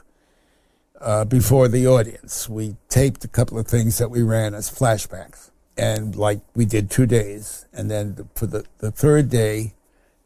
uh, 1.01 1.25
before 1.25 1.69
the 1.69 1.87
audience. 1.87 2.49
We 2.49 2.77
taped 2.89 3.25
a 3.25 3.29
couple 3.29 3.59
of 3.59 3.67
things 3.67 3.99
that 3.99 4.11
we 4.11 4.23
ran 4.23 4.55
as 4.55 4.71
flashbacks. 4.71 5.50
And 5.81 6.15
like 6.17 6.41
we 6.55 6.65
did 6.67 6.91
two 6.91 7.07
days. 7.07 7.67
And 7.73 7.91
then 7.91 8.29
for 8.35 8.47
the, 8.47 8.65
the 8.79 8.91
third 8.91 9.31
day, 9.31 9.75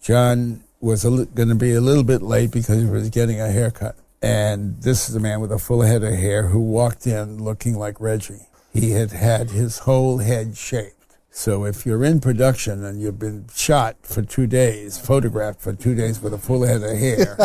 John 0.03 0.65
was 0.81 1.05
li- 1.05 1.29
going 1.35 1.49
to 1.49 1.55
be 1.55 1.73
a 1.73 1.81
little 1.81 2.05
bit 2.05 2.23
late 2.23 2.51
because 2.51 2.83
he 2.83 2.89
was 2.89 3.09
getting 3.11 3.41
a 3.41 3.51
haircut. 3.51 3.97
And 4.21 4.81
this 4.83 5.09
is 5.09 5.15
a 5.15 5.21
man 5.21 5.41
with 5.41 5.53
a 5.53 5.59
full 5.59 5.83
head 5.83 6.03
of 6.03 6.15
hair 6.15 6.49
who 6.49 6.61
walked 6.61 7.07
in 7.07 7.43
looking 7.43 7.79
like 7.79 8.01
Reggie. 8.01 8.49
He 8.73 8.91
had 8.91 9.13
had 9.13 9.51
his 9.51 9.81
whole 9.81 10.19
head 10.19 10.57
shaved. 10.57 10.93
So 11.31 11.65
if 11.65 11.85
you're 11.85 12.05
in 12.05 12.21
production 12.21 12.85
and 12.85 13.01
you've 13.01 13.19
been 13.19 13.47
shot 13.55 13.97
for 14.03 14.23
two 14.23 14.47
days, 14.47 14.99
photographed 14.99 15.61
for 15.61 15.73
two 15.73 15.95
days 15.95 16.21
with 16.21 16.33
a 16.33 16.39
full 16.39 16.65
head 16.65 16.83
of 16.83 16.97
hair, 16.97 17.37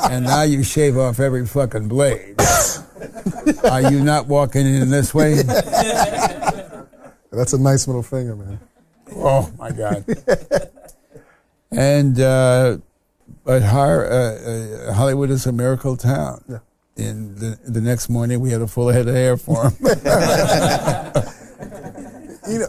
and 0.10 0.24
now 0.24 0.42
you 0.42 0.62
shave 0.64 0.98
off 0.98 1.20
every 1.20 1.46
fucking 1.46 1.88
blade, 1.88 2.36
are 3.64 3.90
you 3.90 4.02
not 4.02 4.26
walking 4.26 4.66
in 4.66 4.90
this 4.90 5.14
way? 5.14 5.42
That's 7.30 7.52
a 7.52 7.58
nice 7.58 7.86
middle 7.86 8.02
finger, 8.02 8.34
man. 8.36 8.60
Oh 9.14 9.50
my 9.58 9.70
God! 9.70 10.04
and 11.70 12.18
uh, 12.20 12.78
but 13.44 13.62
Har- 13.62 14.06
uh, 14.06 14.34
uh, 14.34 14.92
Hollywood 14.94 15.30
is 15.30 15.46
a 15.46 15.52
miracle 15.52 15.96
town. 15.96 16.44
Yeah. 16.48 16.58
In 16.96 17.34
the 17.36 17.58
the 17.64 17.80
next 17.80 18.08
morning, 18.08 18.40
we 18.40 18.50
had 18.50 18.60
a 18.60 18.66
full 18.66 18.88
head 18.88 19.06
of 19.08 19.14
hair 19.14 19.36
for 19.36 19.70
him. 19.70 19.76
you 22.48 22.58
know, 22.58 22.68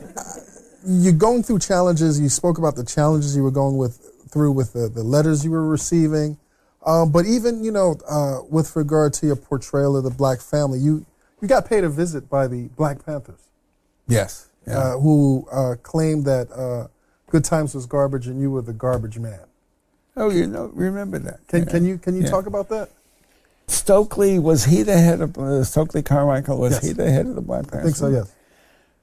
you're 0.86 1.14
going 1.14 1.44
through 1.44 1.60
challenges. 1.60 2.20
You 2.20 2.30
spoke 2.30 2.58
about 2.58 2.76
the 2.76 2.86
challenges 2.86 3.36
you 3.36 3.44
were 3.44 3.52
going 3.52 3.78
with 3.78 3.98
through 4.32 4.52
with 4.52 4.74
the, 4.74 4.88
the 4.88 5.04
letters 5.04 5.44
you 5.44 5.52
were 5.52 5.68
receiving, 5.68 6.38
um, 6.86 7.12
but 7.12 7.26
even 7.26 7.64
you 7.64 7.72
know, 7.72 7.98
uh, 8.08 8.42
with 8.50 8.76
regard 8.76 9.14
to 9.14 9.26
your 9.26 9.36
portrayal 9.36 9.98
of 9.98 10.04
the 10.04 10.12
black 10.12 10.42
family, 10.42 10.80
you 10.80 11.06
you 11.42 11.48
got 11.48 11.68
paid 11.68 11.84
a 11.84 11.90
visit 11.90 12.30
by 12.30 12.48
the 12.48 12.68
Black 12.76 13.04
Panthers, 13.06 13.50
yes. 14.08 14.49
Yeah. 14.68 14.78
uh, 14.78 15.00
who 15.00 15.48
uh, 15.52 15.76
claimed 15.82 16.26
that 16.26 16.52
uh, 16.52 16.88
Good 17.28 17.44
Times 17.46 17.74
was 17.74 17.86
garbage 17.86 18.28
and 18.28 18.40
you 18.42 18.52
were 18.52 18.62
the 18.62 18.74
garbage 18.74 19.18
man. 19.20 19.40
oh, 20.18 20.30
you 20.30 20.46
know, 20.48 20.70
remember 20.74 21.18
that? 21.20 21.40
Can 21.48 21.60
Yeah. 21.64 21.66
can 21.72 21.86
you 21.86 21.98
can 21.98 22.16
you 22.16 22.24
Yeah. 22.24 22.30
talk 22.30 22.46
about 22.46 22.70
that? 22.70 22.90
Stokely 23.68 24.38
was 24.40 24.66
he 24.66 24.82
the 24.84 24.98
head 24.98 25.22
of 25.22 25.38
uh, 25.38 25.64
Stokely 25.64 26.02
Carmichael? 26.02 26.58
Was 26.58 26.74
Yes. 26.74 26.84
he 26.88 26.94
the 26.94 27.10
head 27.12 27.26
of 27.28 27.36
the 27.36 27.42
Black 27.42 27.68
Panthers? 27.68 27.80
I 27.82 27.84
think 27.84 27.96
so. 27.96 28.08
Yes. 28.10 28.32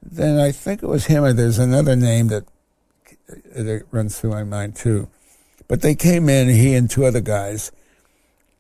Then 0.03 0.39
I 0.39 0.53
think 0.53 0.83
it 0.83 0.89
was 0.89 1.07
him, 1.07 1.25
or 1.25 1.33
there's 1.33 1.59
another 1.59 1.97
name 1.97 2.29
that, 2.29 2.45
that 3.57 3.85
runs 3.91 4.19
through 4.19 4.31
my 4.31 4.45
mind 4.45 4.77
too. 4.77 5.09
But 5.69 5.81
they 5.83 5.95
came 5.97 6.29
in, 6.29 6.49
he 6.49 6.75
and 6.75 6.89
two 6.89 7.05
other 7.07 7.21
guys, 7.21 7.73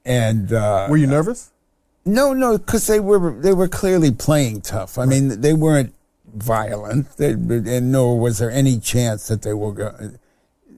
and 0.05 0.53
uh, 0.53 0.87
Were 0.91 0.97
you 0.97 1.07
nervous? 1.07 1.51
no, 2.05 2.33
no, 2.33 2.59
because 2.59 2.87
they 2.87 2.99
were 3.01 3.33
they 3.41 3.53
were 3.53 3.69
clearly 3.69 4.11
playing 4.11 4.63
tough. 4.63 4.99
I 4.99 5.05
mean, 5.05 5.41
they 5.41 5.53
weren't 5.53 5.93
violent, 6.37 7.09
and 7.19 7.93
nor 7.93 8.19
was 8.19 8.39
there 8.39 8.51
any 8.51 8.79
chance 8.79 9.29
that 9.29 9.43
they 9.43 9.55
were 9.55 9.73
going. 9.73 10.19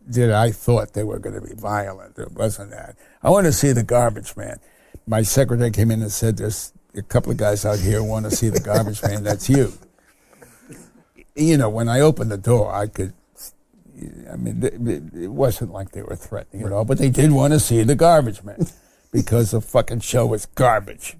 That 0.06 0.32
I 0.32 0.52
thought 0.52 0.94
they 0.94 1.04
were 1.04 1.18
going 1.18 1.34
to 1.34 1.46
be 1.46 1.54
violent. 1.54 2.18
It 2.18 2.32
wasn't 2.32 2.70
that. 2.70 2.96
I 3.22 3.28
want 3.28 3.46
to 3.46 3.52
see 3.52 3.72
the 3.72 3.82
garbage 3.82 4.36
man. 4.36 4.58
My 5.06 5.22
secretary 5.22 5.70
came 5.70 5.90
in 5.90 6.00
and 6.00 6.12
said, 6.12 6.38
"There's 6.38 6.72
a 6.94 7.02
couple 7.02 7.30
of 7.30 7.36
guys 7.36 7.64
out 7.64 7.78
here 7.78 8.02
want 8.02 8.24
to 8.24 8.30
see 8.34 8.48
the 8.48 8.60
garbage 8.60 9.02
man. 9.02 9.22
That's 9.22 9.48
you." 9.50 9.72
You 11.34 11.56
know, 11.56 11.68
when 11.68 11.88
I 11.88 12.00
opened 12.00 12.30
the 12.30 12.38
door, 12.38 12.72
I 12.72 12.86
could. 12.86 13.12
I 14.32 14.36
mean, 14.36 14.62
it 14.62 15.28
wasn't 15.28 15.72
like 15.72 15.90
they 15.90 16.02
were 16.02 16.16
threatening 16.16 16.64
at 16.64 16.72
all, 16.72 16.84
but 16.84 16.98
they 16.98 17.10
did 17.10 17.32
want 17.32 17.52
to 17.52 17.60
see 17.60 17.82
the 17.82 17.96
garbage 17.96 18.44
man 18.44 18.66
because 19.12 19.50
the 19.50 19.60
fucking 19.60 20.00
show 20.00 20.24
was 20.26 20.46
garbage 20.46 21.16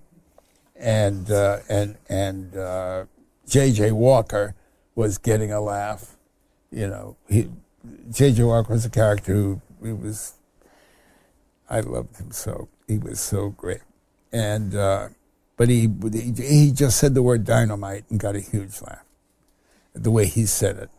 and 0.79 1.31
uh, 1.31 1.59
and 1.69 1.97
and 2.09 2.57
uh, 2.57 3.05
J.J. 3.49 3.93
Walker 3.93 4.55
was 4.95 5.19
getting 5.19 5.53
a 5.53 5.61
laugh. 5.61 6.17
You 6.71 6.89
know, 6.89 7.17
J.J. 8.11 8.43
Walker 8.43 8.73
was 8.73 8.85
a 8.85 8.91
character 8.91 9.33
who 9.33 9.63
he 9.83 9.93
was. 9.93 10.35
I 11.71 11.81
loved 11.81 12.17
him 12.19 12.31
so. 12.31 12.69
He 12.87 12.99
was 12.99 13.21
so 13.21 13.51
great, 13.51 13.83
and 14.33 14.75
uh, 14.75 15.09
but 15.57 15.69
he 15.69 15.89
he 16.13 16.33
he 16.33 16.73
just 16.73 16.99
said 16.99 17.15
the 17.15 17.23
word 17.23 17.45
dynamite 17.45 18.05
and 18.11 18.19
got 18.21 18.37
a 18.37 18.41
huge 18.41 18.81
laugh. 18.83 19.05
The 19.95 20.11
way 20.11 20.27
he 20.27 20.47
said 20.47 20.77
it, 20.77 20.91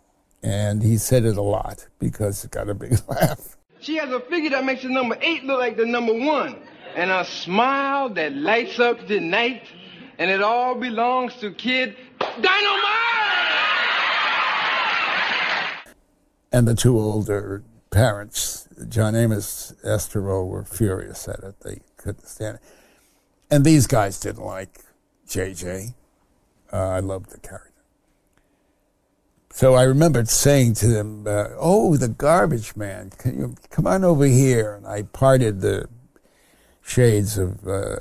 and 0.43 0.83
he 0.83 0.97
said 0.97 1.25
it 1.25 1.37
a 1.37 1.41
lot 1.41 1.87
because 1.99 2.43
it 2.43 2.51
got 2.51 2.69
a 2.69 2.73
big 2.73 2.99
laugh. 3.07 3.57
She 3.79 3.95
has 3.97 4.11
a 4.11 4.19
figure 4.19 4.49
that 4.51 4.65
makes 4.65 4.83
the 4.83 4.89
number 4.89 5.17
eight 5.21 5.43
look 5.45 5.59
like 5.59 5.77
the 5.77 5.85
number 5.85 6.13
one, 6.13 6.57
and 6.95 7.09
a 7.09 7.25
smile 7.25 8.09
that 8.09 8.33
lights 8.33 8.79
up 8.79 9.07
the 9.07 9.19
night, 9.19 9.63
and 10.19 10.29
it 10.29 10.43
all 10.43 10.75
belongs 10.75 11.33
to 11.37 11.51
Kid 11.51 11.95
Dynamite! 12.19 12.49
And 16.51 16.67
the 16.67 16.75
two 16.75 16.99
older 16.99 17.63
parents, 17.89 18.67
John 18.89 19.15
Amos, 19.15 19.73
Esther 19.83 20.21
Rolle, 20.21 20.47
were 20.47 20.65
furious 20.65 21.27
at 21.27 21.39
it. 21.39 21.61
They 21.61 21.79
couldn't 21.97 22.27
stand 22.27 22.57
it. 22.57 22.61
And 23.49 23.63
these 23.63 23.87
guys 23.87 24.19
didn't 24.19 24.43
like 24.43 24.81
JJ. 25.27 25.93
Uh, 26.71 26.77
I 26.77 26.99
loved 26.99 27.31
the 27.31 27.39
character. 27.39 27.65
So 29.51 29.73
I 29.75 29.83
remembered 29.83 30.29
saying 30.29 30.75
to 30.75 30.87
them, 30.87 31.25
uh, 31.25 31.47
"Oh, 31.57 31.97
the 31.97 32.07
garbage 32.07 32.75
man! 32.75 33.09
Can 33.17 33.39
you 33.39 33.55
come 33.71 33.87
on 33.87 34.03
over 34.03 34.25
here?" 34.25 34.75
And 34.75 34.85
I 34.85 35.03
parted 35.03 35.61
the 35.61 35.89
shades 36.81 37.37
of 37.37 37.67
uh, 37.67 37.97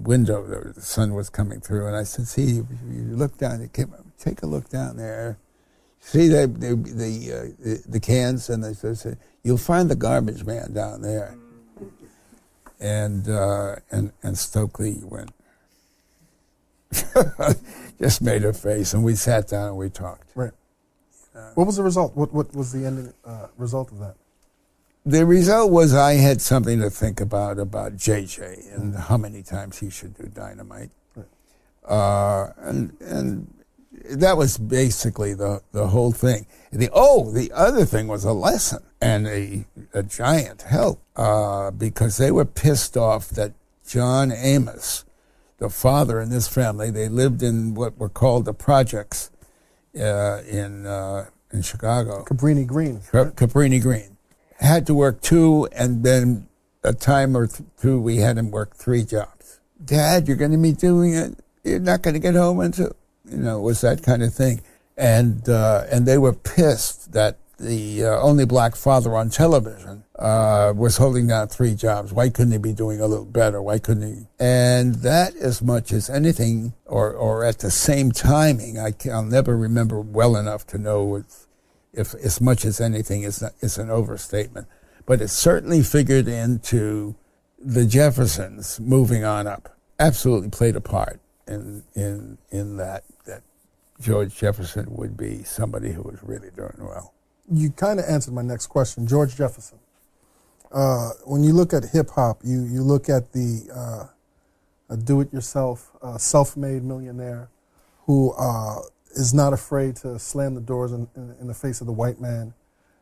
window. 0.00 0.44
The 0.44 0.80
sun 0.80 1.14
was 1.14 1.30
coming 1.30 1.60
through, 1.60 1.86
and 1.86 1.96
I 1.96 2.04
said, 2.04 2.26
"See, 2.26 2.42
you 2.42 2.66
look 3.10 3.38
down. 3.38 3.68
Came, 3.72 3.94
take 4.18 4.42
a 4.42 4.46
look 4.46 4.68
down 4.68 4.96
there. 4.96 5.38
See 6.00 6.28
the 6.28 6.46
the 6.46 6.74
the, 6.74 7.32
uh, 7.32 7.42
the, 7.58 7.82
the 7.86 8.00
cans, 8.00 8.48
and 8.50 8.64
they 8.64 8.74
said, 8.74 9.18
you'll 9.42 9.58
find 9.58 9.90
the 9.90 9.96
garbage 9.96 10.44
man 10.44 10.72
down 10.72 11.02
there." 11.02 11.36
And 12.80 13.28
uh, 13.28 13.76
and 13.90 14.12
and 14.22 14.38
Stokely 14.38 15.00
went, 15.02 15.32
just 18.00 18.22
made 18.22 18.44
a 18.44 18.52
face, 18.52 18.94
and 18.94 19.04
we 19.04 19.14
sat 19.14 19.48
down 19.48 19.68
and 19.68 19.76
we 19.76 19.90
talked. 19.90 20.30
Right. 20.34 20.52
What 21.54 21.66
was 21.66 21.76
the 21.76 21.82
result? 21.82 22.16
What 22.16 22.32
what 22.32 22.54
was 22.54 22.72
the 22.72 22.86
ending 22.86 23.12
uh, 23.24 23.48
result 23.56 23.92
of 23.92 23.98
that? 23.98 24.16
The 25.10 25.26
result 25.26 25.72
was 25.72 25.92
I 25.92 26.14
had 26.14 26.40
something 26.40 26.78
to 26.80 26.88
think 26.88 27.20
about 27.20 27.58
about 27.58 27.96
JJ 27.96 28.72
and 28.76 28.94
how 28.94 29.16
many 29.16 29.42
times 29.42 29.80
he 29.80 29.90
should 29.90 30.14
do 30.16 30.28
dynamite, 30.28 30.90
uh, 31.84 32.50
and 32.58 32.96
and 33.00 33.52
that 34.08 34.36
was 34.36 34.56
basically 34.56 35.34
the 35.34 35.62
the 35.72 35.88
whole 35.88 36.12
thing. 36.12 36.46
The 36.70 36.90
oh, 36.92 37.32
the 37.32 37.50
other 37.50 37.84
thing 37.84 38.06
was 38.06 38.24
a 38.24 38.32
lesson 38.32 38.84
and 39.00 39.26
a 39.26 39.64
a 39.92 40.04
giant 40.04 40.62
help 40.62 41.02
uh, 41.16 41.72
because 41.72 42.16
they 42.16 42.30
were 42.30 42.44
pissed 42.44 42.96
off 42.96 43.30
that 43.30 43.52
John 43.84 44.30
Amos, 44.30 45.04
the 45.58 45.70
father 45.70 46.20
in 46.20 46.30
this 46.30 46.46
family, 46.46 46.92
they 46.92 47.08
lived 47.08 47.42
in 47.42 47.74
what 47.74 47.98
were 47.98 48.08
called 48.08 48.44
the 48.44 48.54
projects 48.54 49.32
uh, 49.98 50.42
in 50.46 50.86
uh, 50.86 51.30
in 51.52 51.62
Chicago. 51.62 52.22
Cabrini 52.22 52.64
Green. 52.64 53.00
Ca- 53.10 53.32
Cabrini 53.32 53.82
Green. 53.82 54.16
Had 54.60 54.86
to 54.86 54.94
work 54.94 55.20
two, 55.20 55.68
and 55.72 56.04
then 56.04 56.48
a 56.84 56.92
time 56.92 57.36
or 57.36 57.46
th- 57.46 57.68
two 57.80 58.00
we 58.00 58.18
had 58.18 58.38
him 58.38 58.50
work 58.50 58.74
three 58.74 59.04
jobs. 59.04 59.60
Dad, 59.82 60.28
you're 60.28 60.36
going 60.36 60.52
to 60.52 60.58
be 60.58 60.72
doing 60.72 61.14
it. 61.14 61.38
you're 61.64 61.78
not 61.78 62.02
going 62.02 62.14
to 62.14 62.20
get 62.20 62.34
home 62.34 62.60
until 62.60 62.94
you 63.24 63.38
know 63.38 63.58
it 63.58 63.62
was 63.62 63.80
that 63.80 64.02
kind 64.02 64.22
of 64.22 64.34
thing, 64.34 64.60
and 64.96 65.48
uh, 65.48 65.84
and 65.90 66.06
they 66.06 66.18
were 66.18 66.32
pissed 66.32 67.12
that 67.12 67.38
the 67.60 68.04
uh, 68.04 68.20
only 68.20 68.46
black 68.46 68.74
father 68.74 69.14
on 69.14 69.28
television 69.28 70.04
uh, 70.18 70.72
was 70.74 70.96
holding 70.96 71.26
down 71.26 71.48
three 71.48 71.74
jobs. 71.74 72.12
Why 72.12 72.30
couldn't 72.30 72.52
he 72.52 72.58
be 72.58 72.72
doing 72.72 73.00
a 73.00 73.06
little 73.06 73.26
better? 73.26 73.60
Why 73.60 73.78
couldn't 73.78 74.14
he? 74.14 74.26
And 74.38 74.96
that, 74.96 75.36
as 75.36 75.60
much 75.60 75.92
as 75.92 76.08
anything, 76.08 76.72
or 76.86 77.12
or 77.12 77.44
at 77.44 77.58
the 77.58 77.70
same 77.70 78.12
timing, 78.12 78.78
I 78.78 78.92
can, 78.92 79.12
I'll 79.12 79.22
never 79.22 79.56
remember 79.56 80.00
well 80.00 80.36
enough 80.36 80.66
to 80.68 80.78
know 80.78 81.16
if, 81.16 81.46
if 82.00 82.14
as 82.14 82.40
much 82.40 82.64
as 82.64 82.80
anything 82.80 83.22
is 83.22 83.44
is 83.60 83.78
an 83.78 83.90
overstatement, 83.90 84.66
but 85.06 85.20
it 85.20 85.28
certainly 85.28 85.82
figured 85.82 86.26
into 86.26 87.14
the 87.58 87.86
Jeffersons 87.86 88.80
moving 88.80 89.24
on 89.24 89.46
up. 89.46 89.76
Absolutely 89.98 90.48
played 90.48 90.76
a 90.76 90.80
part 90.80 91.20
in 91.46 91.84
in 91.94 92.38
in 92.50 92.76
that 92.78 93.04
that 93.26 93.42
George 94.00 94.34
Jefferson 94.34 94.86
would 94.96 95.16
be 95.16 95.44
somebody 95.44 95.92
who 95.92 96.02
was 96.02 96.18
really 96.22 96.50
doing 96.50 96.78
well. 96.80 97.12
You 97.52 97.70
kind 97.70 98.00
of 98.00 98.06
answered 98.06 98.34
my 98.34 98.42
next 98.42 98.68
question, 98.68 99.06
George 99.06 99.36
Jefferson. 99.36 99.78
Uh, 100.72 101.10
when 101.24 101.42
you 101.42 101.52
look 101.52 101.74
at 101.74 101.84
hip 101.84 102.10
hop, 102.10 102.40
you 102.44 102.62
you 102.64 102.82
look 102.82 103.08
at 103.08 103.32
the 103.32 103.68
uh, 103.74 104.06
a 104.88 104.96
do-it-yourself, 104.96 105.92
uh, 106.02 106.18
self-made 106.18 106.82
millionaire 106.82 107.48
who 108.06 108.32
uh, 108.32 108.80
is 109.12 109.34
not 109.34 109.52
afraid 109.52 109.96
to 109.96 110.18
slam 110.18 110.54
the 110.54 110.60
doors 110.60 110.92
in, 110.92 111.08
in, 111.16 111.36
in 111.40 111.46
the 111.46 111.54
face 111.54 111.80
of 111.80 111.86
the 111.86 111.92
white 111.92 112.20
man, 112.20 112.54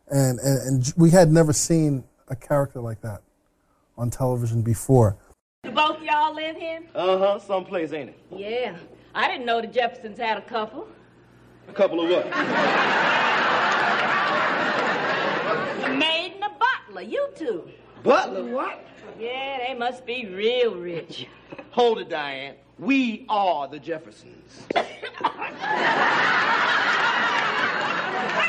and, 0.09 0.39
and 0.41 0.59
and 0.67 0.93
we 0.97 1.11
had 1.11 1.31
never 1.31 1.53
seen 1.53 2.05
a 2.29 2.37
character 2.37 2.81
like 2.81 3.01
that 3.03 3.23
on 3.97 4.11
television 4.11 4.63
before. 4.63 5.17
Do 5.65 5.71
both 5.71 6.01
y'all 6.03 6.35
live 6.35 6.57
here? 6.57 6.83
Uh 6.95 7.19
huh. 7.19 7.39
Someplace, 7.39 7.93
ain't 7.93 8.11
it? 8.11 8.19
Yeah. 8.31 8.77
I 9.15 9.27
didn't 9.29 9.47
know 9.47 9.61
the 9.61 9.67
Jeffersons 9.67 10.19
had 10.19 10.39
a 10.39 10.43
couple. 10.43 10.87
A 11.69 11.73
couple 11.73 12.01
of 12.01 12.09
what? 12.11 12.27
A 15.85 15.97
maid 15.97 16.35
and 16.35 16.45
a 16.45 16.51
butler, 16.59 17.03
you 17.03 17.29
two. 17.37 17.69
Butler, 18.03 18.45
what? 18.45 18.87
Yeah, 19.19 19.59
they 19.67 19.75
must 19.75 20.07
be 20.07 20.27
real 20.27 20.77
rich. 20.77 21.27
Hold 21.71 21.99
it, 21.99 22.09
Diane. 22.09 22.55
We 22.79 23.27
are 23.29 23.69
the 23.69 23.79
Jeffersons. 23.79 24.67
Are 24.75 24.85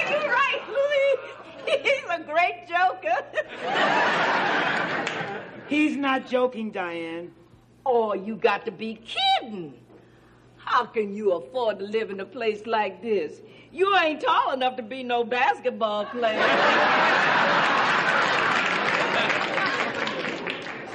you 0.10 0.18
right, 0.30 0.62
Louis? 0.70 1.18
He's 1.84 2.04
a 2.10 2.24
great 2.24 2.68
joker. 2.68 3.26
He's 5.68 5.98
not 5.98 6.28
joking, 6.28 6.72
Diane. 6.72 7.32
Oh, 7.86 8.14
you 8.14 8.36
got 8.36 8.66
to 8.66 8.72
be 8.72 9.00
kidding. 9.42 9.74
How 10.58 10.86
can 10.86 11.16
you 11.16 11.34
afford 11.34 11.80
to 11.80 11.86
live 11.86 12.12
in 12.12 12.20
a 12.20 12.26
place 12.26 12.66
like 12.66 13.02
this? 13.02 13.42
You 13.72 13.96
ain't 13.98 14.22
tall 14.22 14.54
enough 14.54 14.78
to 14.78 14.84
be 14.84 15.04
no 15.04 15.24
basketball 15.24 16.06
player. 16.06 16.40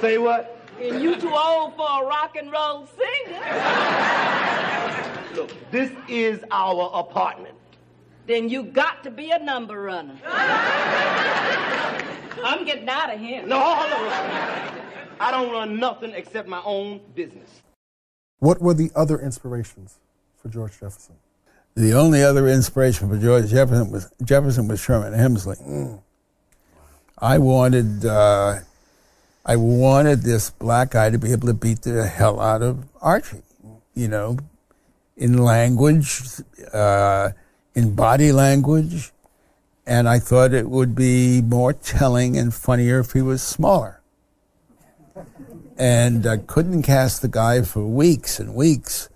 Say 0.01 0.17
what? 0.17 0.54
And 0.79 1.01
you 1.01 1.15
too 1.15 1.33
old 1.33 1.75
for 1.75 1.87
a 1.87 2.05
rock 2.05 2.35
and 2.35 2.51
roll 2.51 2.87
singer. 2.97 3.39
Look, 5.35 5.51
this 5.71 5.91
is 6.09 6.43
our 6.51 6.91
apartment. 6.93 7.55
Then 8.27 8.49
you 8.49 8.63
got 8.63 9.03
to 9.03 9.11
be 9.11 9.31
a 9.31 9.39
number 9.39 9.81
runner. 9.81 10.17
I'm 12.43 12.65
getting 12.65 12.89
out 12.89 13.13
of 13.13 13.19
here. 13.19 13.45
No, 13.45 13.59
hold 13.59 13.93
on. 13.93 14.81
I 15.19 15.31
don't 15.31 15.51
run 15.51 15.79
nothing 15.79 16.11
except 16.11 16.47
my 16.47 16.61
own 16.65 16.99
business. 17.13 17.61
What 18.39 18.61
were 18.61 18.73
the 18.73 18.91
other 18.95 19.17
inspirations 19.19 19.99
for 20.41 20.49
George 20.49 20.73
Jefferson? 20.79 21.15
The 21.75 21.93
only 21.93 22.23
other 22.23 22.47
inspiration 22.47 23.09
for 23.09 23.17
George 23.17 23.49
Jefferson 23.49 23.91
was 23.91 24.11
Jefferson 24.23 24.67
was 24.67 24.79
Sherman 24.79 25.13
Hemsley. 25.13 26.01
I 27.17 27.37
wanted 27.37 28.05
uh, 28.05 28.59
I 29.45 29.57
wanted 29.57 30.23
this 30.23 30.49
black 30.49 30.91
guy 30.91 31.11
to 31.11 31.19
be 31.19 31.31
able 31.31 31.47
to 31.47 31.53
beat 31.53 31.83
the 31.83 32.07
hell 32.07 32.39
out 32.39 32.63
of 32.63 32.85
Archie, 32.99 33.43
you 33.93 34.07
know, 34.07 34.39
in 35.15 35.37
language, 35.37 36.23
uh, 36.73 37.29
in 37.75 37.93
body 37.93 38.31
language, 38.31 39.11
and 39.85 40.09
I 40.09 40.17
thought 40.17 40.51
it 40.51 40.67
would 40.67 40.95
be 40.95 41.43
more 41.43 41.73
telling 41.73 42.37
and 42.37 42.51
funnier 42.51 42.99
if 42.99 43.11
he 43.11 43.21
was 43.21 43.43
smaller. 43.43 44.01
And 45.77 46.25
I 46.25 46.37
couldn't 46.37 46.81
cast 46.81 47.21
the 47.21 47.27
guy 47.27 47.61
for 47.61 47.85
weeks 47.85 48.39
and 48.39 48.55
weeks 48.55 49.09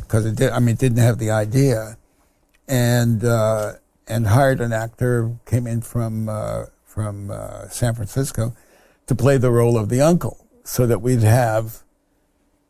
because 0.00 0.24
it 0.24 0.36
did. 0.36 0.52
I 0.52 0.58
mean, 0.58 0.76
didn't 0.76 0.98
have 0.98 1.18
the 1.18 1.30
idea, 1.30 1.98
and 2.66 3.24
uh, 3.24 3.72
and 4.06 4.28
hired 4.28 4.60
an 4.60 4.72
actor 4.72 5.32
came 5.44 5.66
in 5.66 5.82
from 5.82 6.28
uh, 6.28 6.66
from 6.84 7.30
uh, 7.30 7.68
San 7.68 7.94
Francisco 7.94 8.54
to 9.06 9.14
play 9.14 9.38
the 9.38 9.50
role 9.50 9.78
of 9.78 9.88
the 9.88 10.00
uncle, 10.00 10.46
so 10.64 10.86
that 10.86 11.00
we'd 11.00 11.22
have 11.22 11.82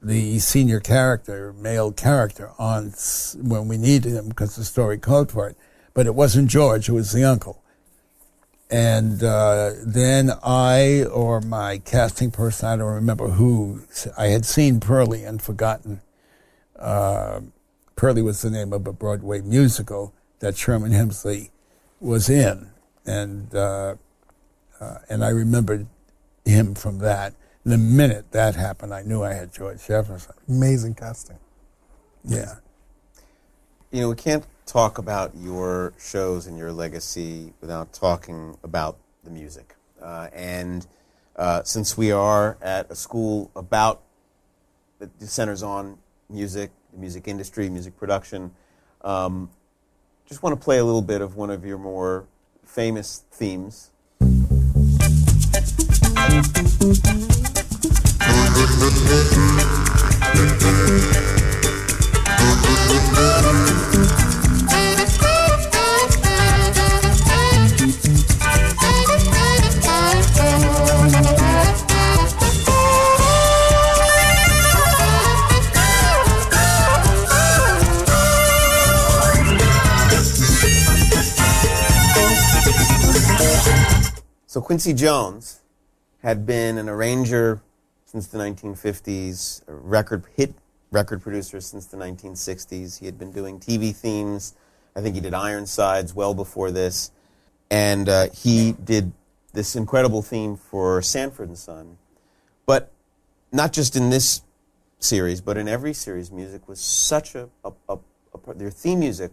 the 0.02 0.38
senior 0.38 0.80
character, 0.80 1.52
male 1.54 1.92
character, 1.92 2.50
on 2.58 2.92
when 3.36 3.68
we 3.68 3.76
needed 3.76 4.12
him 4.12 4.28
because 4.28 4.56
the 4.56 4.64
story 4.64 4.98
called 4.98 5.32
for 5.32 5.48
it. 5.48 5.56
But 5.94 6.06
it 6.06 6.14
wasn't 6.14 6.48
George; 6.50 6.88
it 6.88 6.92
was 6.92 7.12
the 7.12 7.24
uncle. 7.24 7.62
And 8.70 9.22
uh, 9.22 9.72
then 9.84 10.32
I 10.42 11.04
or 11.04 11.40
my 11.40 11.78
casting 11.78 12.32
person, 12.32 12.68
I 12.68 12.76
don't 12.76 12.94
remember 12.94 13.28
who, 13.28 13.82
I 14.18 14.26
had 14.26 14.44
seen 14.44 14.80
Purlie 14.80 15.22
and 15.22 15.40
forgotten. 15.40 16.00
Uh, 16.76 17.42
Purlie 17.94 18.22
was 18.22 18.42
the 18.42 18.50
name 18.50 18.72
of 18.72 18.86
a 18.86 18.92
Broadway 18.92 19.40
musical 19.40 20.12
that 20.40 20.56
Sherman 20.56 20.92
Hemsley 20.92 21.50
was 22.00 22.28
in, 22.28 22.70
and 23.06 23.54
uh, 23.54 23.94
uh, 24.80 24.98
and 25.08 25.24
I 25.24 25.28
remembered 25.28 25.86
him 26.46 26.74
from 26.74 26.98
that. 26.98 27.34
The 27.64 27.76
minute 27.76 28.30
that 28.30 28.54
happened, 28.54 28.94
I 28.94 29.02
knew 29.02 29.22
I 29.22 29.34
had 29.34 29.52
George 29.52 29.84
Jefferson. 29.86 30.34
Amazing 30.48 30.94
casting. 30.94 31.38
Yeah. 32.24 32.56
You 33.90 34.02
know, 34.02 34.08
we 34.10 34.14
can't 34.14 34.46
talk 34.66 34.98
about 34.98 35.32
your 35.36 35.92
shows 35.98 36.46
and 36.46 36.56
your 36.56 36.72
legacy 36.72 37.52
without 37.60 37.92
talking 37.92 38.56
about 38.62 38.98
the 39.24 39.30
music. 39.30 39.74
Uh, 40.00 40.28
and 40.32 40.86
uh, 41.36 41.62
since 41.64 41.96
we 41.96 42.12
are 42.12 42.56
at 42.62 42.90
a 42.90 42.94
school 42.94 43.50
about 43.56 44.02
that 44.98 45.10
centers 45.22 45.62
on 45.62 45.98
music, 46.30 46.70
the 46.92 46.98
music 46.98 47.28
industry, 47.28 47.68
music 47.68 47.96
production, 47.96 48.52
um, 49.02 49.50
just 50.26 50.42
want 50.42 50.58
to 50.58 50.64
play 50.64 50.78
a 50.78 50.84
little 50.84 51.02
bit 51.02 51.20
of 51.20 51.36
one 51.36 51.50
of 51.50 51.64
your 51.64 51.78
more 51.78 52.26
famous 52.64 53.24
themes. 53.30 53.90
So 84.46 84.62
Quincy 84.62 84.94
Jones 84.94 85.60
had 86.26 86.44
been 86.44 86.76
an 86.76 86.88
arranger 86.88 87.62
since 88.04 88.26
the 88.26 88.36
1950s, 88.36 89.62
a 89.68 89.72
record 89.72 90.24
hit 90.36 90.52
record 90.90 91.22
producer 91.22 91.60
since 91.60 91.86
the 91.86 91.96
1960s. 91.96 92.98
He 92.98 93.06
had 93.06 93.16
been 93.16 93.30
doing 93.30 93.60
TV 93.60 93.94
themes. 93.94 94.56
I 94.96 95.02
think 95.02 95.14
he 95.14 95.20
did 95.20 95.34
Ironsides 95.34 96.16
well 96.16 96.34
before 96.34 96.72
this, 96.72 97.12
and 97.70 98.08
uh, 98.08 98.26
he 98.30 98.72
did 98.72 99.12
this 99.52 99.76
incredible 99.76 100.20
theme 100.20 100.56
for 100.56 101.00
Sanford 101.00 101.46
and 101.46 101.56
Son. 101.56 101.96
But 102.66 102.90
not 103.52 103.72
just 103.72 103.94
in 103.94 104.10
this 104.10 104.42
series, 104.98 105.40
but 105.40 105.56
in 105.56 105.68
every 105.68 105.94
series, 105.94 106.32
music 106.32 106.66
was 106.66 106.80
such 106.80 107.36
a, 107.36 107.48
a, 107.64 107.70
a, 107.88 107.98
a 108.34 108.54
their 108.54 108.70
theme 108.70 108.98
music 108.98 109.30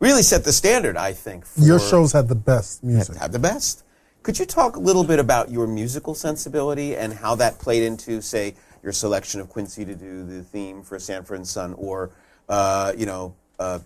really 0.00 0.22
set 0.22 0.42
the 0.42 0.52
standard. 0.52 0.96
I 0.96 1.12
think 1.12 1.46
for 1.46 1.60
Your 1.60 1.78
shows 1.78 2.12
had 2.12 2.26
the 2.26 2.34
best 2.34 2.82
music. 2.82 3.14
had 3.16 3.30
the 3.30 3.38
best. 3.38 3.84
Could 4.28 4.38
you 4.38 4.44
talk 4.44 4.76
a 4.76 4.78
little 4.78 5.04
bit 5.04 5.20
about 5.20 5.50
your 5.50 5.66
musical 5.66 6.14
sensibility 6.14 6.94
and 6.94 7.14
how 7.14 7.34
that 7.36 7.58
played 7.58 7.82
into, 7.82 8.20
say, 8.20 8.54
your 8.82 8.92
selection 8.92 9.40
of 9.40 9.48
Quincy 9.48 9.86
to 9.86 9.94
do 9.94 10.22
the 10.22 10.42
theme 10.42 10.82
for 10.82 10.98
Sanford 10.98 11.38
and 11.38 11.48
Son, 11.48 11.72
or 11.78 12.10
uh, 12.46 12.92
you 12.94 13.06
know, 13.06 13.34
uh, 13.58 13.78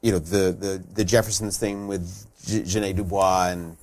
you 0.00 0.12
know, 0.12 0.18
the, 0.18 0.50
the 0.58 0.82
the 0.94 1.04
Jeffersons 1.04 1.58
thing 1.58 1.86
with 1.86 2.26
J- 2.46 2.92
Dubois 2.94 3.48
and 3.48 3.76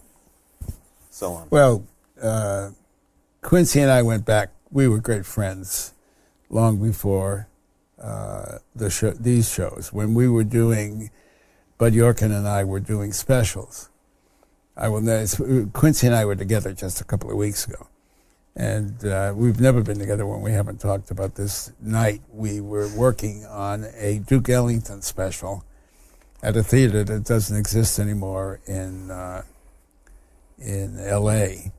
so 1.11 1.33
on. 1.33 1.47
Well, 1.51 1.85
uh, 2.19 2.71
Quincy 3.43 3.81
and 3.81 3.91
I 3.91 4.01
went 4.01 4.25
back. 4.25 4.49
We 4.71 4.87
were 4.87 4.97
great 4.97 5.27
friends 5.27 5.93
long 6.49 6.81
before 6.81 7.49
uh, 8.01 8.57
the 8.75 8.89
show, 8.89 9.11
these 9.11 9.53
shows 9.53 9.93
when 9.93 10.15
we 10.15 10.27
were 10.27 10.43
doing. 10.43 11.11
Bud 11.77 11.93
Yorkin 11.93 12.35
and 12.35 12.47
I 12.47 12.63
were 12.63 12.79
doing 12.79 13.13
specials. 13.13 13.90
I 14.77 14.87
will. 14.89 15.01
Quincy 15.73 16.07
and 16.07 16.15
I 16.15 16.25
were 16.25 16.35
together 16.35 16.73
just 16.73 17.01
a 17.01 17.03
couple 17.03 17.29
of 17.29 17.37
weeks 17.37 17.67
ago, 17.67 17.87
and 18.55 19.03
uh, 19.05 19.33
we've 19.35 19.59
never 19.59 19.81
been 19.83 19.99
together 19.99 20.25
when 20.25 20.41
we 20.41 20.51
haven't 20.53 20.79
talked 20.79 21.11
about 21.11 21.35
this 21.35 21.71
night. 21.81 22.21
We 22.31 22.61
were 22.61 22.87
working 22.95 23.45
on 23.45 23.85
a 23.97 24.19
Duke 24.19 24.49
Ellington 24.49 25.01
special 25.01 25.63
at 26.41 26.55
a 26.57 26.63
theater 26.63 27.03
that 27.03 27.25
doesn't 27.25 27.55
exist 27.55 27.99
anymore 27.99 28.59
in 28.65 29.11
uh, 29.11 29.43
in 30.57 30.99
L.A. 30.99 31.71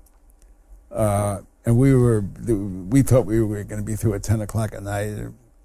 Uh, 0.90 1.40
and 1.64 1.78
we 1.78 1.94
were 1.94 2.20
we 2.20 3.02
thought 3.02 3.24
we 3.24 3.40
were 3.42 3.64
going 3.64 3.80
to 3.80 3.86
be 3.86 3.96
through 3.96 4.14
at 4.14 4.22
ten 4.22 4.40
o'clock 4.42 4.74
at 4.74 4.82
night. 4.82 5.16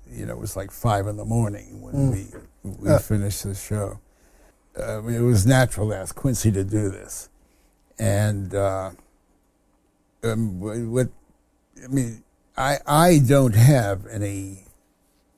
You 0.09 0.25
know, 0.25 0.33
it 0.33 0.39
was 0.39 0.55
like 0.55 0.71
five 0.71 1.07
in 1.07 1.17
the 1.17 1.25
morning 1.25 1.81
when 1.81 1.93
Mm. 1.93 2.11
we 2.63 2.69
we 2.83 2.89
Uh. 2.89 2.99
finished 2.99 3.43
the 3.43 3.53
show. 3.53 3.99
Uh, 4.79 5.03
it 5.07 5.21
was 5.21 5.45
natural 5.45 5.89
to 5.89 5.95
ask 5.95 6.15
Quincy 6.15 6.51
to 6.51 6.63
do 6.63 6.89
this, 6.89 7.29
and 7.97 8.53
uh, 8.53 8.91
um, 10.23 10.59
what 10.91 11.09
I 11.83 11.87
mean, 11.87 12.23
I 12.55 12.77
I 12.85 13.19
don't 13.19 13.55
have 13.55 14.05
any. 14.07 14.65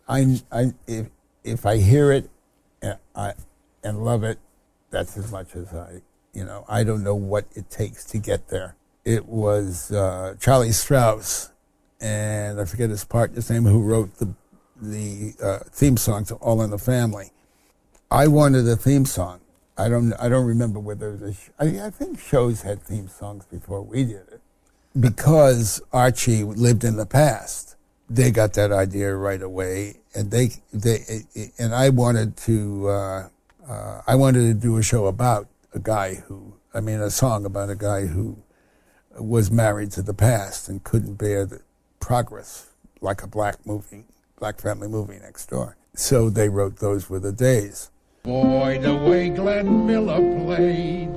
I 0.07 0.41
I 0.51 0.73
if 0.87 1.07
if 1.43 1.65
I 1.65 1.77
hear 1.77 2.11
it, 2.11 2.29
and 2.81 2.97
I 3.15 3.33
and 3.83 4.03
love 4.03 4.23
it, 4.23 4.39
that's 4.89 5.17
as 5.17 5.31
much 5.31 5.55
as 5.55 5.73
I 5.73 6.01
you 6.33 6.43
know. 6.43 6.65
I 6.67 6.83
don't 6.83 7.03
know 7.03 7.15
what 7.15 7.45
it 7.55 7.69
takes 7.69 8.03
to 8.05 8.17
get 8.17 8.49
there. 8.49 8.75
It 9.05 9.25
was 9.27 9.91
uh, 9.91 10.35
Charlie 10.39 10.71
Strouse, 10.71 11.51
and 12.01 12.59
I 12.59 12.65
forget 12.65 12.89
his 12.89 13.05
partner's 13.05 13.49
name, 13.49 13.63
who 13.63 13.81
wrote 13.81 14.17
the 14.17 14.33
the 14.81 15.33
uh, 15.41 15.59
theme 15.71 15.97
song 15.97 16.25
to 16.25 16.35
All 16.35 16.61
in 16.61 16.69
the 16.69 16.77
Family. 16.77 17.31
I 18.11 18.27
wanted 18.27 18.67
a 18.67 18.75
theme 18.75 19.05
song. 19.05 19.39
I 19.77 19.87
don't. 19.87 20.13
I 20.13 20.29
don't 20.29 20.47
remember 20.47 20.79
whether 20.79 21.15
the. 21.15 21.33
Sh- 21.33 21.51
I, 21.59 21.65
I 21.79 21.89
think 21.91 22.19
shows 22.19 22.63
had 22.63 22.81
theme 22.81 23.07
songs 23.07 23.45
before 23.45 23.83
we 23.83 24.03
did 24.03 24.27
it, 24.31 24.41
because 24.99 25.79
Archie 25.93 26.43
lived 26.43 26.83
in 26.83 26.97
the 26.97 27.05
past. 27.05 27.75
They 28.09 28.31
got 28.31 28.53
that 28.53 28.71
idea 28.71 29.13
right 29.15 29.41
away, 29.41 29.99
and 30.15 30.31
they 30.31 30.49
they 30.73 31.23
and 31.59 31.75
I 31.75 31.89
wanted 31.89 32.35
to. 32.37 32.89
Uh, 32.89 33.29
uh, 33.67 34.01
I 34.07 34.15
wanted 34.15 34.47
to 34.47 34.53
do 34.55 34.77
a 34.77 34.83
show 34.83 35.05
about 35.05 35.47
a 35.73 35.79
guy 35.79 36.15
who. 36.15 36.55
I 36.73 36.81
mean, 36.81 36.99
a 36.99 37.11
song 37.11 37.45
about 37.45 37.69
a 37.69 37.75
guy 37.75 38.07
who 38.07 38.37
was 39.19 39.51
married 39.51 39.91
to 39.91 40.01
the 40.01 40.13
past 40.13 40.67
and 40.67 40.83
couldn't 40.83 41.15
bear 41.15 41.45
the 41.45 41.61
progress, 41.99 42.71
like 43.01 43.21
a 43.21 43.27
black 43.27 43.65
movie, 43.65 44.05
black 44.39 44.59
family 44.59 44.87
movie 44.87 45.19
next 45.19 45.47
door. 45.47 45.77
So 45.93 46.31
they 46.31 46.49
wrote 46.49 46.77
"Those 46.77 47.07
Were 47.07 47.19
the 47.19 47.31
Days." 47.31 47.91
Boy, 48.29 48.77
the 48.79 48.95
way 48.95 49.29
Glenn 49.29 49.87
Miller 49.87 50.21
played. 50.45 51.09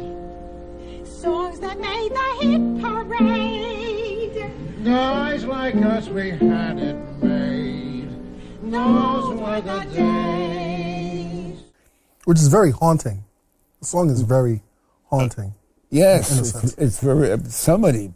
Songs 1.06 1.60
that 1.60 1.78
made 1.78 2.10
the 2.10 2.28
hit 2.40 2.80
parade. 2.82 4.50
Guys 4.82 5.44
like 5.44 5.74
us, 5.76 6.08
we 6.08 6.30
had 6.30 6.78
it 6.78 6.96
made. 7.22 8.08
Those 8.62 9.38
were 9.38 9.60
the 9.60 9.80
days. 9.94 11.62
which 12.24 12.38
is 12.38 12.48
very 12.48 12.70
haunting. 12.70 13.24
The 13.80 13.86
song 13.86 14.08
is 14.08 14.22
very 14.22 14.62
haunting. 15.10 15.52
Yes, 15.90 16.32
in 16.32 16.38
a 16.38 16.40
it's, 16.40 16.50
sense. 16.50 16.74
it's 16.78 16.98
very. 17.00 17.38
Somebody 17.50 18.14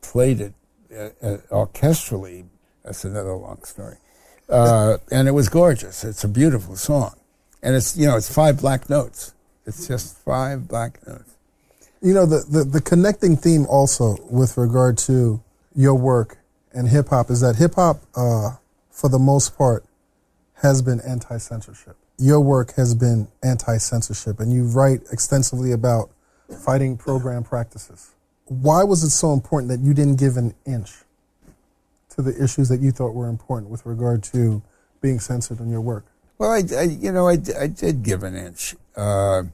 played 0.00 0.40
it 0.40 0.54
uh, 0.90 1.10
uh, 1.20 1.36
orchestrally. 1.50 2.46
That's 2.82 3.04
another 3.04 3.34
long 3.34 3.62
story, 3.64 3.98
uh, 4.48 4.96
and 5.10 5.28
it 5.28 5.32
was 5.32 5.50
gorgeous. 5.50 6.02
It's 6.02 6.24
a 6.24 6.28
beautiful 6.28 6.76
song, 6.76 7.14
and 7.62 7.74
it's 7.74 7.96
you 7.96 8.06
know 8.06 8.16
it's 8.16 8.32
five 8.32 8.60
black 8.60 8.88
notes. 8.88 9.34
It's 9.66 9.86
just 9.86 10.18
five 10.18 10.66
black 10.66 11.06
notes. 11.06 11.34
You 12.00 12.14
know, 12.14 12.26
the, 12.26 12.44
the, 12.48 12.64
the 12.64 12.80
connecting 12.80 13.36
theme 13.36 13.66
also 13.66 14.16
with 14.30 14.56
regard 14.56 14.96
to 14.98 15.42
your 15.74 15.94
work 15.94 16.38
and 16.72 16.88
hip 16.88 17.08
hop 17.08 17.30
is 17.30 17.40
that 17.40 17.56
hip 17.56 17.74
hop, 17.74 18.02
uh, 18.14 18.52
for 18.90 19.10
the 19.10 19.18
most 19.18 19.58
part, 19.58 19.84
has 20.62 20.80
been 20.80 21.00
anti 21.00 21.38
censorship. 21.38 21.96
Your 22.18 22.40
work 22.40 22.74
has 22.74 22.94
been 22.94 23.28
anti 23.42 23.78
censorship, 23.78 24.40
and 24.40 24.52
you 24.52 24.64
write 24.64 25.02
extensively 25.12 25.72
about 25.72 26.10
fighting 26.64 26.96
program 26.96 27.44
practices. 27.44 28.10
Why 28.46 28.82
was 28.84 29.02
it 29.02 29.10
so 29.10 29.32
important 29.32 29.70
that 29.70 29.80
you 29.80 29.92
didn't 29.92 30.18
give 30.18 30.36
an 30.36 30.54
inch 30.66 30.92
to 32.10 32.22
the 32.22 32.42
issues 32.42 32.68
that 32.70 32.80
you 32.80 32.90
thought 32.90 33.14
were 33.14 33.28
important 33.28 33.70
with 33.70 33.84
regard 33.84 34.22
to 34.24 34.62
being 35.00 35.20
censored 35.20 35.60
in 35.60 35.68
your 35.68 35.80
work? 35.80 36.06
Well, 36.38 36.52
I, 36.52 36.62
I 36.76 36.82
you 36.82 37.12
know 37.12 37.28
I, 37.28 37.38
I 37.58 37.66
did 37.66 38.02
give 38.02 38.22
an 38.22 38.36
inch. 38.36 38.76
Uh, 38.96 39.44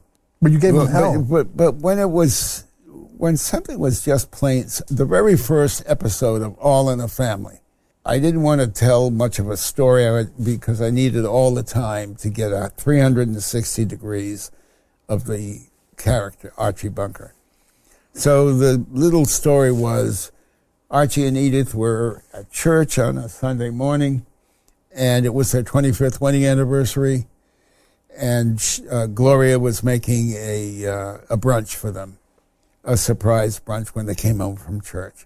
But 0.41 0.51
you 0.51 0.59
gave 0.59 0.73
but, 0.73 0.85
them 0.85 0.93
hell. 0.93 1.21
But, 1.21 1.27
but 1.27 1.57
but 1.57 1.75
when 1.75 1.99
it 1.99 2.09
was 2.09 2.65
when 3.17 3.37
something 3.37 3.79
was 3.79 4.03
just 4.03 4.31
plain 4.31 4.65
the 4.87 5.05
very 5.05 5.37
first 5.37 5.83
episode 5.85 6.41
of 6.41 6.57
All 6.59 6.89
in 6.89 6.99
the 6.99 7.07
Family, 7.07 7.59
I 8.05 8.19
didn't 8.19 8.43
want 8.43 8.61
to 8.61 8.67
tell 8.67 9.09
much 9.09 9.39
of 9.39 9.49
a 9.49 9.57
story 9.57 10.27
because 10.41 10.81
I 10.81 10.91
needed 10.91 11.25
all 11.25 11.53
the 11.53 11.63
time 11.63 12.15
to 12.17 12.29
get 12.29 12.51
a 12.51 12.71
360 12.77 13.85
degrees 13.85 14.51
of 15.09 15.25
the 15.25 15.61
character 15.97 16.53
Archie 16.57 16.89
Bunker. 16.89 17.33
So 18.13 18.53
the 18.53 18.85
little 18.91 19.25
story 19.25 19.71
was 19.71 20.31
Archie 20.91 21.25
and 21.25 21.35
Edith 21.35 21.73
were 21.73 22.23
at 22.33 22.51
church 22.51 22.99
on 22.99 23.17
a 23.17 23.27
Sunday 23.27 23.71
morning, 23.71 24.25
and 24.95 25.25
it 25.25 25.33
was 25.33 25.51
their 25.51 25.63
25th 25.63 26.21
wedding 26.21 26.45
anniversary 26.45 27.27
and 28.17 28.81
uh, 28.89 29.07
Gloria 29.07 29.59
was 29.59 29.83
making 29.83 30.33
a 30.33 30.87
uh, 30.87 31.17
a 31.29 31.37
brunch 31.37 31.75
for 31.75 31.91
them, 31.91 32.17
a 32.83 32.97
surprise 32.97 33.59
brunch 33.59 33.89
when 33.89 34.05
they 34.05 34.15
came 34.15 34.39
home 34.39 34.55
from 34.55 34.81
church. 34.81 35.25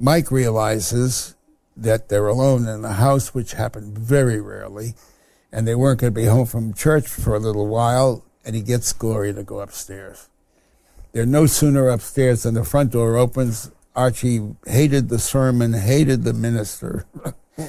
Mike 0.00 0.30
realizes 0.30 1.34
that 1.76 2.08
they're 2.08 2.26
alone 2.26 2.66
in 2.66 2.82
the 2.82 2.94
house, 2.94 3.34
which 3.34 3.52
happened 3.52 3.98
very 3.98 4.40
rarely, 4.40 4.94
and 5.52 5.66
they 5.66 5.74
weren't 5.74 6.00
going 6.00 6.12
to 6.12 6.20
be 6.20 6.26
home 6.26 6.46
from 6.46 6.74
church 6.74 7.06
for 7.06 7.34
a 7.34 7.40
little 7.40 7.66
while, 7.66 8.24
and 8.44 8.56
he 8.56 8.62
gets 8.62 8.92
Gloria 8.92 9.32
to 9.34 9.44
go 9.44 9.60
upstairs. 9.60 10.28
They're 11.12 11.26
no 11.26 11.46
sooner 11.46 11.88
upstairs 11.88 12.42
than 12.42 12.54
the 12.54 12.64
front 12.64 12.92
door 12.92 13.16
opens. 13.16 13.70
Archie 13.94 14.54
hated 14.66 15.08
the 15.08 15.18
sermon, 15.18 15.72
hated 15.72 16.22
the 16.22 16.32
minister. 16.32 17.06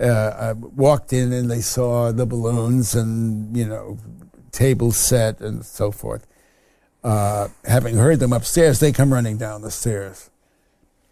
uh, 0.00 0.04
uh, 0.04 0.54
walked 0.56 1.12
in 1.12 1.32
and 1.32 1.50
they 1.50 1.60
saw 1.60 2.10
the 2.10 2.26
balloons 2.26 2.94
and 2.94 3.56
you 3.56 3.66
know 3.66 3.98
tables 4.50 4.96
set 4.96 5.40
and 5.40 5.64
so 5.64 5.90
forth. 5.90 6.26
Uh, 7.02 7.48
having 7.64 7.96
heard 7.96 8.18
them 8.18 8.32
upstairs, 8.32 8.80
they 8.80 8.90
come 8.90 9.12
running 9.12 9.36
down 9.36 9.62
the 9.62 9.70
stairs. 9.70 10.30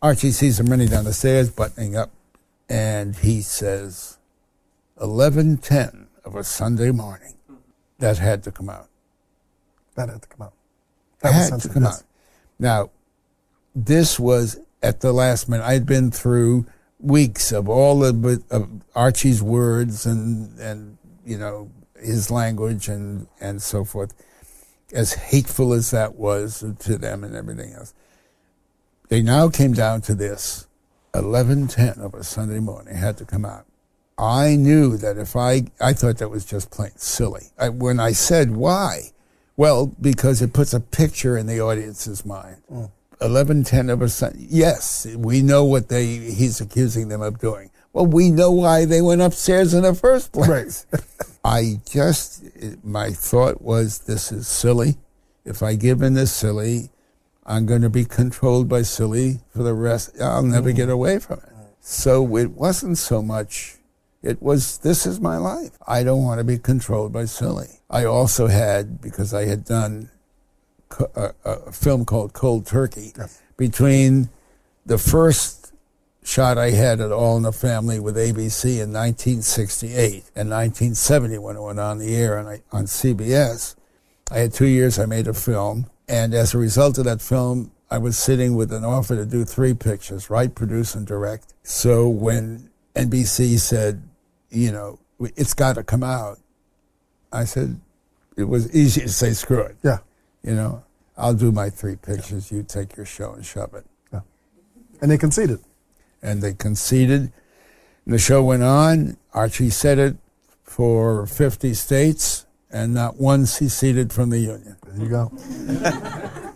Archie 0.00 0.30
sees 0.30 0.56
them 0.56 0.66
running 0.66 0.88
down 0.88 1.04
the 1.04 1.12
stairs, 1.12 1.50
buttoning 1.50 1.94
up, 1.94 2.10
and 2.68 3.14
he 3.16 3.40
says, 3.40 4.18
"Eleven 5.00 5.58
ten 5.58 6.08
of 6.24 6.34
a 6.34 6.42
Sunday 6.42 6.90
morning." 6.90 7.34
That 7.98 8.18
had 8.18 8.42
to 8.44 8.50
come 8.50 8.68
out. 8.68 8.88
That 9.94 10.08
had 10.08 10.22
to 10.22 10.28
come 10.28 10.46
out. 10.46 10.54
That 11.20 11.32
That 11.32 11.52
had 11.52 11.60
to 11.60 11.68
come 11.68 11.86
out. 11.86 12.02
Now, 12.58 12.90
this 13.74 14.18
was 14.18 14.58
at 14.82 15.00
the 15.00 15.12
last 15.12 15.48
minute. 15.48 15.64
I'd 15.64 15.86
been 15.86 16.10
through 16.10 16.66
weeks 17.02 17.52
of 17.52 17.68
all 17.68 18.04
of, 18.04 18.24
of 18.50 18.68
Archie's 18.94 19.42
words 19.42 20.06
and 20.06 20.58
and 20.58 20.96
you 21.26 21.36
know 21.36 21.70
his 22.00 22.30
language 22.30 22.88
and 22.88 23.26
and 23.40 23.60
so 23.60 23.84
forth, 23.84 24.14
as 24.92 25.14
hateful 25.14 25.72
as 25.72 25.90
that 25.90 26.14
was 26.14 26.64
to 26.78 26.96
them 26.96 27.24
and 27.24 27.34
everything 27.34 27.74
else. 27.74 27.92
They 29.08 29.20
now 29.22 29.48
came 29.48 29.74
down 29.74 30.00
to 30.02 30.14
this. 30.14 30.66
Eleven 31.14 31.68
ten 31.68 31.98
of 31.98 32.14
a 32.14 32.24
Sunday 32.24 32.60
morning 32.60 32.96
had 32.96 33.18
to 33.18 33.26
come 33.26 33.44
out. 33.44 33.66
I 34.16 34.56
knew 34.56 34.96
that 34.98 35.18
if 35.18 35.36
I, 35.36 35.64
I 35.80 35.92
thought 35.92 36.18
that 36.18 36.28
was 36.28 36.44
just 36.44 36.70
plain 36.70 36.92
silly. 36.96 37.46
I, 37.58 37.70
when 37.70 37.98
I 37.98 38.12
said 38.12 38.52
why, 38.52 39.10
well, 39.56 39.86
because 40.00 40.40
it 40.40 40.52
puts 40.52 40.72
a 40.72 40.80
picture 40.80 41.36
in 41.36 41.46
the 41.46 41.60
audience's 41.60 42.24
mind. 42.24 42.62
Mm. 42.70 42.90
Eleven 43.22 43.64
ten 43.64 43.88
of 43.88 44.02
a 44.02 44.08
Sunday. 44.08 44.46
Yes, 44.48 45.06
we 45.16 45.42
know 45.42 45.64
what 45.64 45.88
they 45.88 46.06
he's 46.06 46.60
accusing 46.60 47.08
them 47.08 47.22
of 47.22 47.38
doing. 47.38 47.70
Well, 47.92 48.06
we 48.06 48.30
know 48.30 48.50
why 48.50 48.84
they 48.84 49.02
went 49.02 49.20
upstairs 49.20 49.74
in 49.74 49.82
the 49.82 49.94
first 49.94 50.32
place. 50.32 50.86
I 51.44 51.80
just, 51.90 52.44
my 52.82 53.10
thought 53.10 53.60
was, 53.60 54.00
this 54.00 54.32
is 54.32 54.48
silly. 54.48 54.96
If 55.44 55.62
I 55.62 55.74
give 55.74 56.00
in 56.00 56.14
this 56.14 56.32
silly, 56.32 56.90
I'm 57.44 57.66
going 57.66 57.82
to 57.82 57.90
be 57.90 58.04
controlled 58.04 58.68
by 58.68 58.82
silly 58.82 59.40
for 59.50 59.62
the 59.62 59.74
rest. 59.74 60.20
I'll 60.20 60.42
never 60.42 60.72
get 60.72 60.88
mm. 60.88 60.92
away 60.92 61.18
from 61.18 61.40
it. 61.40 61.52
So 61.80 62.36
it 62.36 62.52
wasn't 62.52 62.96
so 62.96 63.20
much, 63.20 63.76
it 64.22 64.40
was, 64.40 64.78
this 64.78 65.04
is 65.04 65.20
my 65.20 65.36
life. 65.36 65.76
I 65.86 66.04
don't 66.04 66.24
want 66.24 66.38
to 66.38 66.44
be 66.44 66.58
controlled 66.58 67.12
by 67.12 67.24
silly. 67.26 67.80
I 67.90 68.04
also 68.04 68.46
had, 68.46 69.00
because 69.00 69.34
I 69.34 69.46
had 69.46 69.64
done 69.64 70.10
a, 71.16 71.34
a 71.44 71.72
film 71.72 72.04
called 72.04 72.32
Cold 72.32 72.66
Turkey, 72.66 73.12
between 73.56 74.28
the 74.84 74.98
first 74.98 75.72
shot 76.24 76.58
I 76.58 76.70
had 76.70 77.00
at 77.00 77.12
All 77.12 77.36
in 77.36 77.42
the 77.42 77.52
Family 77.52 77.98
with 77.98 78.16
ABC 78.16 78.64
in 78.64 78.92
1968 78.92 80.12
and 80.36 80.50
1970 80.50 81.38
when 81.38 81.56
it 81.56 81.62
went 81.62 81.80
on 81.80 81.98
the 81.98 82.14
air 82.14 82.38
on, 82.38 82.46
on 82.70 82.84
CBS. 82.84 83.74
I 84.30 84.38
had 84.38 84.52
two 84.52 84.66
years, 84.66 84.98
I 84.98 85.06
made 85.06 85.26
a 85.26 85.34
film. 85.34 85.86
And 86.08 86.34
as 86.34 86.54
a 86.54 86.58
result 86.58 86.98
of 86.98 87.04
that 87.04 87.20
film, 87.20 87.72
I 87.90 87.98
was 87.98 88.16
sitting 88.16 88.54
with 88.54 88.72
an 88.72 88.84
offer 88.84 89.16
to 89.16 89.26
do 89.26 89.44
three 89.44 89.74
pictures, 89.74 90.30
write, 90.30 90.54
produce, 90.54 90.94
and 90.94 91.06
direct. 91.06 91.52
So 91.62 92.08
when 92.08 92.70
NBC 92.94 93.58
said, 93.58 94.02
you 94.50 94.72
know, 94.72 94.98
it's 95.20 95.54
got 95.54 95.74
to 95.74 95.84
come 95.84 96.02
out, 96.02 96.38
I 97.32 97.44
said, 97.44 97.80
it 98.36 98.44
was 98.44 98.74
easy 98.74 99.02
to 99.02 99.08
say, 99.08 99.32
screw 99.32 99.60
it. 99.60 99.76
Yeah. 99.82 99.98
You 100.42 100.54
know, 100.54 100.84
I'll 101.16 101.34
do 101.34 101.52
my 101.52 101.70
three 101.70 101.96
pictures. 101.96 102.50
You 102.50 102.62
take 102.62 102.96
your 102.96 103.06
show 103.06 103.32
and 103.32 103.44
shove 103.44 103.74
it. 103.74 103.86
Yeah. 104.12 104.20
And 105.00 105.10
they 105.10 105.18
conceded. 105.18 105.60
And 106.22 106.42
they 106.42 106.54
conceded. 106.54 107.32
And 108.04 108.14
the 108.14 108.18
show 108.18 108.42
went 108.42 108.62
on. 108.62 109.16
Archie 109.32 109.70
said 109.70 109.98
it 109.98 110.16
for 110.64 111.26
50 111.26 111.74
states, 111.74 112.46
and 112.70 112.94
not 112.94 113.20
one 113.20 113.46
seceded 113.46 114.12
from 114.12 114.30
the 114.30 114.38
union. 114.38 114.76
There 114.86 115.04
you 115.04 115.08
go. 115.08 115.32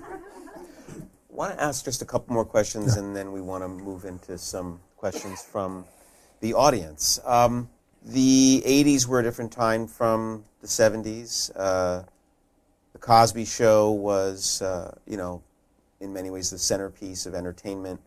want 1.37 1.53
to 1.53 1.63
ask 1.63 1.85
just 1.85 2.01
a 2.01 2.05
couple 2.05 2.33
more 2.33 2.47
questions, 2.47 2.97
and 2.97 3.15
then 3.15 3.31
we 3.31 3.43
want 3.43 3.63
to 3.63 3.69
move 3.69 4.07
into 4.07 4.39
some 4.39 4.81
questions 4.97 5.43
from 5.43 5.85
the 6.41 6.55
audience. 6.55 7.21
Um, 7.25 7.69
the 8.03 8.63
80s 8.67 9.07
were 9.07 9.21
a 9.21 9.23
different 9.23 9.53
time 9.53 9.87
from 9.87 10.45
the 10.63 10.67
70s. 10.67 11.51
Uh, 11.55 11.99
the 11.99 12.16
Cosby 13.07 13.45
Show 13.45 13.93
was, 13.93 14.61
uh, 14.63 14.93
you 15.07 15.17
know, 15.17 15.41
in 16.01 16.13
many 16.13 16.29
ways 16.29 16.51
the 16.51 16.59
centerpiece 16.59 17.25
of 17.25 17.37
entertainment 17.37 18.01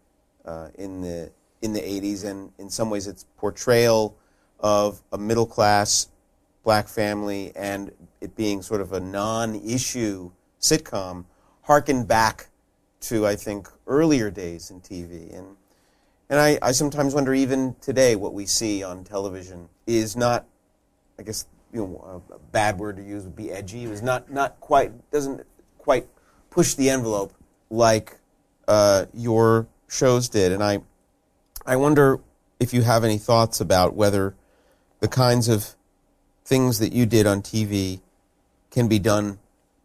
uh, 0.43 0.67
in 0.75 0.99
the 0.99 1.31
in 1.61 1.71
the 1.71 1.79
80s, 1.79 2.25
and 2.25 2.51
in 2.57 2.69
some 2.69 2.89
ways 2.89 3.07
its 3.07 3.25
portrayal 3.37 4.17
of 4.59 5.01
a 5.13 5.17
middle 5.17 5.45
class 5.45 6.09
black 6.65 6.89
family 6.89 7.53
and 7.55 7.93
it 8.19 8.35
being 8.35 8.61
sort 8.61 8.81
of 8.81 8.91
a 8.91 8.99
non-issue 8.99 10.31
sitcom 10.59 11.23
harkened 11.61 12.05
back 12.05 12.49
to 12.99 13.25
I 13.25 13.37
think 13.37 13.69
earlier 13.87 14.29
days 14.29 14.69
in 14.69 14.81
TV 14.81 15.33
and 15.33 15.55
and 16.29 16.39
I, 16.39 16.59
I 16.61 16.73
sometimes 16.73 17.15
wonder 17.15 17.33
even 17.33 17.77
today 17.79 18.17
what 18.17 18.33
we 18.33 18.45
see 18.45 18.83
on 18.83 19.05
television 19.05 19.69
is 19.87 20.17
not 20.17 20.45
I 21.17 21.23
guess 21.23 21.47
you 21.73 21.81
know 21.81 22.23
a 22.31 22.39
bad 22.51 22.77
word 22.79 22.97
to 22.97 23.03
use 23.03 23.23
would 23.23 23.35
be 23.35 23.51
edgy 23.51 23.83
it 23.83 23.89
was 23.89 24.01
not 24.01 24.31
not 24.31 24.59
quite 24.59 24.91
doesn't 25.11 25.45
quite 25.77 26.07
push 26.49 26.73
the 26.75 26.89
envelope 26.89 27.33
like 27.69 28.17
uh, 28.67 29.05
your 29.13 29.67
shows 29.87 30.29
did 30.29 30.51
and 30.51 30.63
I 30.63 30.79
I 31.65 31.75
wonder 31.75 32.19
if 32.59 32.73
you 32.73 32.81
have 32.81 33.03
any 33.03 33.17
thoughts 33.17 33.61
about 33.61 33.95
whether 33.95 34.35
the 34.99 35.07
kinds 35.07 35.47
of 35.47 35.75
things 36.43 36.79
that 36.79 36.93
you 36.93 37.05
did 37.05 37.25
on 37.25 37.41
TV 37.41 38.01
can 38.71 38.87
be 38.87 38.99
done 38.99 39.39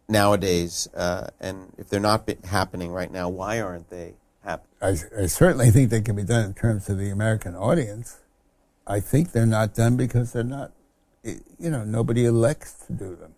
nowadays, 0.09 0.89
uh, 0.95 1.29
and 1.41 1.73
if 1.79 1.89
they're 1.89 2.01
not 2.01 2.29
happening 2.45 2.91
right 2.91 3.11
now, 3.11 3.29
why 3.29 3.61
aren't 3.61 3.91
they 3.91 4.15
happening? 4.43 4.69
I, 4.83 5.23
I 5.23 5.27
certainly 5.27 5.71
think 5.71 5.91
they 5.91 6.01
can 6.01 6.17
be 6.17 6.25
done 6.25 6.45
in 6.45 6.55
terms 6.55 6.89
of 6.89 6.99
the 6.99 7.11
American 7.11 7.55
audience. 7.55 8.21
I 8.87 9.01
think 9.01 9.33
they're 9.33 9.47
not 9.47 9.75
done 9.75 9.97
because 9.97 10.33
they're 10.33 10.45
not, 10.45 10.73
you 11.25 11.71
know, 11.71 11.85
nobody 11.85 12.27
elects 12.27 12.75
to 12.87 12.93
do 12.93 13.17
them. 13.17 13.35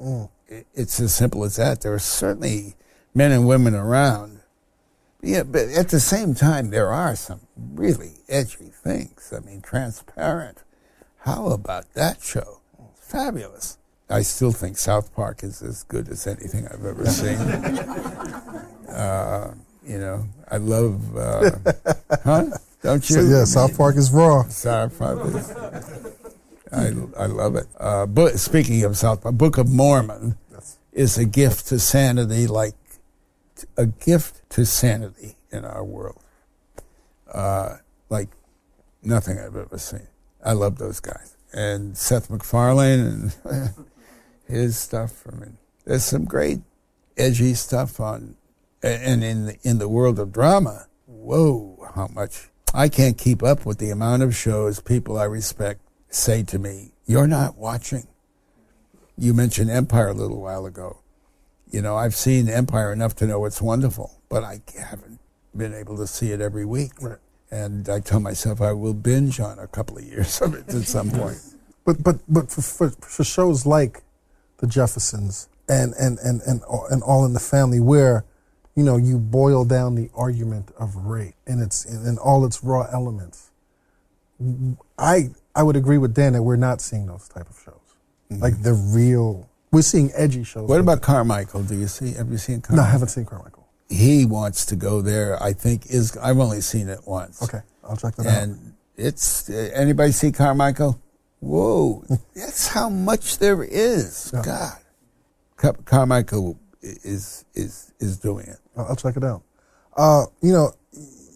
Mm. 0.00 0.30
It, 0.48 0.66
it's 0.74 1.00
as 1.00 1.14
simple 1.14 1.44
as 1.44 1.56
that. 1.56 1.80
There 1.80 1.94
are 1.94 1.98
certainly 1.98 2.74
men 3.14 3.32
and 3.32 3.46
women 3.46 3.74
around. 3.74 4.40
Yeah, 5.22 5.42
but 5.42 5.68
at 5.68 5.90
the 5.90 6.00
same 6.00 6.34
time, 6.34 6.70
there 6.70 6.88
are 6.88 7.14
some 7.14 7.40
really 7.56 8.12
edgy 8.28 8.70
things. 8.72 9.32
I 9.36 9.40
mean, 9.40 9.60
transparent. 9.60 10.62
How 11.18 11.48
about 11.48 11.92
that 11.94 12.22
show? 12.22 12.60
It's 12.92 13.12
fabulous. 13.12 13.76
I 14.08 14.22
still 14.22 14.50
think 14.50 14.76
South 14.78 15.14
Park 15.14 15.44
is 15.44 15.62
as 15.62 15.84
good 15.84 16.08
as 16.08 16.26
anything 16.26 16.66
I've 16.66 16.84
ever 16.84 17.06
seen. 17.10 17.36
uh, 18.88 19.54
you 19.86 19.98
know, 19.98 20.26
I 20.50 20.56
love, 20.56 21.16
uh, 21.16 21.50
huh? 22.24 22.46
Don't 22.82 23.08
you? 23.10 23.16
So, 23.16 23.20
yeah, 23.22 23.44
South 23.44 23.76
Park 23.76 23.96
is 23.96 24.10
raw. 24.10 24.44
South 24.44 24.98
Park 24.98 25.20
is. 25.26 26.10
I, 26.72 26.92
I 27.16 27.26
love 27.26 27.56
it. 27.56 27.66
Uh, 27.78 28.06
but 28.06 28.38
speaking 28.38 28.84
of 28.84 28.96
South 28.96 29.22
Park, 29.22 29.34
Book 29.34 29.58
of 29.58 29.68
Mormon 29.68 30.36
is 30.92 31.18
a 31.18 31.24
gift 31.24 31.66
to 31.68 31.78
sanity, 31.78 32.46
like 32.46 32.74
a 33.76 33.86
gift 33.86 34.48
to 34.50 34.64
sanity 34.64 35.36
in 35.50 35.64
our 35.64 35.84
world, 35.84 36.22
uh, 37.32 37.76
like 38.08 38.28
nothing 39.02 39.38
I've 39.38 39.56
ever 39.56 39.78
seen. 39.78 40.06
I 40.44 40.52
love 40.52 40.78
those 40.78 41.00
guys 41.00 41.36
and 41.52 41.96
Seth 41.96 42.30
MacFarlane 42.30 43.00
and 43.44 43.74
his 44.46 44.78
stuff. 44.78 45.26
I 45.30 45.36
mean, 45.36 45.58
there's 45.84 46.04
some 46.04 46.24
great 46.24 46.60
edgy 47.16 47.54
stuff 47.54 48.00
on, 48.00 48.36
and 48.82 49.22
in 49.22 49.46
the, 49.46 49.58
in 49.62 49.78
the 49.78 49.88
world 49.88 50.18
of 50.18 50.32
drama, 50.32 50.86
whoa, 51.06 51.88
how 51.94 52.08
much 52.08 52.50
I 52.72 52.88
can't 52.88 53.18
keep 53.18 53.42
up 53.42 53.66
with 53.66 53.78
the 53.78 53.90
amount 53.90 54.22
of 54.22 54.34
shows 54.34 54.80
people 54.80 55.18
I 55.18 55.24
respect 55.24 55.80
say 56.10 56.42
to 56.44 56.58
me, 56.58 56.92
"You're 57.06 57.26
not 57.26 57.56
watching." 57.56 58.06
You 59.16 59.34
mentioned 59.34 59.70
Empire 59.70 60.08
a 60.08 60.14
little 60.14 60.40
while 60.40 60.66
ago. 60.66 60.98
You 61.70 61.82
know, 61.82 61.96
I've 61.96 62.14
seen 62.14 62.48
Empire 62.48 62.92
enough 62.92 63.14
to 63.16 63.26
know 63.26 63.44
it's 63.44 63.62
wonderful, 63.62 64.18
but 64.28 64.42
I 64.42 64.60
haven't 64.78 65.20
been 65.56 65.74
able 65.74 65.96
to 65.96 66.06
see 66.06 66.32
it 66.32 66.40
every 66.40 66.64
week. 66.64 66.92
Right. 67.00 67.18
And 67.50 67.88
I 67.88 68.00
tell 68.00 68.20
myself 68.20 68.60
I 68.60 68.72
will 68.72 68.94
binge 68.94 69.40
on 69.40 69.58
a 69.58 69.66
couple 69.66 69.98
of 69.98 70.04
years 70.04 70.40
of 70.40 70.54
it 70.54 70.68
at 70.68 70.82
some 70.84 71.10
point. 71.22 71.38
But 71.84 72.02
but 72.02 72.16
but 72.28 72.50
for, 72.50 72.62
for, 72.62 72.90
for 72.90 73.24
shows 73.24 73.66
like 73.66 74.02
the 74.58 74.66
Jeffersons 74.66 75.48
and 75.68 75.94
and 75.94 76.18
and 76.20 76.40
and 76.42 76.62
and 76.90 77.02
All 77.02 77.24
in 77.24 77.32
the 77.32 77.40
Family, 77.40 77.80
where 77.80 78.24
you 78.74 78.84
know 78.84 78.96
you 78.96 79.18
boil 79.18 79.64
down 79.64 79.94
the 79.94 80.10
argument 80.14 80.70
of 80.78 80.94
rape 80.96 81.34
and 81.46 81.62
its 81.62 81.84
in 81.84 82.18
all 82.18 82.44
its 82.44 82.62
raw 82.62 82.86
elements, 82.92 83.50
I 84.98 85.30
I 85.54 85.62
would 85.62 85.76
agree 85.76 85.98
with 85.98 86.14
Dan 86.14 86.32
that 86.34 86.42
we're 86.42 86.56
not 86.56 86.80
seeing 86.80 87.06
those 87.06 87.28
type 87.28 87.48
of 87.50 87.56
shows, 87.64 87.74
Mm-hmm. 88.30 88.42
like 88.42 88.62
the 88.62 88.72
real. 88.74 89.48
We're 89.72 89.82
seeing 89.82 90.10
edgy 90.14 90.44
shows. 90.44 90.68
What 90.68 90.80
about 90.80 91.00
Carmichael? 91.02 91.62
Do 91.64 91.76
you 91.76 91.88
see? 91.88 92.12
Have 92.14 92.30
you 92.30 92.38
seen 92.38 92.60
Carmichael? 92.60 92.76
No, 92.84 92.88
I 92.88 92.92
haven't 92.92 93.08
seen 93.08 93.24
Carmichael. 93.24 93.66
He 93.88 94.24
wants 94.24 94.64
to 94.66 94.76
go 94.76 95.00
there. 95.00 95.40
I 95.42 95.52
think 95.52 95.86
is. 95.86 96.16
I've 96.16 96.38
only 96.38 96.60
seen 96.60 96.88
it 96.88 97.00
once. 97.06 97.42
Okay, 97.42 97.60
I'll 97.84 97.96
check 97.96 98.14
that 98.16 98.26
out. 98.26 98.42
And 98.42 98.74
it's 98.96 99.50
anybody 99.50 100.12
see 100.12 100.30
Carmichael? 100.30 101.00
Whoa, 101.40 102.04
that's 102.36 102.68
how 102.68 102.88
much 102.88 103.38
there 103.38 103.64
is. 103.64 104.32
God, 104.44 104.78
Car- 105.56 105.76
Carmichael 105.84 106.58
is 106.82 107.44
is 107.54 107.92
is 107.98 108.16
doing 108.18 108.46
it. 108.46 108.58
I'll 108.76 108.86
I'll 108.90 108.96
check 108.96 109.16
it 109.16 109.24
out. 109.24 109.42
Uh, 109.96 110.26
you 110.40 110.52
know, 110.52 110.72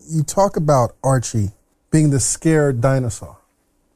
you 0.08 0.22
talk 0.22 0.56
about 0.56 0.94
Archie 1.02 1.50
being 1.90 2.10
the 2.10 2.20
scared 2.20 2.80
dinosaur 2.80 3.38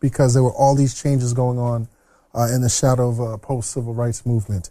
because 0.01 0.35
there 0.35 0.43
were 0.43 0.53
all 0.53 0.75
these 0.75 1.01
changes 1.01 1.33
going 1.33 1.59
on 1.59 1.89
uh, 2.35 2.49
in 2.53 2.63
the 2.63 2.69
shadow 2.69 3.09
of 3.09 3.19
a 3.19 3.39
post 3.39 3.71
civil 3.71 3.95
rights 3.95 4.25
movement, 4.25 4.71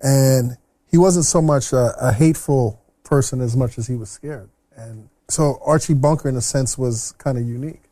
and 0.00 0.56
he 0.90 0.98
wasn't 0.98 1.24
so 1.24 1.40
much 1.40 1.72
a, 1.72 1.94
a 2.00 2.12
hateful 2.12 2.80
person 3.04 3.40
as 3.40 3.56
much 3.56 3.78
as 3.78 3.86
he 3.86 3.96
was 3.96 4.10
scared. 4.10 4.48
And 4.76 5.08
so 5.28 5.60
Archie 5.64 5.94
Bunker, 5.94 6.28
in 6.28 6.36
a 6.36 6.40
sense, 6.40 6.76
was 6.76 7.12
kind 7.18 7.38
of 7.38 7.44
unique. 7.44 7.82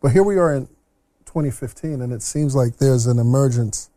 But 0.00 0.12
here 0.12 0.22
we 0.22 0.36
are 0.36 0.54
in 0.54 0.66
2015, 1.26 2.00
and 2.00 2.12
it 2.12 2.22
seems 2.22 2.54
like 2.54 2.78
there's 2.78 3.06
an 3.06 3.18
emergence 3.18 3.90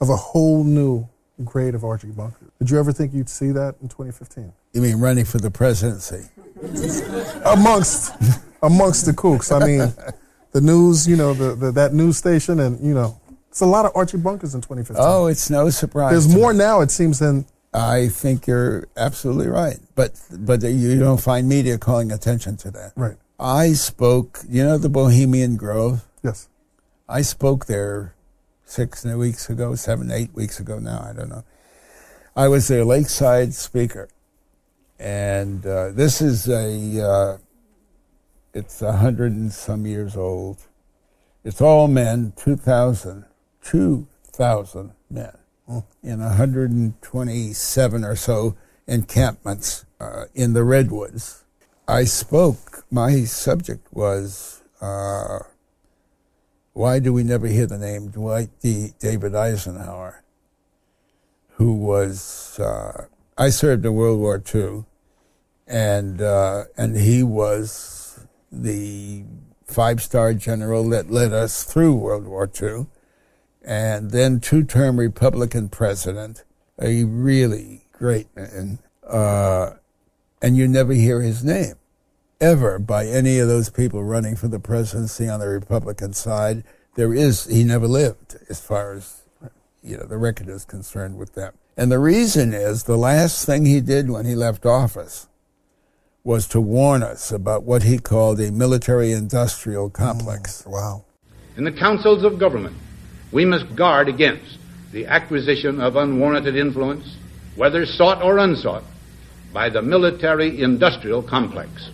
of 0.00 0.08
a 0.08 0.16
whole 0.16 0.64
new 0.64 1.08
grade 1.44 1.74
of 1.74 1.84
Archie 1.84 2.08
Bunker. 2.08 2.50
Did 2.58 2.70
you 2.70 2.78
ever 2.78 2.92
think 2.92 3.12
you'd 3.12 3.28
see 3.28 3.50
that 3.52 3.76
in 3.82 3.88
2015? 3.88 4.52
You 4.72 4.80
mean 4.80 4.96
running 4.96 5.24
for 5.24 5.38
the 5.38 5.50
presidency? 5.50 6.28
amongst 7.44 8.14
amongst 8.62 9.06
the 9.06 9.12
kooks. 9.12 9.52
I 9.52 9.66
mean, 9.66 9.92
the 10.54 10.60
news, 10.60 11.06
you 11.06 11.16
know, 11.16 11.34
the, 11.34 11.54
the 11.54 11.72
that 11.72 11.92
news 11.92 12.16
station, 12.16 12.60
and 12.60 12.80
you 12.80 12.94
know, 12.94 13.20
it's 13.50 13.60
a 13.60 13.66
lot 13.66 13.84
of 13.84 13.92
Archie 13.94 14.16
Bunkers 14.16 14.54
in 14.54 14.60
2015. 14.60 15.04
Oh, 15.04 15.26
it's 15.26 15.50
no 15.50 15.68
surprise. 15.68 16.12
There's 16.12 16.34
more 16.34 16.52
me. 16.52 16.60
now, 16.60 16.80
it 16.80 16.90
seems, 16.92 17.18
than 17.18 17.44
I 17.74 18.08
think 18.08 18.46
you're 18.46 18.86
absolutely 18.96 19.48
right, 19.48 19.78
but 19.96 20.18
but 20.30 20.62
you 20.62 20.98
don't 20.98 21.20
find 21.20 21.48
media 21.48 21.76
calling 21.76 22.10
attention 22.10 22.56
to 22.58 22.70
that. 22.70 22.92
right. 22.96 23.16
I 23.38 23.72
spoke. 23.72 24.40
You 24.48 24.62
know 24.64 24.78
the 24.78 24.88
Bohemian 24.88 25.56
Grove. 25.56 26.04
Yes. 26.22 26.48
I 27.08 27.22
spoke 27.22 27.66
there 27.66 28.14
six 28.64 29.04
weeks 29.04 29.50
ago, 29.50 29.74
seven, 29.74 30.10
eight 30.12 30.32
weeks 30.34 30.60
ago 30.60 30.78
now. 30.78 31.04
I 31.04 31.12
don't 31.12 31.28
know. 31.28 31.44
I 32.36 32.46
was 32.46 32.68
their 32.68 32.84
lakeside 32.84 33.54
speaker, 33.54 34.08
and 35.00 35.66
uh, 35.66 35.90
this 35.90 36.22
is 36.22 36.48
a. 36.48 37.04
Uh, 37.04 37.38
it's 38.54 38.80
a 38.80 38.92
hundred 38.92 39.32
and 39.32 39.52
some 39.52 39.84
years 39.84 40.16
old. 40.16 40.62
It's 41.42 41.60
all 41.60 41.88
men. 41.88 42.32
2,000, 42.36 43.24
2,000 43.62 44.92
men 45.10 45.36
in 46.02 46.20
127 46.20 48.04
or 48.04 48.16
so 48.16 48.56
encampments 48.86 49.84
uh, 50.00 50.24
in 50.34 50.52
the 50.52 50.64
redwoods. 50.64 51.44
I 51.88 52.04
spoke. 52.04 52.84
My 52.90 53.24
subject 53.24 53.86
was 53.92 54.62
uh, 54.80 55.40
why 56.72 56.98
do 56.98 57.12
we 57.12 57.22
never 57.22 57.46
hear 57.46 57.66
the 57.66 57.78
name 57.78 58.08
Dwight 58.08 58.50
D. 58.60 58.92
David 58.98 59.34
Eisenhower, 59.34 60.22
who 61.52 61.72
was 61.72 62.58
uh, 62.58 63.06
I 63.36 63.50
served 63.50 63.84
in 63.84 63.94
World 63.94 64.20
War 64.20 64.42
II, 64.54 64.84
and 65.66 66.22
uh, 66.22 66.64
and 66.76 66.96
he 66.96 67.22
was 67.22 68.03
the 68.62 69.24
five 69.64 70.02
star 70.02 70.34
general 70.34 70.88
that 70.90 71.10
led 71.10 71.32
us 71.32 71.64
through 71.64 71.94
World 71.94 72.26
War 72.26 72.50
II, 72.60 72.86
and 73.62 74.10
then 74.10 74.40
two 74.40 74.64
term 74.64 74.98
Republican 74.98 75.68
president, 75.68 76.44
a 76.80 77.04
really 77.04 77.86
great 77.92 78.34
man, 78.36 78.78
uh, 79.08 79.72
and 80.42 80.56
you 80.56 80.68
never 80.68 80.92
hear 80.92 81.20
his 81.20 81.42
name 81.42 81.74
ever 82.40 82.78
by 82.78 83.06
any 83.06 83.38
of 83.38 83.48
those 83.48 83.70
people 83.70 84.04
running 84.04 84.36
for 84.36 84.48
the 84.48 84.60
presidency 84.60 85.28
on 85.28 85.40
the 85.40 85.48
Republican 85.48 86.12
side. 86.12 86.64
There 86.94 87.14
is, 87.14 87.46
he 87.46 87.64
never 87.64 87.88
lived 87.88 88.36
as 88.48 88.60
far 88.60 88.92
as, 88.92 89.22
you 89.82 89.96
know, 89.96 90.04
the 90.04 90.18
record 90.18 90.48
is 90.48 90.64
concerned 90.64 91.16
with 91.16 91.34
them. 91.34 91.54
And 91.76 91.90
the 91.90 91.98
reason 91.98 92.52
is 92.52 92.84
the 92.84 92.96
last 92.96 93.46
thing 93.46 93.66
he 93.66 93.80
did 93.80 94.10
when 94.10 94.26
he 94.26 94.34
left 94.34 94.66
office 94.66 95.28
was 96.24 96.46
to 96.46 96.58
warn 96.58 97.02
us 97.02 97.30
about 97.30 97.64
what 97.64 97.82
he 97.82 97.98
called 97.98 98.40
a 98.40 98.50
military 98.50 99.12
industrial 99.12 99.90
complex. 99.90 100.62
Mm, 100.62 100.72
wow. 100.72 101.04
In 101.58 101.64
the 101.64 101.72
councils 101.72 102.24
of 102.24 102.38
government, 102.38 102.74
we 103.30 103.44
must 103.44 103.76
guard 103.76 104.08
against 104.08 104.58
the 104.90 105.04
acquisition 105.04 105.82
of 105.82 105.96
unwarranted 105.96 106.56
influence, 106.56 107.16
whether 107.56 107.84
sought 107.84 108.22
or 108.22 108.38
unsought, 108.38 108.84
by 109.52 109.68
the 109.68 109.82
military 109.82 110.62
industrial 110.62 111.22
complex. 111.22 111.90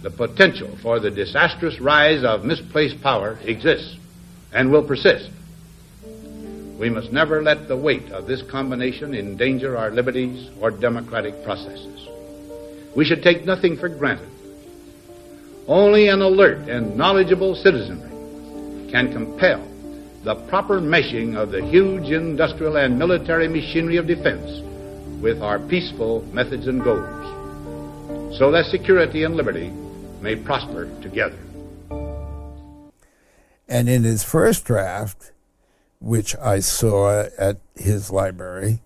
The 0.00 0.10
potential 0.10 0.74
for 0.80 0.98
the 0.98 1.10
disastrous 1.10 1.78
rise 1.78 2.24
of 2.24 2.46
misplaced 2.46 3.02
power 3.02 3.38
exists 3.44 3.98
and 4.50 4.72
will 4.72 4.82
persist. 4.82 5.30
We 6.78 6.88
must 6.88 7.12
never 7.12 7.42
let 7.42 7.68
the 7.68 7.76
weight 7.76 8.10
of 8.12 8.26
this 8.26 8.40
combination 8.40 9.14
endanger 9.14 9.76
our 9.76 9.90
liberties 9.90 10.48
or 10.58 10.70
democratic 10.70 11.44
processes. 11.44 11.99
We 12.94 13.04
should 13.04 13.22
take 13.22 13.44
nothing 13.44 13.76
for 13.76 13.88
granted. 13.88 14.28
Only 15.66 16.08
an 16.08 16.20
alert 16.22 16.68
and 16.68 16.96
knowledgeable 16.96 17.54
citizenry 17.54 18.10
can 18.90 19.12
compel 19.12 19.66
the 20.24 20.34
proper 20.34 20.80
meshing 20.80 21.36
of 21.36 21.50
the 21.50 21.64
huge 21.64 22.10
industrial 22.10 22.76
and 22.76 22.98
military 22.98 23.48
machinery 23.48 23.96
of 23.96 24.06
defense 24.06 24.62
with 25.22 25.40
our 25.42 25.58
peaceful 25.58 26.22
methods 26.32 26.66
and 26.66 26.82
goals, 26.82 28.36
so 28.36 28.50
that 28.50 28.66
security 28.66 29.22
and 29.22 29.36
liberty 29.36 29.70
may 30.20 30.36
prosper 30.36 30.90
together. 31.00 31.38
And 33.68 33.88
in 33.88 34.02
his 34.02 34.24
first 34.24 34.64
draft, 34.64 35.30
which 36.00 36.34
I 36.36 36.60
saw 36.60 37.26
at 37.38 37.58
his 37.76 38.10
library, 38.10 38.80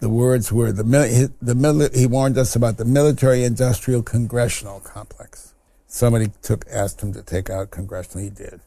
the 0.00 0.08
words 0.08 0.50
were 0.50 0.72
the, 0.72 0.84
mil- 0.84 1.28
the 1.40 1.54
mili- 1.54 1.94
he 1.94 2.06
warned 2.06 2.36
us 2.38 2.56
about 2.56 2.78
the 2.78 2.84
military 2.84 3.44
industrial 3.44 4.02
congressional 4.02 4.80
complex. 4.80 5.54
Somebody 5.86 6.32
took 6.42 6.64
asked 6.70 7.02
him 7.02 7.12
to 7.12 7.22
take 7.22 7.50
out 7.50 7.70
congressional, 7.70 8.24
he 8.24 8.30
did. 8.30 8.60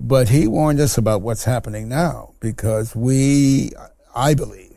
But 0.00 0.30
he 0.30 0.48
warned 0.48 0.80
us 0.80 0.98
about 0.98 1.22
what's 1.22 1.44
happening 1.44 1.88
now 1.88 2.34
because 2.40 2.96
we, 2.96 3.70
I 4.14 4.34
believe, 4.34 4.68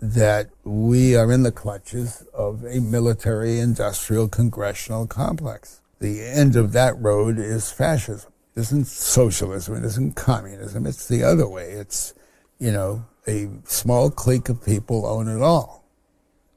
that 0.00 0.50
we 0.64 1.16
are 1.16 1.32
in 1.32 1.42
the 1.42 1.52
clutches 1.52 2.22
of 2.32 2.64
a 2.64 2.80
military 2.80 3.58
industrial 3.58 4.28
congressional 4.28 5.06
complex. 5.06 5.80
The 5.98 6.22
end 6.22 6.54
of 6.56 6.72
that 6.72 6.96
road 6.98 7.38
is 7.38 7.72
fascism. 7.72 8.32
It 8.54 8.60
isn't 8.60 8.86
socialism, 8.86 9.76
it 9.76 9.84
isn't 9.84 10.14
communism, 10.14 10.86
it's 10.86 11.08
the 11.08 11.24
other 11.24 11.48
way. 11.48 11.70
It's, 11.70 12.14
you 12.58 12.70
know, 12.70 13.04
a 13.26 13.48
small 13.64 14.10
clique 14.10 14.48
of 14.48 14.64
people 14.64 15.06
own 15.06 15.28
it 15.28 15.42
all. 15.42 15.84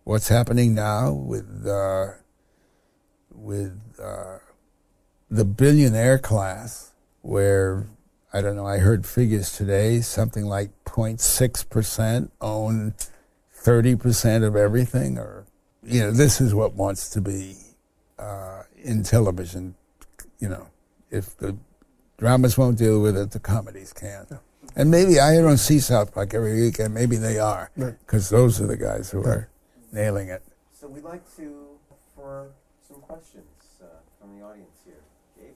What's 0.03 0.27
happening 0.27 0.75
now 0.75 1.11
with, 1.11 1.65
uh, 1.67 2.13
with 3.31 3.79
uh, 4.01 4.37
the 5.29 5.45
billionaire 5.45 6.19
class, 6.19 6.93
where 7.21 7.87
I 8.35 8.41
don't 8.41 8.55
know, 8.55 8.67
I 8.67 8.79
heard 8.79 9.05
figures 9.05 9.55
today, 9.55 10.01
something 10.01 10.45
like 10.45 10.71
0.6% 10.83 12.29
own 12.41 12.93
30% 13.63 14.43
of 14.45 14.55
everything, 14.57 15.17
or, 15.17 15.45
you 15.83 16.01
know, 16.01 16.11
this 16.11 16.41
is 16.41 16.53
what 16.53 16.73
wants 16.73 17.09
to 17.11 17.21
be 17.21 17.55
uh, 18.19 18.63
in 18.83 19.03
television. 19.03 19.75
You 20.39 20.49
know, 20.49 20.67
if 21.09 21.37
the 21.37 21.57
dramas 22.17 22.57
won't 22.57 22.77
deal 22.77 23.01
with 23.01 23.17
it, 23.17 23.31
the 23.31 23.39
comedies 23.39 23.93
can. 23.93 24.27
And 24.75 24.91
maybe 24.91 25.19
I 25.19 25.35
don't 25.35 25.57
see 25.57 25.79
South 25.79 26.13
Park 26.13 26.33
every 26.33 26.59
weekend. 26.61 26.93
Maybe 26.93 27.15
they 27.15 27.39
are, 27.39 27.71
because 27.77 28.29
those 28.29 28.59
are 28.59 28.67
the 28.67 28.75
guys 28.75 29.09
who 29.09 29.23
are 29.23 29.47
nailing 29.91 30.27
it. 30.27 30.43
So 30.73 30.87
we'd 30.87 31.03
like 31.03 31.23
to 31.37 31.65
for 32.13 32.47
some 32.85 32.99
questions 33.01 33.45
uh, 33.81 33.85
from 34.19 34.37
the 34.37 34.45
audience 34.45 34.77
here. 34.83 34.95
Gabe? 35.39 35.53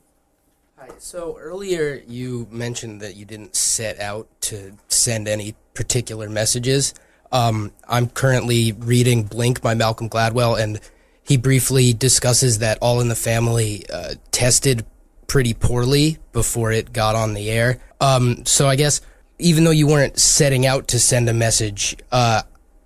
Hi. 0.78 0.88
So 1.00 1.38
earlier 1.38 2.02
you 2.08 2.48
mentioned 2.50 3.02
that 3.02 3.16
you 3.16 3.26
didn't 3.26 3.56
set 3.56 4.00
out 4.00 4.30
to 4.42 4.78
send 4.88 5.28
any 5.28 5.56
particular 5.74 6.30
messages. 6.30 6.94
Um, 7.32 7.74
I'm 7.88 8.10
currently 8.10 8.72
reading 8.72 9.24
Blink 9.24 9.62
by 9.62 9.74
Malcolm 9.74 10.10
Gladwell, 10.10 10.60
and 10.60 10.80
he 11.22 11.38
briefly 11.38 11.94
discusses 11.94 12.60
that 12.60 12.78
All 12.82 13.02
in 13.02 13.10
the 13.10 13.16
Family 13.16 13.86
uh, 13.94 14.16
tested 14.32 14.86
pretty 15.28 15.54
poorly 15.54 16.18
before 16.32 16.72
it 16.72 16.92
got 16.92 17.16
on 17.16 17.34
the 17.34 17.52
air. 17.52 17.80
Um, 18.02 18.46
so 18.46 18.68
I 18.68 18.76
guess 18.76 19.02
even 19.40 19.64
though 19.64 19.72
you 19.72 19.88
weren't 19.88 20.20
setting 20.20 20.66
out 20.66 20.90
to 20.90 21.00
send 21.00 21.30
a 21.30 21.34
message, 21.34 21.96
uh, 22.12 22.44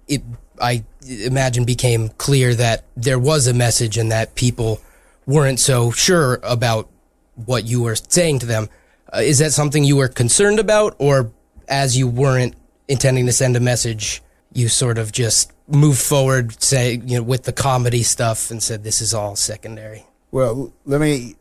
it 0.08 0.22
I 0.62 0.84
imagine 1.08 1.66
became 1.66 2.10
clear 2.10 2.54
that 2.56 2.86
there 2.96 3.20
was 3.20 3.48
a 3.48 3.54
message 3.54 3.98
and 3.98 4.12
that 4.12 4.36
people 4.36 4.80
weren't 5.26 5.60
so 5.60 5.92
sure 5.92 6.40
about 6.44 6.90
what 7.36 7.66
you 7.66 7.82
were 7.82 7.96
saying 7.96 8.40
to 8.40 8.46
them. 8.46 8.70
Uh, 9.12 9.20
is 9.20 9.40
that 9.40 9.52
something 9.52 9.84
you 9.84 9.98
were 9.98 10.08
concerned 10.08 10.60
about, 10.60 10.96
or 11.00 11.32
as 11.68 11.98
you 11.98 12.08
weren't 12.08 12.56
intending 12.88 13.26
to 13.26 13.32
send 13.32 13.56
a 13.56 13.60
message, 13.60 14.22
you 14.54 14.70
sort 14.70 14.98
of 14.98 15.12
just 15.12 15.52
moved 15.68 16.02
forward, 16.02 16.62
say 16.62 16.94
you 17.06 17.18
know, 17.18 17.24
with 17.24 17.44
the 17.44 17.54
comedy 17.54 18.04
stuff, 18.04 18.52
and 18.52 18.62
said 18.62 18.84
this 18.84 19.02
is 19.02 19.14
all 19.14 19.36
secondary? 19.36 20.06
Well, 20.32 20.72
let 20.86 21.02
me 21.02 21.36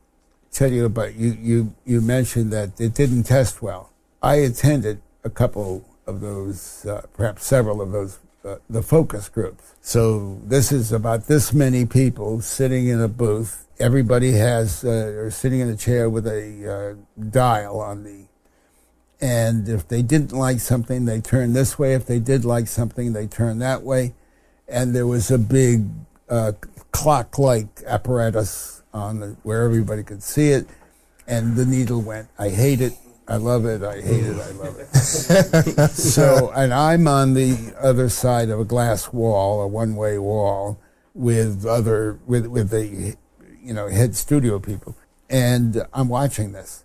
tell 0.50 0.70
you 0.72 0.86
about 0.86 1.14
you. 1.14 1.36
You 1.40 1.74
you 1.84 2.00
mentioned 2.00 2.52
that 2.52 2.80
it 2.80 2.94
didn't 2.94 3.24
test 3.24 3.62
well. 3.62 3.91
I 4.22 4.36
attended 4.36 5.02
a 5.24 5.30
couple 5.30 5.84
of 6.06 6.20
those, 6.20 6.86
uh, 6.86 7.02
perhaps 7.14 7.44
several 7.44 7.82
of 7.82 7.92
those, 7.92 8.18
uh, 8.44 8.56
the 8.70 8.82
focus 8.82 9.28
groups. 9.28 9.74
So 9.80 10.40
this 10.44 10.70
is 10.70 10.92
about 10.92 11.26
this 11.26 11.52
many 11.52 11.86
people 11.86 12.40
sitting 12.40 12.86
in 12.86 13.00
a 13.00 13.08
booth. 13.08 13.66
Everybody 13.80 14.32
has 14.32 14.84
uh, 14.84 15.14
or 15.16 15.30
sitting 15.30 15.60
in 15.60 15.68
a 15.68 15.76
chair 15.76 16.08
with 16.08 16.26
a 16.26 16.96
uh, 16.98 17.20
dial 17.30 17.80
on 17.80 18.04
the. 18.04 18.26
And 19.20 19.68
if 19.68 19.86
they 19.86 20.02
didn't 20.02 20.32
like 20.32 20.60
something, 20.60 21.04
they 21.04 21.20
turned 21.20 21.54
this 21.54 21.78
way. 21.78 21.94
If 21.94 22.06
they 22.06 22.18
did 22.18 22.44
like 22.44 22.68
something, 22.68 23.12
they 23.12 23.26
turned 23.26 23.62
that 23.62 23.82
way. 23.82 24.14
And 24.68 24.94
there 24.94 25.06
was 25.06 25.30
a 25.30 25.38
big 25.38 25.86
uh, 26.28 26.52
clock-like 26.92 27.82
apparatus 27.86 28.82
on 28.92 29.20
the, 29.20 29.36
where 29.42 29.62
everybody 29.62 30.02
could 30.02 30.22
see 30.22 30.50
it, 30.50 30.66
and 31.26 31.56
the 31.56 31.64
needle 31.64 32.00
went. 32.00 32.28
I 32.38 32.48
hate 32.48 32.80
it. 32.80 32.94
I 33.28 33.36
love 33.36 33.64
it. 33.64 33.82
I 33.82 34.00
hate 34.00 34.24
it. 34.24 34.36
I 34.36 34.50
love 34.52 34.78
it. 34.78 34.94
so, 35.90 36.50
and 36.54 36.74
I'm 36.74 37.06
on 37.06 37.34
the 37.34 37.74
other 37.80 38.08
side 38.08 38.50
of 38.50 38.58
a 38.58 38.64
glass 38.64 39.12
wall, 39.12 39.62
a 39.62 39.66
one-way 39.66 40.18
wall, 40.18 40.78
with 41.14 41.64
other 41.66 42.18
with 42.26 42.46
with 42.46 42.70
the 42.70 43.16
you 43.62 43.72
know 43.72 43.88
head 43.88 44.16
studio 44.16 44.58
people, 44.58 44.96
and 45.30 45.86
I'm 45.92 46.08
watching 46.08 46.52
this. 46.52 46.84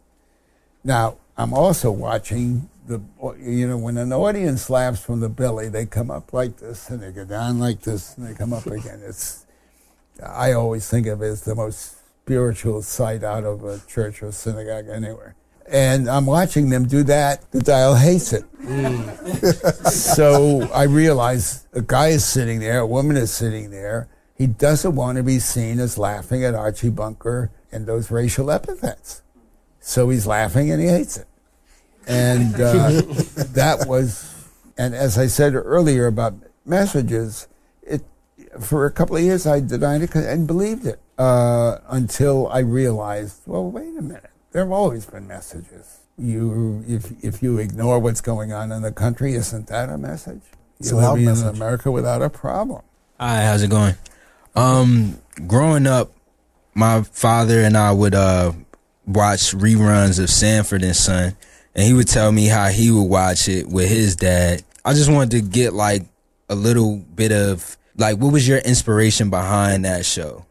Now, 0.83 1.17
I'm 1.38 1.53
also 1.53 1.91
watching 1.91 2.69
the 2.88 3.01
you 3.39 3.67
know 3.67 3.77
when 3.77 3.97
an 3.97 4.13
audience 4.13 4.69
laughs 4.69 5.03
from 5.03 5.19
the 5.19 5.29
belly, 5.29 5.69
they 5.69 5.85
come 5.85 6.11
up 6.11 6.33
like 6.33 6.57
this 6.57 6.89
and 6.89 7.01
they 7.01 7.11
go 7.11 7.25
down 7.25 7.59
like 7.59 7.81
this 7.81 8.17
and 8.17 8.27
they 8.27 8.33
come 8.33 8.53
up 8.53 8.65
again. 8.67 9.01
It's 9.03 9.45
I 10.23 10.53
always 10.53 10.89
think 10.89 11.07
of 11.07 11.21
it 11.21 11.27
as 11.27 11.41
the 11.41 11.55
most 11.55 11.97
spiritual 12.23 12.81
sight 12.81 13.23
out 13.23 13.43
of 13.43 13.63
a 13.63 13.79
church 13.88 14.21
or 14.21 14.31
synagogue 14.31 14.89
anywhere. 14.89 15.35
And 15.70 16.09
I'm 16.09 16.26
watching 16.26 16.70
them 16.70 16.88
do 16.88 17.03
that. 17.03 17.51
The 17.51 17.61
dial 17.61 17.95
hates 17.95 18.34
it. 18.34 18.45
so 19.91 20.61
I 20.74 20.84
realize 20.84 21.68
a 21.74 21.82
guy 21.82 22.09
is 22.09 22.26
sitting 22.26 22.59
there, 22.59 22.80
a 22.80 22.88
woman 22.88 23.18
is 23.18 23.32
sitting 23.32 23.70
there. 23.70 24.09
He 24.36 24.47
doesn't 24.47 24.95
want 24.95 25.18
to 25.18 25.24
be 25.24 25.39
seen 25.39 25.80
as 25.80 25.97
laughing 25.97 26.43
at 26.43 26.53
Archie 26.53 26.89
Bunker 26.89 27.51
and 27.72 27.86
those 27.86 28.11
racial 28.11 28.51
epithets. 28.51 29.24
So 29.80 30.09
he's 30.09 30.28
laughing 30.28 30.72
and 30.72 30.82
he 30.82 30.88
hates 30.88 31.18
it. 31.18 31.28
And 32.07 32.55
uh, 32.55 32.89
that 33.53 33.86
was, 33.88 34.47
and 34.78 34.93
as 34.93 35.18
I 35.18 35.28
said 35.28 35.55
earlier 35.55 36.07
about 36.07 36.36
messages, 36.65 37.47
it 37.82 38.03
for 38.59 38.86
a 38.86 38.91
couple 38.91 39.15
of 39.15 39.24
years, 39.24 39.47
I 39.47 39.59
denied 39.59 40.03
it 40.03 40.15
and 40.15 40.47
believed 40.47 40.86
it 40.86 40.99
uh, 41.18 41.80
until 41.89 42.47
I 42.47 42.59
realized, 42.59 43.41
well, 43.45 43.70
wait 43.70 43.97
a 43.97 44.01
minute. 44.01 44.30
There 44.58 44.66
have 44.66 44.72
always 44.72 45.05
been 45.05 45.28
messages. 45.28 45.99
You, 46.18 46.84
if 46.88 47.24
if 47.24 47.43
you 47.43 47.60
ignore 47.60 47.99
what's 47.99 48.22
going 48.22 48.53
on 48.53 48.72
in 48.72 48.82
the 48.82 48.91
country, 48.91 49.36
isn't 49.36 49.68
that 49.68 49.88
a 49.88 49.99
message? 49.99 50.41
It's 50.80 50.89
a 50.89 50.95
You're 50.95 51.03
loud 51.03 51.20
living 51.20 51.43
in. 51.43 51.47
America 51.49 51.91
without 51.91 52.24
a 52.24 52.30
problem. 52.32 52.82
Hi, 53.20 53.43
how's 53.43 53.62
it 53.62 53.70
going? 53.70 53.93
Um, 54.55 55.20
growing 55.45 55.86
up, 55.86 56.12
my 56.74 57.03
father 57.03 57.62
and 57.62 57.78
I 57.78 57.91
would 57.91 58.16
uh 58.16 58.53
watch 59.05 59.53
reruns 59.53 60.20
of 60.20 60.28
Sanford 60.32 60.82
and 60.82 60.95
Son, 60.95 61.38
and 61.76 61.86
he 61.86 61.93
would 61.93 62.08
tell 62.08 62.32
me 62.32 62.47
how 62.47 62.70
he 62.70 62.89
would 62.89 63.03
watch 63.03 63.47
it 63.47 63.68
with 63.68 63.88
his 63.88 64.16
dad. 64.16 64.64
I 64.84 64.93
just 64.93 65.12
wanted 65.12 65.39
to 65.39 65.41
get 65.41 65.74
like 65.74 66.01
a 66.49 66.55
little 66.55 66.97
bit 66.97 67.32
of 67.32 67.78
like, 67.95 68.18
what 68.18 68.34
was 68.34 68.47
your 68.47 68.58
inspiration 68.58 69.30
behind 69.30 69.86
that 69.86 70.03
show? 70.03 70.47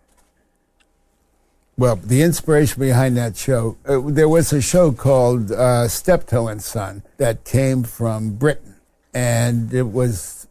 Well, 1.78 1.96
the 1.96 2.22
inspiration 2.22 2.80
behind 2.80 3.18
that 3.18 3.36
show, 3.36 3.76
uh, 3.86 4.00
there 4.00 4.30
was 4.30 4.50
a 4.50 4.62
show 4.62 4.92
called 4.92 5.52
uh, 5.52 5.88
Steptoe 5.88 6.48
and 6.48 6.62
Son 6.62 7.02
that 7.18 7.44
came 7.44 7.82
from 7.82 8.36
Britain, 8.36 8.76
and 9.12 9.74
it 9.74 9.82
was, 9.82 10.48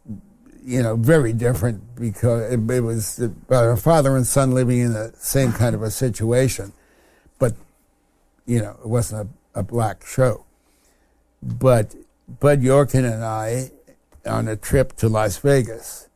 you 0.64 0.84
know, 0.84 0.94
very 0.94 1.32
different 1.32 1.96
because 1.96 2.52
it, 2.52 2.70
it 2.70 2.80
was 2.80 3.18
about 3.18 3.64
a 3.64 3.76
father 3.76 4.16
and 4.16 4.24
son 4.24 4.52
living 4.52 4.78
in 4.78 4.92
the 4.92 5.12
same 5.18 5.50
kind 5.50 5.74
of 5.74 5.82
a 5.82 5.90
situation, 5.90 6.72
but 7.40 7.54
you 8.46 8.60
know, 8.60 8.76
it 8.84 8.88
wasn't 8.88 9.28
a, 9.54 9.60
a 9.60 9.62
black 9.64 10.06
show. 10.06 10.44
But 11.42 11.96
Bud 12.38 12.62
Yorkin 12.62 13.04
and 13.04 13.24
I, 13.24 13.72
on 14.24 14.46
a 14.46 14.54
trip 14.54 14.94
to 14.98 15.08
Las 15.08 15.38
Vegas, 15.38 16.08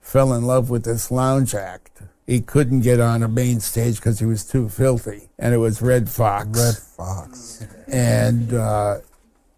fell 0.00 0.32
in 0.32 0.42
love 0.42 0.70
with 0.70 0.84
this 0.84 1.12
lounge 1.12 1.54
act. 1.54 2.02
He 2.26 2.40
couldn't 2.40 2.80
get 2.80 2.98
on 2.98 3.22
a 3.22 3.28
main 3.28 3.60
stage 3.60 3.96
because 3.96 4.18
he 4.18 4.26
was 4.26 4.44
too 4.44 4.68
filthy, 4.68 5.28
and 5.38 5.54
it 5.54 5.58
was 5.58 5.80
Redd 5.80 6.08
Foxx. 6.08 6.58
Redd 6.58 6.76
Foxx. 6.76 7.66
And 7.86 8.52
uh, 8.52 8.98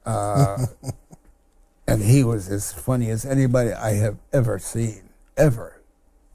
uh, 0.05 0.67
and 1.87 2.03
he 2.03 2.23
was 2.23 2.51
as 2.51 2.73
funny 2.73 3.09
as 3.09 3.25
anybody 3.25 3.73
I 3.73 3.95
have 3.95 4.19
ever 4.35 4.59
seen, 4.59 5.09
ever. 5.37 5.81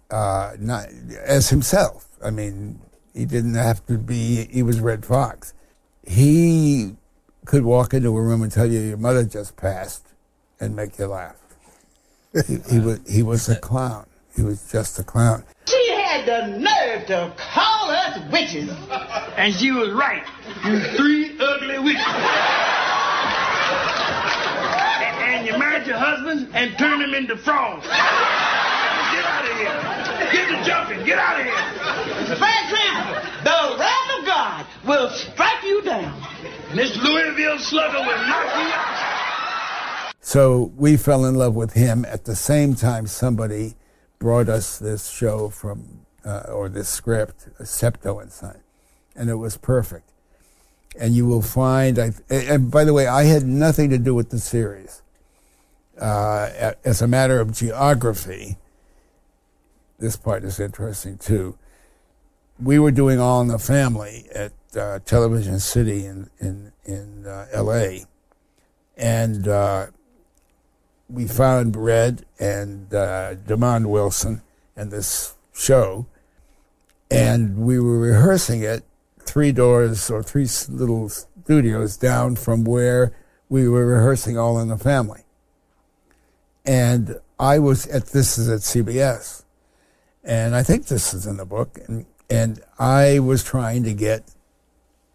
Uh, 0.10 0.54
not 0.60 0.88
as 1.24 1.50
himself. 1.50 2.08
I 2.24 2.32
mean, 2.32 2.80
he 3.14 3.26
didn't 3.26 3.56
have 3.56 3.86
to 3.86 4.00
be. 4.00 4.48
He 4.52 4.64
was 4.64 4.80
Redd 4.80 5.06
Foxx. 5.06 5.54
He 6.06 6.96
could 7.46 7.64
walk 7.64 7.94
into 7.94 8.10
a 8.10 8.22
room 8.22 8.42
and 8.42 8.52
tell 8.52 8.66
you 8.66 8.80
your 8.80 8.98
mother 8.98 9.24
just 9.24 9.56
passed, 9.56 10.08
and 10.60 10.76
make 10.76 10.98
you 10.98 11.08
laugh. 11.08 11.36
he, 12.48 12.58
he 12.72 12.80
was 12.80 13.00
he 13.08 13.22
was 13.22 13.48
a 13.50 13.60
clown. 13.60 14.08
He 14.36 14.42
was 14.42 14.72
just 14.72 14.98
a 14.98 15.04
clown. 15.04 15.44
She 16.24 16.30
had 16.30 16.52
the 16.52 16.58
nerve 16.60 17.06
to 17.08 17.34
call 17.38 17.90
us 17.90 18.20
witches. 18.32 18.70
And 19.38 19.54
she 19.54 19.72
was 19.72 19.92
right. 19.92 20.24
You 20.66 20.80
three 20.96 21.38
ugly 21.40 21.80
witches. 21.80 22.06
and, 25.04 25.24
and 25.24 25.48
you 25.48 25.58
married 25.58 25.88
your 25.88 25.98
husband 25.98 26.50
and 26.54 26.78
turned 26.78 27.02
him 27.04 27.14
into 27.14 27.36
frogs. 27.38 27.86
Get 27.86 27.96
out 29.26 29.46
of 29.50 29.58
here. 29.58 30.32
Get 30.32 30.48
to 30.50 30.64
jumping. 30.66 31.06
Get 31.06 31.20
out 31.20 31.40
of 31.40 31.46
here. 31.46 32.36
Franklin, 32.38 33.24
the 33.44 33.76
wrath 33.80 34.20
of 34.20 34.26
God 34.26 34.66
will 34.86 35.10
strike 35.10 35.64
you 35.64 35.82
down. 35.82 36.22
And 36.70 36.80
this 36.80 36.96
Louisville 36.98 37.60
slugger 37.60 38.00
will 38.00 38.28
knock 38.28 38.46
you 38.56 38.72
out. 38.74 40.14
So 40.22 40.72
we 40.78 40.96
fell 40.98 41.26
in 41.26 41.36
love 41.36 41.56
with 41.56 41.74
him. 41.74 42.06
At 42.06 42.26
the 42.26 42.36
same 42.36 42.76
time, 42.76 43.08
somebody 43.08 43.76
brought 44.20 44.48
us 44.48 44.80
this 44.80 45.10
show 45.10 45.50
from, 45.50 46.03
uh, 46.26 46.44
or 46.50 46.70
this 46.70 46.90
script, 46.90 47.48
Steptoe 47.64 48.20
and 48.20 48.32
Son, 48.32 48.60
and 49.16 49.30
it 49.30 49.36
was 49.36 49.58
perfect. 49.58 50.10
And 51.00 51.16
you 51.16 51.26
will 51.26 51.42
find, 51.42 51.98
I, 51.98 52.12
and 52.30 52.70
by 52.70 52.84
the 52.84 52.94
way, 52.94 53.08
I 53.08 53.24
had 53.24 53.46
nothing 53.46 53.90
to 53.90 53.98
do 53.98 54.14
with 54.14 54.30
the 54.30 54.40
series. 54.40 55.02
Uh, 56.00 56.74
as 56.84 57.02
a 57.02 57.08
matter 57.08 57.40
of 57.40 57.52
geography, 57.52 58.58
this 60.00 60.16
part 60.16 60.44
is 60.44 60.60
interesting 60.60 61.18
too. 61.18 61.58
We 62.62 62.78
were 62.80 62.92
doing 62.92 63.20
All 63.20 63.42
in 63.42 63.48
the 63.48 63.60
Family 63.60 64.26
at 64.34 64.54
uh, 64.76 65.00
Television 65.06 65.60
City 65.60 66.06
in 66.06 66.30
in 66.40 66.72
in 66.86 67.26
uh, 67.26 67.48
L.A. 67.52 68.06
and 68.98 69.48
uh, 69.48 69.88
we 71.10 71.28
found 71.28 71.76
Redd 71.76 72.26
and 72.40 72.94
uh, 72.94 73.36
Wilson 73.48 74.42
and 74.76 74.92
this 74.92 75.36
show, 75.54 76.08
and 77.14 77.58
we 77.58 77.80
were 77.80 78.00
rehearsing 78.00 78.64
it 78.64 78.84
three 79.20 79.52
doors 79.52 80.10
or 80.10 80.24
three 80.24 80.48
little 80.70 81.10
studios 81.10 81.98
down 81.98 82.36
from 82.36 82.64
where 82.64 83.16
we 83.50 83.68
were 83.68 83.86
rehearsing 83.86 84.38
All 84.38 84.60
in 84.60 84.68
the 84.68 84.78
Family. 84.78 85.22
And 86.66 87.20
I 87.40 87.60
was 87.60 87.88
at 87.88 88.08
this 88.08 88.38
is 88.38 88.50
at 88.50 88.62
CBS, 88.62 89.44
and 90.24 90.56
I 90.56 90.64
think 90.64 90.88
this 90.88 91.14
is 91.14 91.28
in 91.28 91.38
the 91.38 91.46
book, 91.46 91.78
and 91.88 92.06
and 92.30 92.62
I 92.80 93.20
was 93.20 93.44
trying 93.44 93.84
to 93.84 93.94
get 93.94 94.34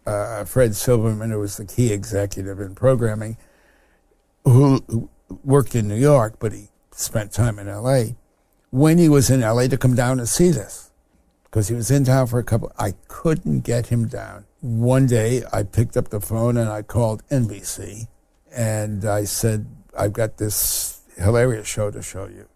uh, 0.05 0.45
Fred 0.45 0.75
Silverman, 0.75 1.31
who 1.31 1.39
was 1.39 1.57
the 1.57 1.65
key 1.65 1.91
executive 1.91 2.59
in 2.59 2.75
programming, 2.75 3.37
who, 4.45 4.83
who 4.87 5.09
worked 5.43 5.75
in 5.75 5.87
New 5.87 5.95
York, 5.95 6.35
but 6.39 6.53
he 6.53 6.69
spent 6.91 7.31
time 7.31 7.59
in 7.59 7.67
L.A. 7.67 8.15
When 8.71 8.97
he 8.97 9.09
was 9.09 9.29
in 9.29 9.43
L.A. 9.43 9.67
to 9.67 9.77
come 9.77 9.95
down 9.95 10.19
and 10.19 10.29
see 10.29 10.51
this, 10.51 10.88
because 11.49 11.67
he 11.67 11.75
was 11.75 11.91
in 11.91 12.03
town 12.05 12.27
for 12.27 12.39
a 12.39 12.43
couple. 12.43 12.71
I 12.77 12.93
couldn't 13.07 13.61
get 13.61 13.87
him 13.87 14.07
down. 14.07 14.45
One 14.61 15.07
day, 15.07 15.43
I 15.51 15.63
picked 15.63 15.97
up 15.97 16.09
the 16.09 16.19
phone 16.19 16.57
and 16.57 16.69
I 16.69 16.81
called 16.81 17.23
NBC, 17.29 18.07
and 18.51 19.05
I 19.05 19.23
said, 19.23 19.67
"I've 19.97 20.13
got 20.13 20.37
this 20.37 21.01
hilarious 21.17 21.67
show 21.67 21.91
to 21.91 22.01
show 22.01 22.25
you." 22.25 22.47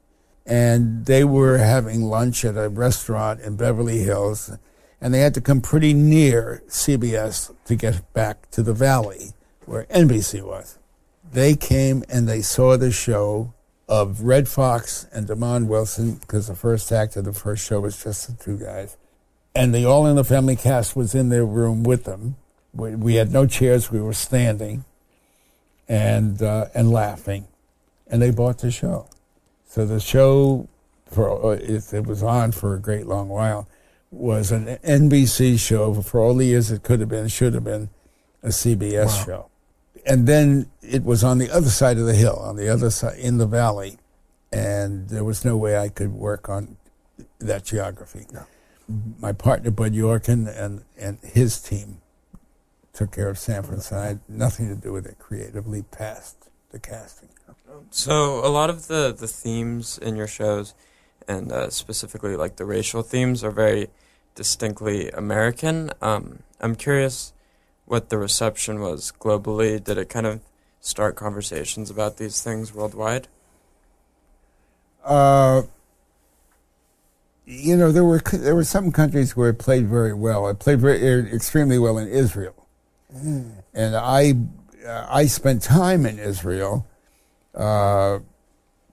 And 0.46 1.06
they 1.06 1.24
were 1.24 1.58
having 1.58 2.04
lunch 2.04 2.44
at 2.44 2.58
a 2.58 2.70
restaurant 2.70 3.39
in 3.39 3.56
Beverly 3.56 4.00
Hills, 4.00 4.52
and 5.00 5.14
they 5.14 5.20
had 5.20 5.34
to 5.36 5.41
come 5.41 5.62
pretty 5.62 5.94
near 5.94 6.62
CBS 6.68 7.52
to 7.66 7.76
get 7.76 8.14
back 8.14 8.52
to 8.52 8.62
the 8.62 8.74
Valley, 8.74 9.34
where 9.66 9.86
NBC 9.89 10.41
was 10.41 10.78
they 11.34 11.56
came 11.56 12.03
and 12.07 12.28
they 12.30 12.41
saw 12.41 12.78
the 12.78 12.91
show 12.91 13.53
of 13.88 14.22
Redd 14.22 14.47
Foxx 14.47 15.05
and 15.11 15.27
Demond 15.27 15.68
Wilson 15.68 16.15
because 16.15 16.47
the 16.47 16.55
first 16.55 16.91
act 16.91 17.15
of 17.15 17.26
the 17.26 17.34
first 17.34 17.65
show 17.65 17.81
was 17.81 18.01
just 18.01 18.27
the 18.27 18.43
two 18.43 18.57
guys. 18.57 18.97
And 19.55 19.73
the 19.73 19.85
All 19.85 20.05
in 20.07 20.15
the 20.15 20.23
Family 20.23 20.55
cast 20.55 20.95
was 20.95 21.14
in 21.14 21.30
their 21.30 21.45
room 21.45 21.84
with 21.84 22.05
them. 22.05 22.35
We, 22.73 22.95
we 22.95 23.15
had 23.15 23.31
no 23.31 23.45
chairs, 23.45 23.91
we 23.91 24.01
were 24.01 24.14
standing 24.14 24.85
and, 25.88 26.41
uh, 26.41 26.68
and 26.73 26.91
laughing. 26.91 27.47
And 28.07 28.22
they 28.22 28.31
bought 28.31 28.60
the 28.60 28.72
show. 28.72 29.07
So 29.68 29.85
the 29.85 29.99
show, 29.99 30.68
for 31.05 31.55
it, 31.55 31.93
it 31.93 32.05
was 32.05 32.23
on 32.23 32.51
for 32.51 32.73
a 32.76 32.80
great 32.80 33.05
long 33.05 33.30
while, 33.30 33.68
was 34.11 34.51
an 34.51 34.77
NBC 34.84 35.60
show. 35.60 35.93
For 36.01 36.19
all 36.19 36.35
the 36.35 36.45
years 36.45 36.72
it 36.72 36.84
could 36.84 36.99
have 36.99 37.10
been, 37.10 37.27
should 37.27 37.53
have 37.53 37.64
been 37.64 37.89
a 38.41 38.49
CBS 38.49 39.05
Wow. 39.05 39.26
show 39.26 39.49
and 40.06 40.28
then 40.28 40.70
it 40.82 41.04
was 41.04 41.24
on 41.24 41.38
the 41.38 41.50
other 41.50 41.70
side 41.70 41.98
of 41.98 42.06
the 42.06 42.16
hill, 42.16 42.38
on 42.40 42.56
the 42.56 42.70
other 42.70 42.90
side 42.90 43.18
in 43.20 43.38
the 43.38 43.48
valley, 43.48 43.98
and 44.52 45.10
there 45.10 45.24
was 45.24 45.44
no 45.46 45.58
way 45.58 45.78
I 45.78 45.90
could 45.90 46.14
work 46.14 46.50
on 46.50 46.78
that 47.40 47.66
geography. 47.66 48.26
My 49.20 49.32
partner 49.32 49.72
Bud 49.72 49.94
Yorkin 49.94 50.48
and 50.48 50.84
and 50.98 51.20
his 51.24 51.62
team 51.62 52.02
took 52.92 53.12
care 53.12 53.30
of 53.30 53.40
San 53.40 53.64
Francisco. 53.64 53.98
I 53.98 54.06
had 54.08 54.20
nothing 54.28 54.68
to 54.70 54.76
do 54.76 54.92
with 54.92 55.06
it 55.06 55.18
creatively 55.20 55.84
past 55.84 56.50
the 56.72 56.80
casting. 56.80 57.30
So 57.90 58.46
a 58.46 58.50
lot 58.50 58.70
of 58.70 58.88
the 58.88 59.16
the 59.18 59.28
themes 59.28 59.98
in 59.98 60.16
your 60.16 60.28
shows, 60.28 60.74
and 61.28 61.52
uh, 61.52 61.70
specifically 61.70 62.36
like 62.36 62.58
the 62.58 62.66
racial 62.66 63.02
themes, 63.02 63.44
are 63.44 63.52
very 63.52 63.88
distinctly 64.36 65.10
American. 65.10 65.92
Um, 66.02 66.40
I'm 66.60 66.76
curious 66.76 67.32
what 67.94 68.10
the 68.10 68.18
reception 68.18 68.80
was 68.80 69.14
globally. 69.20 69.82
Did 69.82 69.99
it 69.99 70.10
kind 70.10 70.26
of 70.26 70.41
start 70.82 71.15
conversations 71.15 71.91
about 71.91 72.18
these 72.18 72.41
things 72.41 72.74
worldwide? 72.74 73.28
Uh, 75.06 75.61
you 77.45 77.78
know, 77.78 77.91
there 77.91 78.03
were 78.03 78.20
there 78.20 78.56
were 78.56 78.64
some 78.64 78.91
countries 78.91 79.36
where 79.36 79.49
it 79.49 79.60
played 79.60 79.86
very 79.86 80.14
well. 80.14 80.48
It 80.48 80.57
played 80.57 80.80
very, 80.80 81.07
er, 81.07 81.30
extremely 81.32 81.78
well 81.78 81.99
in 81.99 82.07
Israel, 82.07 82.68
and 83.14 83.95
I 83.95 84.34
uh, 84.84 85.06
I 85.07 85.28
spent 85.28 85.61
time 85.61 86.07
in 86.07 86.18
Israel, 86.18 86.88
uh, 87.53 88.20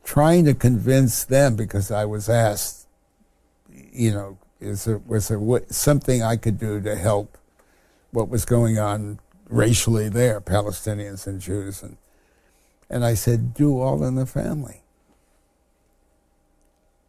trying 0.04 0.44
to 0.44 0.52
convince 0.52 1.24
them 1.24 1.56
because 1.56 1.90
I 1.90 2.04
was 2.04 2.28
asked, 2.28 2.86
you 3.70 4.12
know, 4.12 4.36
is 4.60 4.84
there 4.84 4.98
was 4.98 5.28
there 5.28 5.38
what, 5.38 5.72
something 5.72 6.22
I 6.22 6.36
could 6.36 6.58
do 6.58 6.82
to 6.82 6.96
help 6.96 7.38
what 8.10 8.28
was 8.28 8.44
going 8.44 8.78
on 8.78 9.18
racially 9.48 10.08
there, 10.08 10.40
Palestinians 10.40 11.26
and 11.26 11.40
Jews, 11.40 11.82
and 11.82 11.96
and 12.88 13.04
I 13.04 13.14
said, 13.14 13.54
do 13.54 13.80
all 13.80 14.02
in 14.02 14.16
the 14.16 14.26
family. 14.26 14.82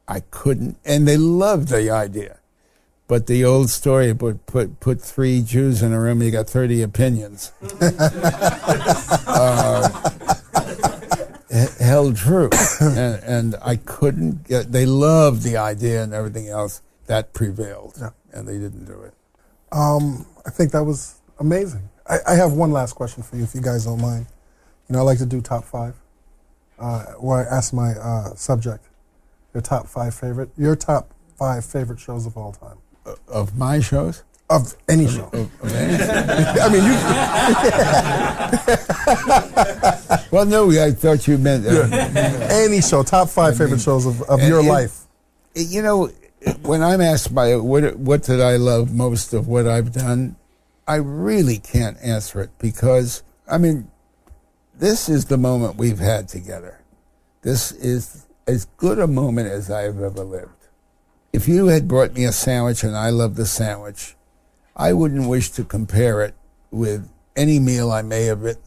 I 0.07 0.19
couldn't, 0.19 0.77
and 0.85 1.07
they 1.07 1.17
loved 1.17 1.69
the 1.69 1.89
idea. 1.89 2.37
But 3.07 3.27
the 3.27 3.43
old 3.43 3.69
story 3.69 4.13
put 4.13 4.45
put 4.45 4.79
put 4.79 5.01
three 5.01 5.41
Jews 5.41 5.81
in 5.81 5.91
a 5.91 5.99
room, 5.99 6.21
you 6.21 6.31
got 6.31 6.49
thirty 6.49 6.81
opinions. 6.81 7.51
uh, 9.27 9.89
held 11.79 12.15
true, 12.15 12.49
and, 12.79 13.23
and 13.23 13.55
I 13.61 13.75
couldn't 13.75 14.47
get. 14.47 14.71
They 14.71 14.85
loved 14.85 15.43
the 15.43 15.57
idea 15.57 16.03
and 16.03 16.13
everything 16.13 16.47
else 16.47 16.81
that 17.07 17.33
prevailed, 17.33 18.01
and 18.31 18.47
they 18.47 18.57
didn't 18.57 18.85
do 18.85 19.01
it. 19.01 19.13
Um, 19.71 20.25
I 20.45 20.49
think 20.49 20.71
that 20.71 20.83
was 20.83 21.15
amazing. 21.39 21.87
I, 22.07 22.17
I 22.27 22.35
have 22.35 22.53
one 22.53 22.71
last 22.71 22.93
question 22.93 23.23
for 23.23 23.35
you, 23.37 23.43
if 23.43 23.55
you 23.55 23.61
guys 23.61 23.85
don't 23.85 24.01
mind. 24.01 24.25
You 24.89 24.93
know, 24.93 24.99
I 24.99 25.03
like 25.03 25.19
to 25.19 25.25
do 25.25 25.39
top 25.41 25.63
five, 25.63 25.95
uh, 26.79 27.05
where 27.19 27.39
I 27.39 27.55
ask 27.55 27.73
my 27.73 27.91
uh, 27.91 28.33
subject 28.35 28.85
your 29.53 29.61
top 29.61 29.87
five 29.87 30.13
favorite, 30.15 30.49
your 30.57 30.75
top 30.75 31.13
five 31.37 31.63
favorite 31.65 31.99
shows 31.99 32.25
of 32.25 32.37
all 32.37 32.53
time. 32.53 32.77
Of 33.27 33.57
my 33.57 33.79
shows? 33.81 34.23
Of 34.49 34.75
any 34.89 35.07
show. 35.07 35.29
Of 35.33 35.49
any. 35.75 36.03
I 36.61 36.69
mean, 36.69 36.83
you. 36.83 36.93
well, 40.31 40.45
no, 40.45 40.69
I 40.71 40.91
thought 40.91 41.27
you 41.27 41.37
meant 41.37 41.65
uh, 41.65 41.87
any 42.51 42.81
show. 42.81 43.03
Top 43.03 43.29
five 43.29 43.57
favorite 43.57 43.79
shows 43.81 44.05
of, 44.05 44.21
of 44.23 44.41
your 44.41 44.59
it- 44.59 44.63
life. 44.67 45.01
it- 45.55 45.67
you 45.69 45.81
know, 45.81 46.09
when 46.61 46.81
I'm 46.81 47.01
asked 47.01 47.33
by 47.33 47.55
what 47.55 47.97
what 47.97 48.23
did 48.23 48.41
I 48.41 48.55
love 48.57 48.93
most 48.93 49.33
of 49.33 49.47
what 49.47 49.67
I've 49.67 49.91
done, 49.91 50.35
I 50.87 50.95
really 50.95 51.59
can't 51.59 51.97
answer 52.01 52.41
it 52.41 52.49
because 52.59 53.23
I 53.47 53.57
mean, 53.57 53.89
this 54.73 55.09
is 55.09 55.25
the 55.25 55.37
moment 55.37 55.75
we've 55.75 55.99
had 55.99 56.27
together. 56.27 56.81
This 57.41 57.71
is 57.71 58.25
as 58.47 58.65
good 58.77 58.99
a 58.99 59.07
moment 59.07 59.49
as 59.49 59.69
I've 59.69 60.01
ever 60.01 60.23
lived. 60.23 60.67
If 61.33 61.47
you 61.47 61.67
had 61.67 61.87
brought 61.87 62.13
me 62.13 62.25
a 62.25 62.31
sandwich 62.31 62.83
and 62.83 62.95
I 62.95 63.09
loved 63.09 63.35
the 63.35 63.45
sandwich, 63.45 64.15
I 64.75 64.93
wouldn't 64.93 65.29
wish 65.29 65.49
to 65.51 65.63
compare 65.63 66.21
it 66.21 66.35
with 66.71 67.09
any 67.35 67.59
meal 67.59 67.91
I 67.91 68.01
may 68.01 68.25
have 68.25 68.57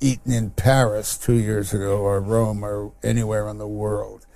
eaten 0.00 0.32
in 0.32 0.50
Paris 0.50 1.16
two 1.16 1.34
years 1.34 1.72
ago 1.72 1.98
or 1.98 2.20
Rome 2.20 2.64
or 2.64 2.92
anywhere 3.02 3.48
in 3.48 3.58
the 3.58 3.68
world 3.68 4.26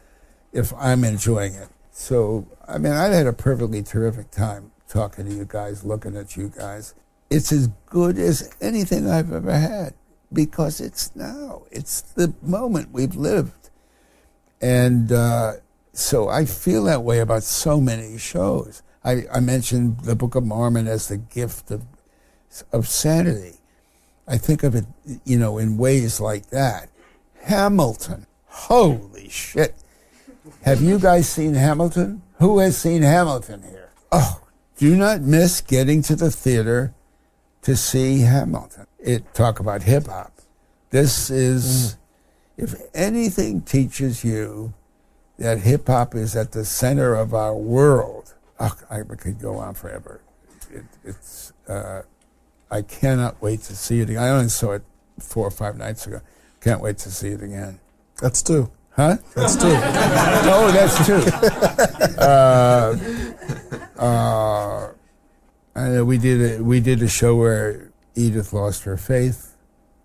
if 0.52 0.72
I'm 0.74 1.04
enjoying 1.04 1.54
it. 1.54 1.68
So, 1.98 2.46
I 2.68 2.78
mean, 2.78 2.92
I've 2.92 3.12
had 3.12 3.26
a 3.26 3.32
perfectly 3.32 3.82
terrific 3.82 4.30
time 4.30 4.70
talking 4.88 5.24
to 5.24 5.32
you 5.34 5.44
guys, 5.44 5.84
looking 5.84 6.16
at 6.16 6.36
you 6.36 6.52
guys. 6.56 6.94
It's 7.28 7.50
as 7.50 7.66
good 7.86 8.18
as 8.18 8.54
anything 8.60 9.10
I've 9.10 9.32
ever 9.32 9.52
had 9.52 9.94
because 10.32 10.80
it's 10.80 11.14
now. 11.16 11.64
It's 11.72 12.02
the 12.02 12.32
moment 12.40 12.92
we've 12.92 13.16
lived. 13.16 13.70
And 14.62 15.10
uh, 15.10 15.54
so 15.92 16.28
I 16.28 16.44
feel 16.44 16.84
that 16.84 17.02
way 17.02 17.18
about 17.18 17.42
so 17.42 17.80
many 17.80 18.16
shows. 18.16 18.84
I, 19.02 19.24
I 19.34 19.40
mentioned 19.40 20.02
the 20.02 20.14
Book 20.14 20.36
of 20.36 20.46
Mormon 20.46 20.86
as 20.86 21.08
the 21.08 21.16
gift 21.16 21.72
of, 21.72 21.82
of 22.72 22.86
sanity. 22.86 23.56
I 24.28 24.38
think 24.38 24.62
of 24.62 24.76
it, 24.76 24.86
you 25.24 25.36
know, 25.36 25.58
in 25.58 25.76
ways 25.76 26.20
like 26.20 26.50
that. 26.50 26.90
Hamilton. 27.42 28.28
Holy 28.46 29.28
shit. 29.28 29.74
Have 30.62 30.82
you 30.82 30.98
guys 30.98 31.28
seen 31.28 31.54
Hamilton? 31.54 32.22
Who 32.38 32.58
has 32.58 32.76
seen 32.76 33.02
Hamilton 33.02 33.62
here? 33.62 33.90
Oh, 34.12 34.40
do 34.76 34.96
not 34.96 35.20
miss 35.20 35.60
getting 35.60 36.02
to 36.02 36.16
the 36.16 36.30
theater 36.30 36.94
to 37.62 37.76
see 37.76 38.20
Hamilton. 38.20 38.86
It 38.98 39.34
talk 39.34 39.60
about 39.60 39.82
hip 39.82 40.06
hop. 40.06 40.32
This 40.90 41.30
is 41.30 41.96
if 42.56 42.74
anything 42.94 43.62
teaches 43.62 44.24
you 44.24 44.74
that 45.38 45.58
hip 45.60 45.86
hop 45.86 46.14
is 46.14 46.34
at 46.34 46.52
the 46.52 46.64
center 46.64 47.14
of 47.14 47.32
our 47.34 47.54
world. 47.54 48.34
Oh, 48.60 48.76
I 48.90 49.02
could 49.02 49.38
go 49.40 49.56
on 49.56 49.74
forever. 49.74 50.20
It, 50.72 50.84
it's 51.04 51.52
uh, 51.68 52.02
I 52.70 52.82
cannot 52.82 53.40
wait 53.40 53.62
to 53.62 53.76
see 53.76 54.00
it. 54.00 54.10
again. 54.10 54.22
I 54.22 54.30
only 54.30 54.48
saw 54.48 54.72
it 54.72 54.82
four 55.18 55.46
or 55.46 55.50
five 55.50 55.76
nights 55.76 56.06
ago. 56.06 56.20
Can't 56.60 56.80
wait 56.80 56.98
to 56.98 57.10
see 57.10 57.28
it 57.28 57.42
again. 57.42 57.78
That's 58.20 58.42
two. 58.42 58.70
Huh? 58.98 59.16
That's 59.36 59.54
two. 59.54 59.68
oh, 59.70 60.72
that's 60.72 61.06
two. 61.06 61.22
uh, 62.20 62.96
uh, 63.96 64.92
I 65.76 66.02
we 66.02 66.18
did 66.18 66.58
a, 66.58 66.64
we 66.64 66.80
did 66.80 67.00
a 67.02 67.08
show 67.08 67.36
where 67.36 67.92
Edith 68.16 68.52
lost 68.52 68.82
her 68.82 68.96
faith, 68.96 69.54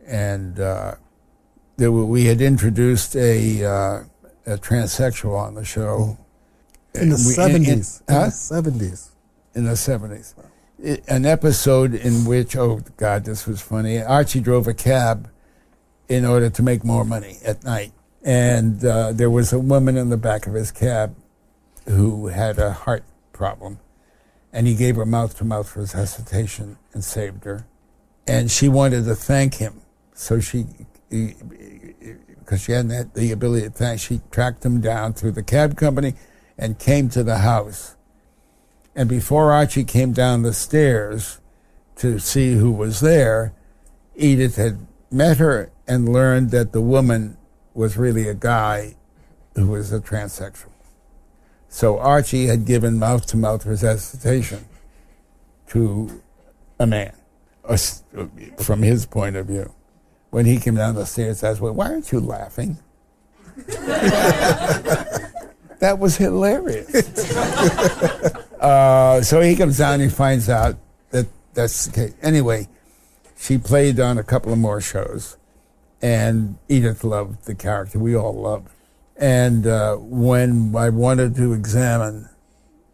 and 0.05 0.59
uh, 0.59 0.93
there 1.77 1.91
were, 1.91 2.05
we 2.05 2.25
had 2.25 2.39
introduced 2.39 3.15
a, 3.15 3.65
uh, 3.65 4.03
a 4.45 4.57
transsexual 4.59 5.35
on 5.39 5.55
the 5.55 5.65
show 5.65 6.15
In 6.93 7.09
the 7.09 7.15
We- 7.15 7.33
70s. 7.33 8.01
In 8.07 8.13
huh? 8.13 8.25
the 8.25 8.29
70s. 8.71 9.09
in 9.55 9.65
the 9.65 9.75
seventies. 9.75 10.35
An 11.07 11.25
episode 11.25 11.95
in 11.95 12.25
which, 12.25 12.55
oh 12.55 12.81
God, 12.97 13.25
this 13.25 13.47
was 13.47 13.59
funny. 13.59 13.99
Archie 14.03 14.39
drove 14.41 14.67
a 14.67 14.73
cab 14.75 15.31
in 16.09 16.25
order 16.25 16.51
to 16.51 16.61
make 16.61 16.83
more 16.83 17.03
money 17.05 17.37
at 17.43 17.63
night, 17.63 17.93
and 18.23 18.83
uh, 18.85 19.11
there 19.11 19.29
was 19.29 19.51
a 19.51 19.59
woman 19.59 19.97
in 19.97 20.09
the 20.09 20.17
back 20.17 20.47
of 20.47 20.53
his 20.53 20.71
cab 20.71 21.15
who 21.87 22.27
had 22.27 22.57
a 22.57 22.71
heart 22.71 23.03
problem, 23.33 23.79
and 24.51 24.67
he 24.67 24.75
gave 24.75 24.95
her 24.95 25.05
mouth-to-mouth 25.05 25.75
resuscitation 25.75 26.77
and 26.93 27.03
saved 27.03 27.43
her, 27.43 27.65
and 28.25 28.49
she 28.49 28.69
wanted 28.69 29.05
to 29.05 29.15
thank 29.15 29.55
him, 29.55 29.81
so 30.13 30.39
she. 30.39 30.65
Because 31.09 32.61
she 32.61 32.71
hadn't 32.73 32.91
had 32.91 33.13
the 33.13 33.31
ability 33.31 33.67
to 33.67 33.69
thank, 33.69 33.99
she 33.99 34.21
tracked 34.29 34.65
him 34.65 34.81
down 34.81 35.13
through 35.13 35.31
the 35.31 35.43
cab 35.43 35.77
company 35.77 36.13
and 36.57 36.77
came 36.77 37.07
to 37.09 37.23
the 37.23 37.37
house. 37.37 37.95
And 38.95 39.07
before 39.07 39.53
Archie 39.53 39.85
came 39.85 40.11
down 40.11 40.41
the 40.41 40.53
stairs 40.53 41.39
to 41.97 42.19
see 42.19 42.55
who 42.55 42.71
was 42.71 42.99
there, 42.99 43.53
Edith 44.15 44.57
had 44.57 44.85
met 45.09 45.37
her 45.37 45.71
and 45.87 46.11
learned 46.11 46.51
that 46.51 46.73
the 46.73 46.81
woman 46.81 47.37
was 47.73 47.97
really 47.97 48.27
a 48.27 48.33
guy 48.33 48.95
who 49.55 49.67
was 49.67 49.91
a 49.91 49.99
transsexual. 49.99 50.69
So 51.69 51.97
Archie 51.97 52.45
had 52.45 52.65
given 52.65 52.99
mouth 52.99 53.25
to 53.27 53.37
mouth 53.37 53.65
resuscitation 53.65 54.65
to 55.67 56.21
a 56.79 56.85
man, 56.85 57.13
from 58.57 58.83
his 58.83 59.05
point 59.05 59.35
of 59.35 59.47
view. 59.47 59.73
When 60.29 60.45
he 60.45 60.59
came 60.59 60.75
down 60.75 60.95
the 60.95 61.05
stairs, 61.05 61.43
I 61.43 61.49
asked, 61.49 61.61
well, 61.61 61.73
why 61.73 61.87
aren't 61.87 62.11
you 62.11 62.19
laughing? 62.19 62.77
that 65.79 65.97
was 65.99 66.17
hilarious. 66.17 67.35
uh, 68.59 69.21
so 69.21 69.41
he 69.41 69.55
comes 69.55 69.77
down 69.77 69.93
and 69.95 70.03
he 70.03 70.09
finds 70.09 70.49
out 70.49 70.75
that 71.11 71.27
that's 71.53 71.85
the 71.87 71.93
case. 71.93 72.13
Anyway, 72.21 72.67
she 73.37 73.57
played 73.57 73.99
on 73.99 74.17
a 74.17 74.23
couple 74.23 74.51
of 74.51 74.59
more 74.59 74.81
shows, 74.81 75.37
and 76.03 76.57
Edith 76.67 77.05
loved 77.05 77.45
the 77.45 77.55
character. 77.55 77.97
We 77.97 78.13
all 78.15 78.33
loved. 78.33 78.67
And 79.15 79.65
uh, 79.65 79.95
when 79.95 80.75
I 80.75 80.89
wanted 80.89 81.35
to 81.37 81.53
examine 81.53 82.29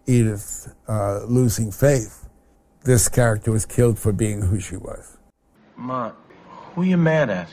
Edith 0.06 0.74
uh, 0.88 1.24
losing 1.24 1.72
faith, 1.72 2.30
this 2.84 3.10
character 3.10 3.52
was 3.52 3.66
killed 3.66 3.98
for 3.98 4.14
being 4.14 4.44
who 4.44 4.60
she 4.60 4.78
was. 4.78 5.18
Ma, 5.76 6.12
who 6.76 6.84
are 6.84 6.86
you 6.86 6.98
mad 6.98 7.32
at? 7.32 7.50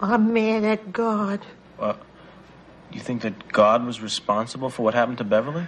I'm 0.00 0.32
mad 0.32 0.64
at 0.64 0.92
God. 0.92 1.44
Uh, 1.78 1.94
you 2.90 3.00
think 3.00 3.22
that 3.22 3.52
God 3.52 3.84
was 3.84 4.00
responsible 4.00 4.70
for 4.70 4.84
what 4.84 4.94
happened 4.94 5.18
to 5.18 5.24
Beverly? 5.24 5.66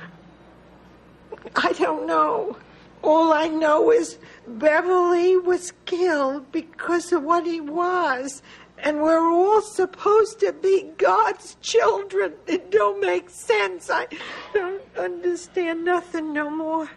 I 1.54 1.72
don't 1.72 2.06
know. 2.06 2.56
All 3.02 3.32
I 3.32 3.48
know 3.48 3.90
is 3.90 4.18
Beverly 4.46 5.36
was 5.36 5.72
killed 5.84 6.50
because 6.52 7.12
of 7.12 7.22
what 7.22 7.46
he 7.46 7.60
was. 7.60 8.42
And 8.78 9.02
we're 9.02 9.30
all 9.30 9.62
supposed 9.62 10.40
to 10.40 10.52
be 10.52 10.90
God's 10.98 11.56
children. 11.62 12.34
It 12.46 12.70
don't 12.70 13.00
make 13.00 13.30
sense. 13.30 13.88
I 13.90 14.06
don't 14.52 14.82
understand 14.96 15.84
nothing 15.84 16.32
no 16.32 16.50
more. 16.50 16.88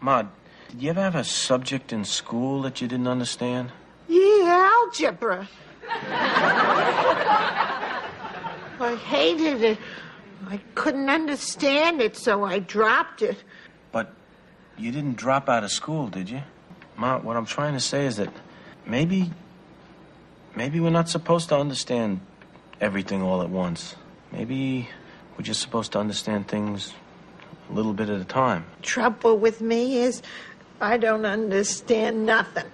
Ma, 0.00 0.24
did 0.70 0.82
you 0.82 0.90
ever 0.90 1.00
have 1.00 1.14
a 1.14 1.24
subject 1.24 1.92
in 1.92 2.04
school 2.04 2.62
that 2.62 2.80
you 2.80 2.88
didn't 2.88 3.08
understand? 3.08 3.70
Yeah, 4.08 4.70
algebra. 4.82 5.48
I 8.80 8.96
hated 9.06 9.62
it. 9.62 9.78
I 10.46 10.60
couldn't 10.74 11.08
understand 11.08 12.00
it, 12.00 12.16
so 12.16 12.44
I 12.44 12.58
dropped 12.58 13.22
it. 13.22 13.42
But 13.92 14.12
you 14.76 14.92
didn't 14.92 15.16
drop 15.16 15.48
out 15.48 15.64
of 15.64 15.70
school, 15.70 16.08
did 16.08 16.28
you? 16.28 16.42
Ma, 16.96 17.18
what 17.18 17.36
I'm 17.36 17.46
trying 17.46 17.74
to 17.74 17.80
say 17.80 18.06
is 18.06 18.16
that 18.16 18.32
maybe. 18.84 19.30
Maybe 20.58 20.80
we're 20.80 20.90
not 20.90 21.08
supposed 21.08 21.50
to 21.50 21.56
understand 21.56 22.18
everything 22.80 23.22
all 23.22 23.42
at 23.42 23.48
once. 23.48 23.94
Maybe 24.32 24.88
we're 25.36 25.44
just 25.44 25.60
supposed 25.60 25.92
to 25.92 26.00
understand 26.00 26.48
things 26.48 26.92
a 27.70 27.72
little 27.72 27.92
bit 27.92 28.08
at 28.10 28.20
a 28.20 28.24
time. 28.24 28.66
Trouble 28.82 29.38
with 29.38 29.60
me 29.60 29.98
is 29.98 30.20
I 30.80 30.96
don't 30.96 31.24
understand 31.24 32.26
nothing. 32.26 32.66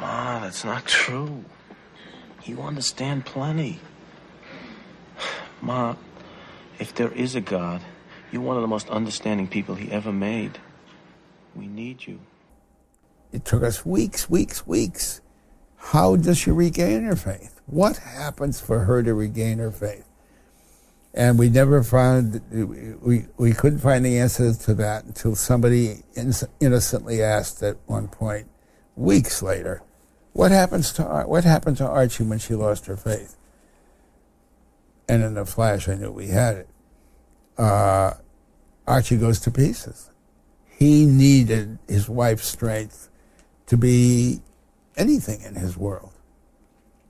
Ma, 0.00 0.40
that's 0.40 0.66
not 0.66 0.84
true. 0.84 1.42
You 2.44 2.60
understand 2.60 3.24
plenty. 3.24 3.80
Ma, 5.62 5.96
if 6.78 6.94
there 6.94 7.10
is 7.12 7.34
a 7.36 7.40
God, 7.40 7.80
You're 8.32 8.42
one 8.42 8.56
of 8.56 8.62
the 8.62 8.68
most 8.68 8.90
understanding 8.90 9.48
people 9.48 9.76
he 9.76 9.90
ever 9.90 10.12
made. 10.12 10.58
We 11.56 11.68
need 11.68 12.06
you. 12.06 12.20
It 13.32 13.46
took 13.46 13.62
us 13.62 13.86
weeks, 13.86 14.28
weeks, 14.28 14.66
weeks. 14.66 15.22
How 15.80 16.14
does 16.14 16.38
she 16.38 16.50
regain 16.50 17.04
her 17.04 17.16
faith? 17.16 17.60
What 17.66 17.96
happens 17.96 18.60
for 18.60 18.80
her 18.80 19.02
to 19.02 19.14
regain 19.14 19.58
her 19.58 19.70
faith? 19.70 20.06
And 21.12 21.38
we 21.38 21.48
never 21.48 21.82
found, 21.82 22.40
we, 22.52 23.26
we 23.36 23.52
couldn't 23.52 23.80
find 23.80 24.04
the 24.04 24.18
answer 24.18 24.52
to 24.52 24.74
that 24.74 25.04
until 25.04 25.34
somebody 25.34 26.02
innocently 26.60 27.22
asked 27.22 27.62
at 27.62 27.78
one 27.86 28.06
point, 28.06 28.48
weeks 28.94 29.42
later, 29.42 29.82
what 30.32 30.52
happens 30.52 30.92
to 30.92 31.02
what 31.02 31.42
happened 31.42 31.78
to 31.78 31.88
Archie 31.88 32.22
when 32.22 32.38
she 32.38 32.54
lost 32.54 32.86
her 32.86 32.96
faith? 32.96 33.36
And 35.08 35.24
in 35.24 35.36
a 35.36 35.44
flash, 35.44 35.88
I 35.88 35.94
knew 35.96 36.12
we 36.12 36.28
had 36.28 36.56
it. 36.56 36.68
Uh, 37.58 38.12
Archie 38.86 39.16
goes 39.16 39.40
to 39.40 39.50
pieces. 39.50 40.10
He 40.68 41.04
needed 41.04 41.78
his 41.88 42.08
wife's 42.08 42.46
strength 42.46 43.08
to 43.66 43.76
be 43.76 44.40
anything 44.96 45.40
in 45.42 45.54
his 45.54 45.76
world, 45.76 46.12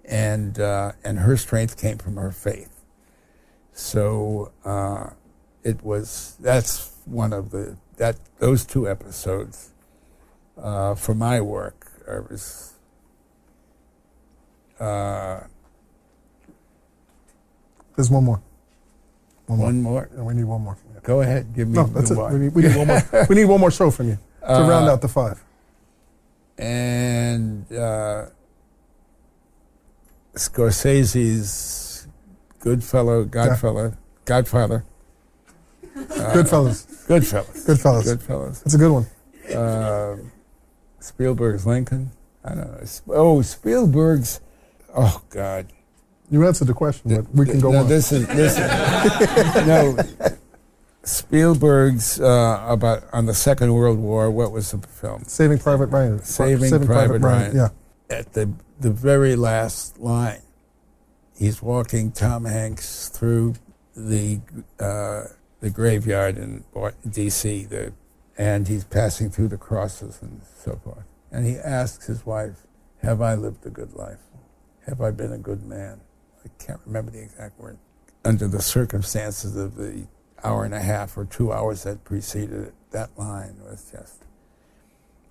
and 0.04 0.58
uh, 0.58 0.92
and 1.04 1.20
her 1.20 1.36
strength 1.36 1.76
came 1.80 1.98
from 1.98 2.16
her 2.16 2.30
faith. 2.32 2.82
So 3.72 4.52
uh, 4.64 5.10
it 5.62 5.82
was 5.82 6.36
that's 6.40 6.92
one 7.04 7.32
of 7.32 7.50
the 7.50 7.76
that 7.96 8.16
those 8.38 8.64
two 8.64 8.88
episodes 8.88 9.70
uh, 10.60 10.94
for 10.94 11.14
my 11.14 11.40
work 11.40 11.86
are 12.06 12.26
was 12.30 12.74
uh, 14.78 15.40
There's 17.96 18.10
one 18.10 18.24
more. 18.24 18.40
One 19.46 19.82
more. 19.82 20.08
Yeah, 20.14 20.22
we 20.22 20.34
need 20.34 20.44
one 20.44 20.62
more. 20.62 20.78
Go 21.02 21.22
ahead, 21.22 21.54
give 21.54 21.66
me 21.68 21.74
No, 21.74 21.84
that's 21.84 22.10
it. 22.10 22.16
one. 22.16 22.32
We 22.32 22.38
need, 22.38 22.54
we 22.54 22.62
need 22.62 22.76
one 22.76 22.86
more. 22.86 23.26
We 23.28 23.34
need 23.34 23.44
one 23.46 23.60
more 23.60 23.70
show 23.70 23.90
from 23.90 24.08
you 24.08 24.18
to 24.42 24.46
Uh, 24.52 24.68
round 24.68 24.88
out 24.88 25.00
the 25.02 25.08
five. 25.08 25.42
And 26.60 27.72
uh, 27.72 28.26
Scorsese's 30.34 32.06
Goodfellow, 32.60 33.24
Godfellow, 33.24 33.94
Godfather. 34.26 34.84
Uh, 35.96 35.98
Goodfellas. 36.34 36.86
Goodfellas. 37.08 37.66
Goodfellas. 37.66 38.04
Goodfellas. 38.16 38.62
That's 38.62 38.74
a 38.74 38.78
good 38.78 38.92
one. 38.92 39.06
Uh, 39.54 40.16
Spielberg's 41.00 41.66
Lincoln. 41.66 42.10
I 42.44 42.54
don't 42.54 42.58
know. 42.70 42.86
Oh, 43.08 43.42
Spielberg's. 43.42 44.40
Oh 44.94 45.22
God. 45.30 45.66
You 46.30 46.46
answered 46.46 46.68
the 46.68 46.74
question, 46.74 47.14
but 47.16 47.34
we 47.34 47.44
can 47.46 47.58
go 47.58 47.72
no, 47.72 47.78
on. 47.80 47.88
This 47.88 48.12
is 48.12 48.26
this. 48.28 48.52
is- 48.56 49.66
no. 49.66 49.96
Spielberg's 51.02 52.20
uh, 52.20 52.64
about 52.68 53.04
on 53.12 53.26
the 53.26 53.34
Second 53.34 53.72
World 53.72 53.98
War. 53.98 54.30
What 54.30 54.52
was 54.52 54.70
the 54.72 54.86
film? 54.86 55.24
Saving 55.24 55.58
Private 55.58 55.86
Ryan. 55.86 56.22
Saving, 56.22 56.86
Private, 56.86 57.20
Ryan. 57.20 57.56
Yeah. 57.56 57.68
At 58.10 58.34
the 58.34 58.52
the 58.78 58.90
very 58.90 59.36
last 59.36 59.98
line, 59.98 60.42
he's 61.36 61.62
walking 61.62 62.12
Tom 62.12 62.44
Hanks 62.44 63.08
through 63.08 63.54
the 63.96 64.40
uh, 64.78 65.24
the 65.60 65.70
graveyard 65.70 66.36
in 66.36 66.64
D.C. 67.08 67.64
The, 67.64 67.92
and 68.36 68.68
he's 68.68 68.84
passing 68.84 69.30
through 69.30 69.48
the 69.48 69.58
crosses 69.58 70.20
and 70.20 70.42
so 70.56 70.80
forth. 70.84 71.04
And 71.32 71.46
he 71.46 71.56
asks 71.56 72.06
his 72.06 72.26
wife, 72.26 72.66
"Have 73.02 73.22
I 73.22 73.34
lived 73.34 73.64
a 73.64 73.70
good 73.70 73.94
life? 73.94 74.20
Have 74.86 75.00
I 75.00 75.12
been 75.12 75.32
a 75.32 75.38
good 75.38 75.64
man?" 75.64 76.00
I 76.44 76.48
can't 76.62 76.80
remember 76.84 77.10
the 77.10 77.22
exact 77.22 77.58
word. 77.58 77.78
Under 78.24 78.48
the 78.48 78.62
circumstances 78.62 79.56
of 79.56 79.76
the 79.76 80.06
hour 80.42 80.64
and 80.64 80.74
a 80.74 80.80
half 80.80 81.16
or 81.16 81.24
two 81.24 81.52
hours 81.52 81.84
that 81.84 82.04
preceded 82.04 82.68
it, 82.68 82.74
that 82.92 83.10
line 83.18 83.56
was 83.62 83.90
just 83.90 84.24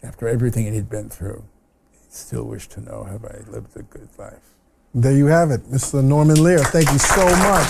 after 0.03 0.27
everything 0.27 0.71
he'd 0.71 0.89
been 0.89 1.09
through, 1.09 1.43
he 1.91 1.97
still 2.09 2.45
wished 2.45 2.71
to 2.71 2.81
know, 2.81 3.03
have 3.03 3.25
I 3.25 3.39
lived 3.49 3.75
a 3.75 3.83
good 3.83 4.09
life? 4.17 4.55
There 4.93 5.13
you 5.13 5.27
have 5.27 5.51
it, 5.51 5.61
Mr. 5.69 6.03
Norman 6.03 6.41
Lear. 6.43 6.59
Thank 6.59 6.91
you 6.91 6.97
so 6.99 7.25
much. 7.25 7.67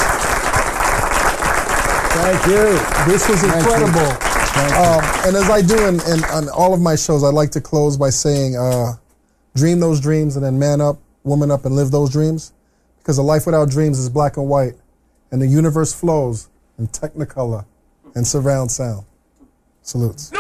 Thank 2.14 2.46
you. 2.48 3.12
This 3.12 3.28
was 3.28 3.42
Thank 3.42 3.54
you. 3.54 3.58
incredible. 3.58 4.12
Thank 4.20 4.72
you. 4.72 4.78
Um, 4.78 5.28
and 5.28 5.36
as 5.36 5.50
I 5.50 5.62
do 5.62 5.88
in, 5.88 5.96
in 6.12 6.24
on 6.26 6.50
all 6.50 6.74
of 6.74 6.82
my 6.82 6.96
shows, 6.96 7.24
I 7.24 7.30
like 7.30 7.52
to 7.52 7.62
close 7.62 7.98
by 7.98 8.10
saying, 8.10 8.56
uh, 8.56 8.94
dream 9.56 9.80
those 9.80 10.00
dreams 10.00 10.36
and 10.36 10.46
then 10.46 10.60
man 10.60 10.82
up, 10.82 11.00
woman 11.24 11.52
up, 11.52 11.66
and 11.66 11.76
live 11.76 11.92
those 11.92 12.12
dreams. 12.12 12.54
Because 13.00 13.18
a 13.18 13.24
life 13.24 13.46
without 13.46 13.70
dreams 13.70 13.98
is 14.00 14.10
black 14.10 14.38
and 14.38 14.48
white, 14.48 14.74
and 15.32 15.42
the 15.42 15.48
universe 15.48 15.94
flows 15.94 16.48
in 16.80 16.88
technicolor 16.88 17.66
and 18.16 18.26
surround 18.26 18.72
sound. 18.72 19.06
Salutes. 19.84 20.32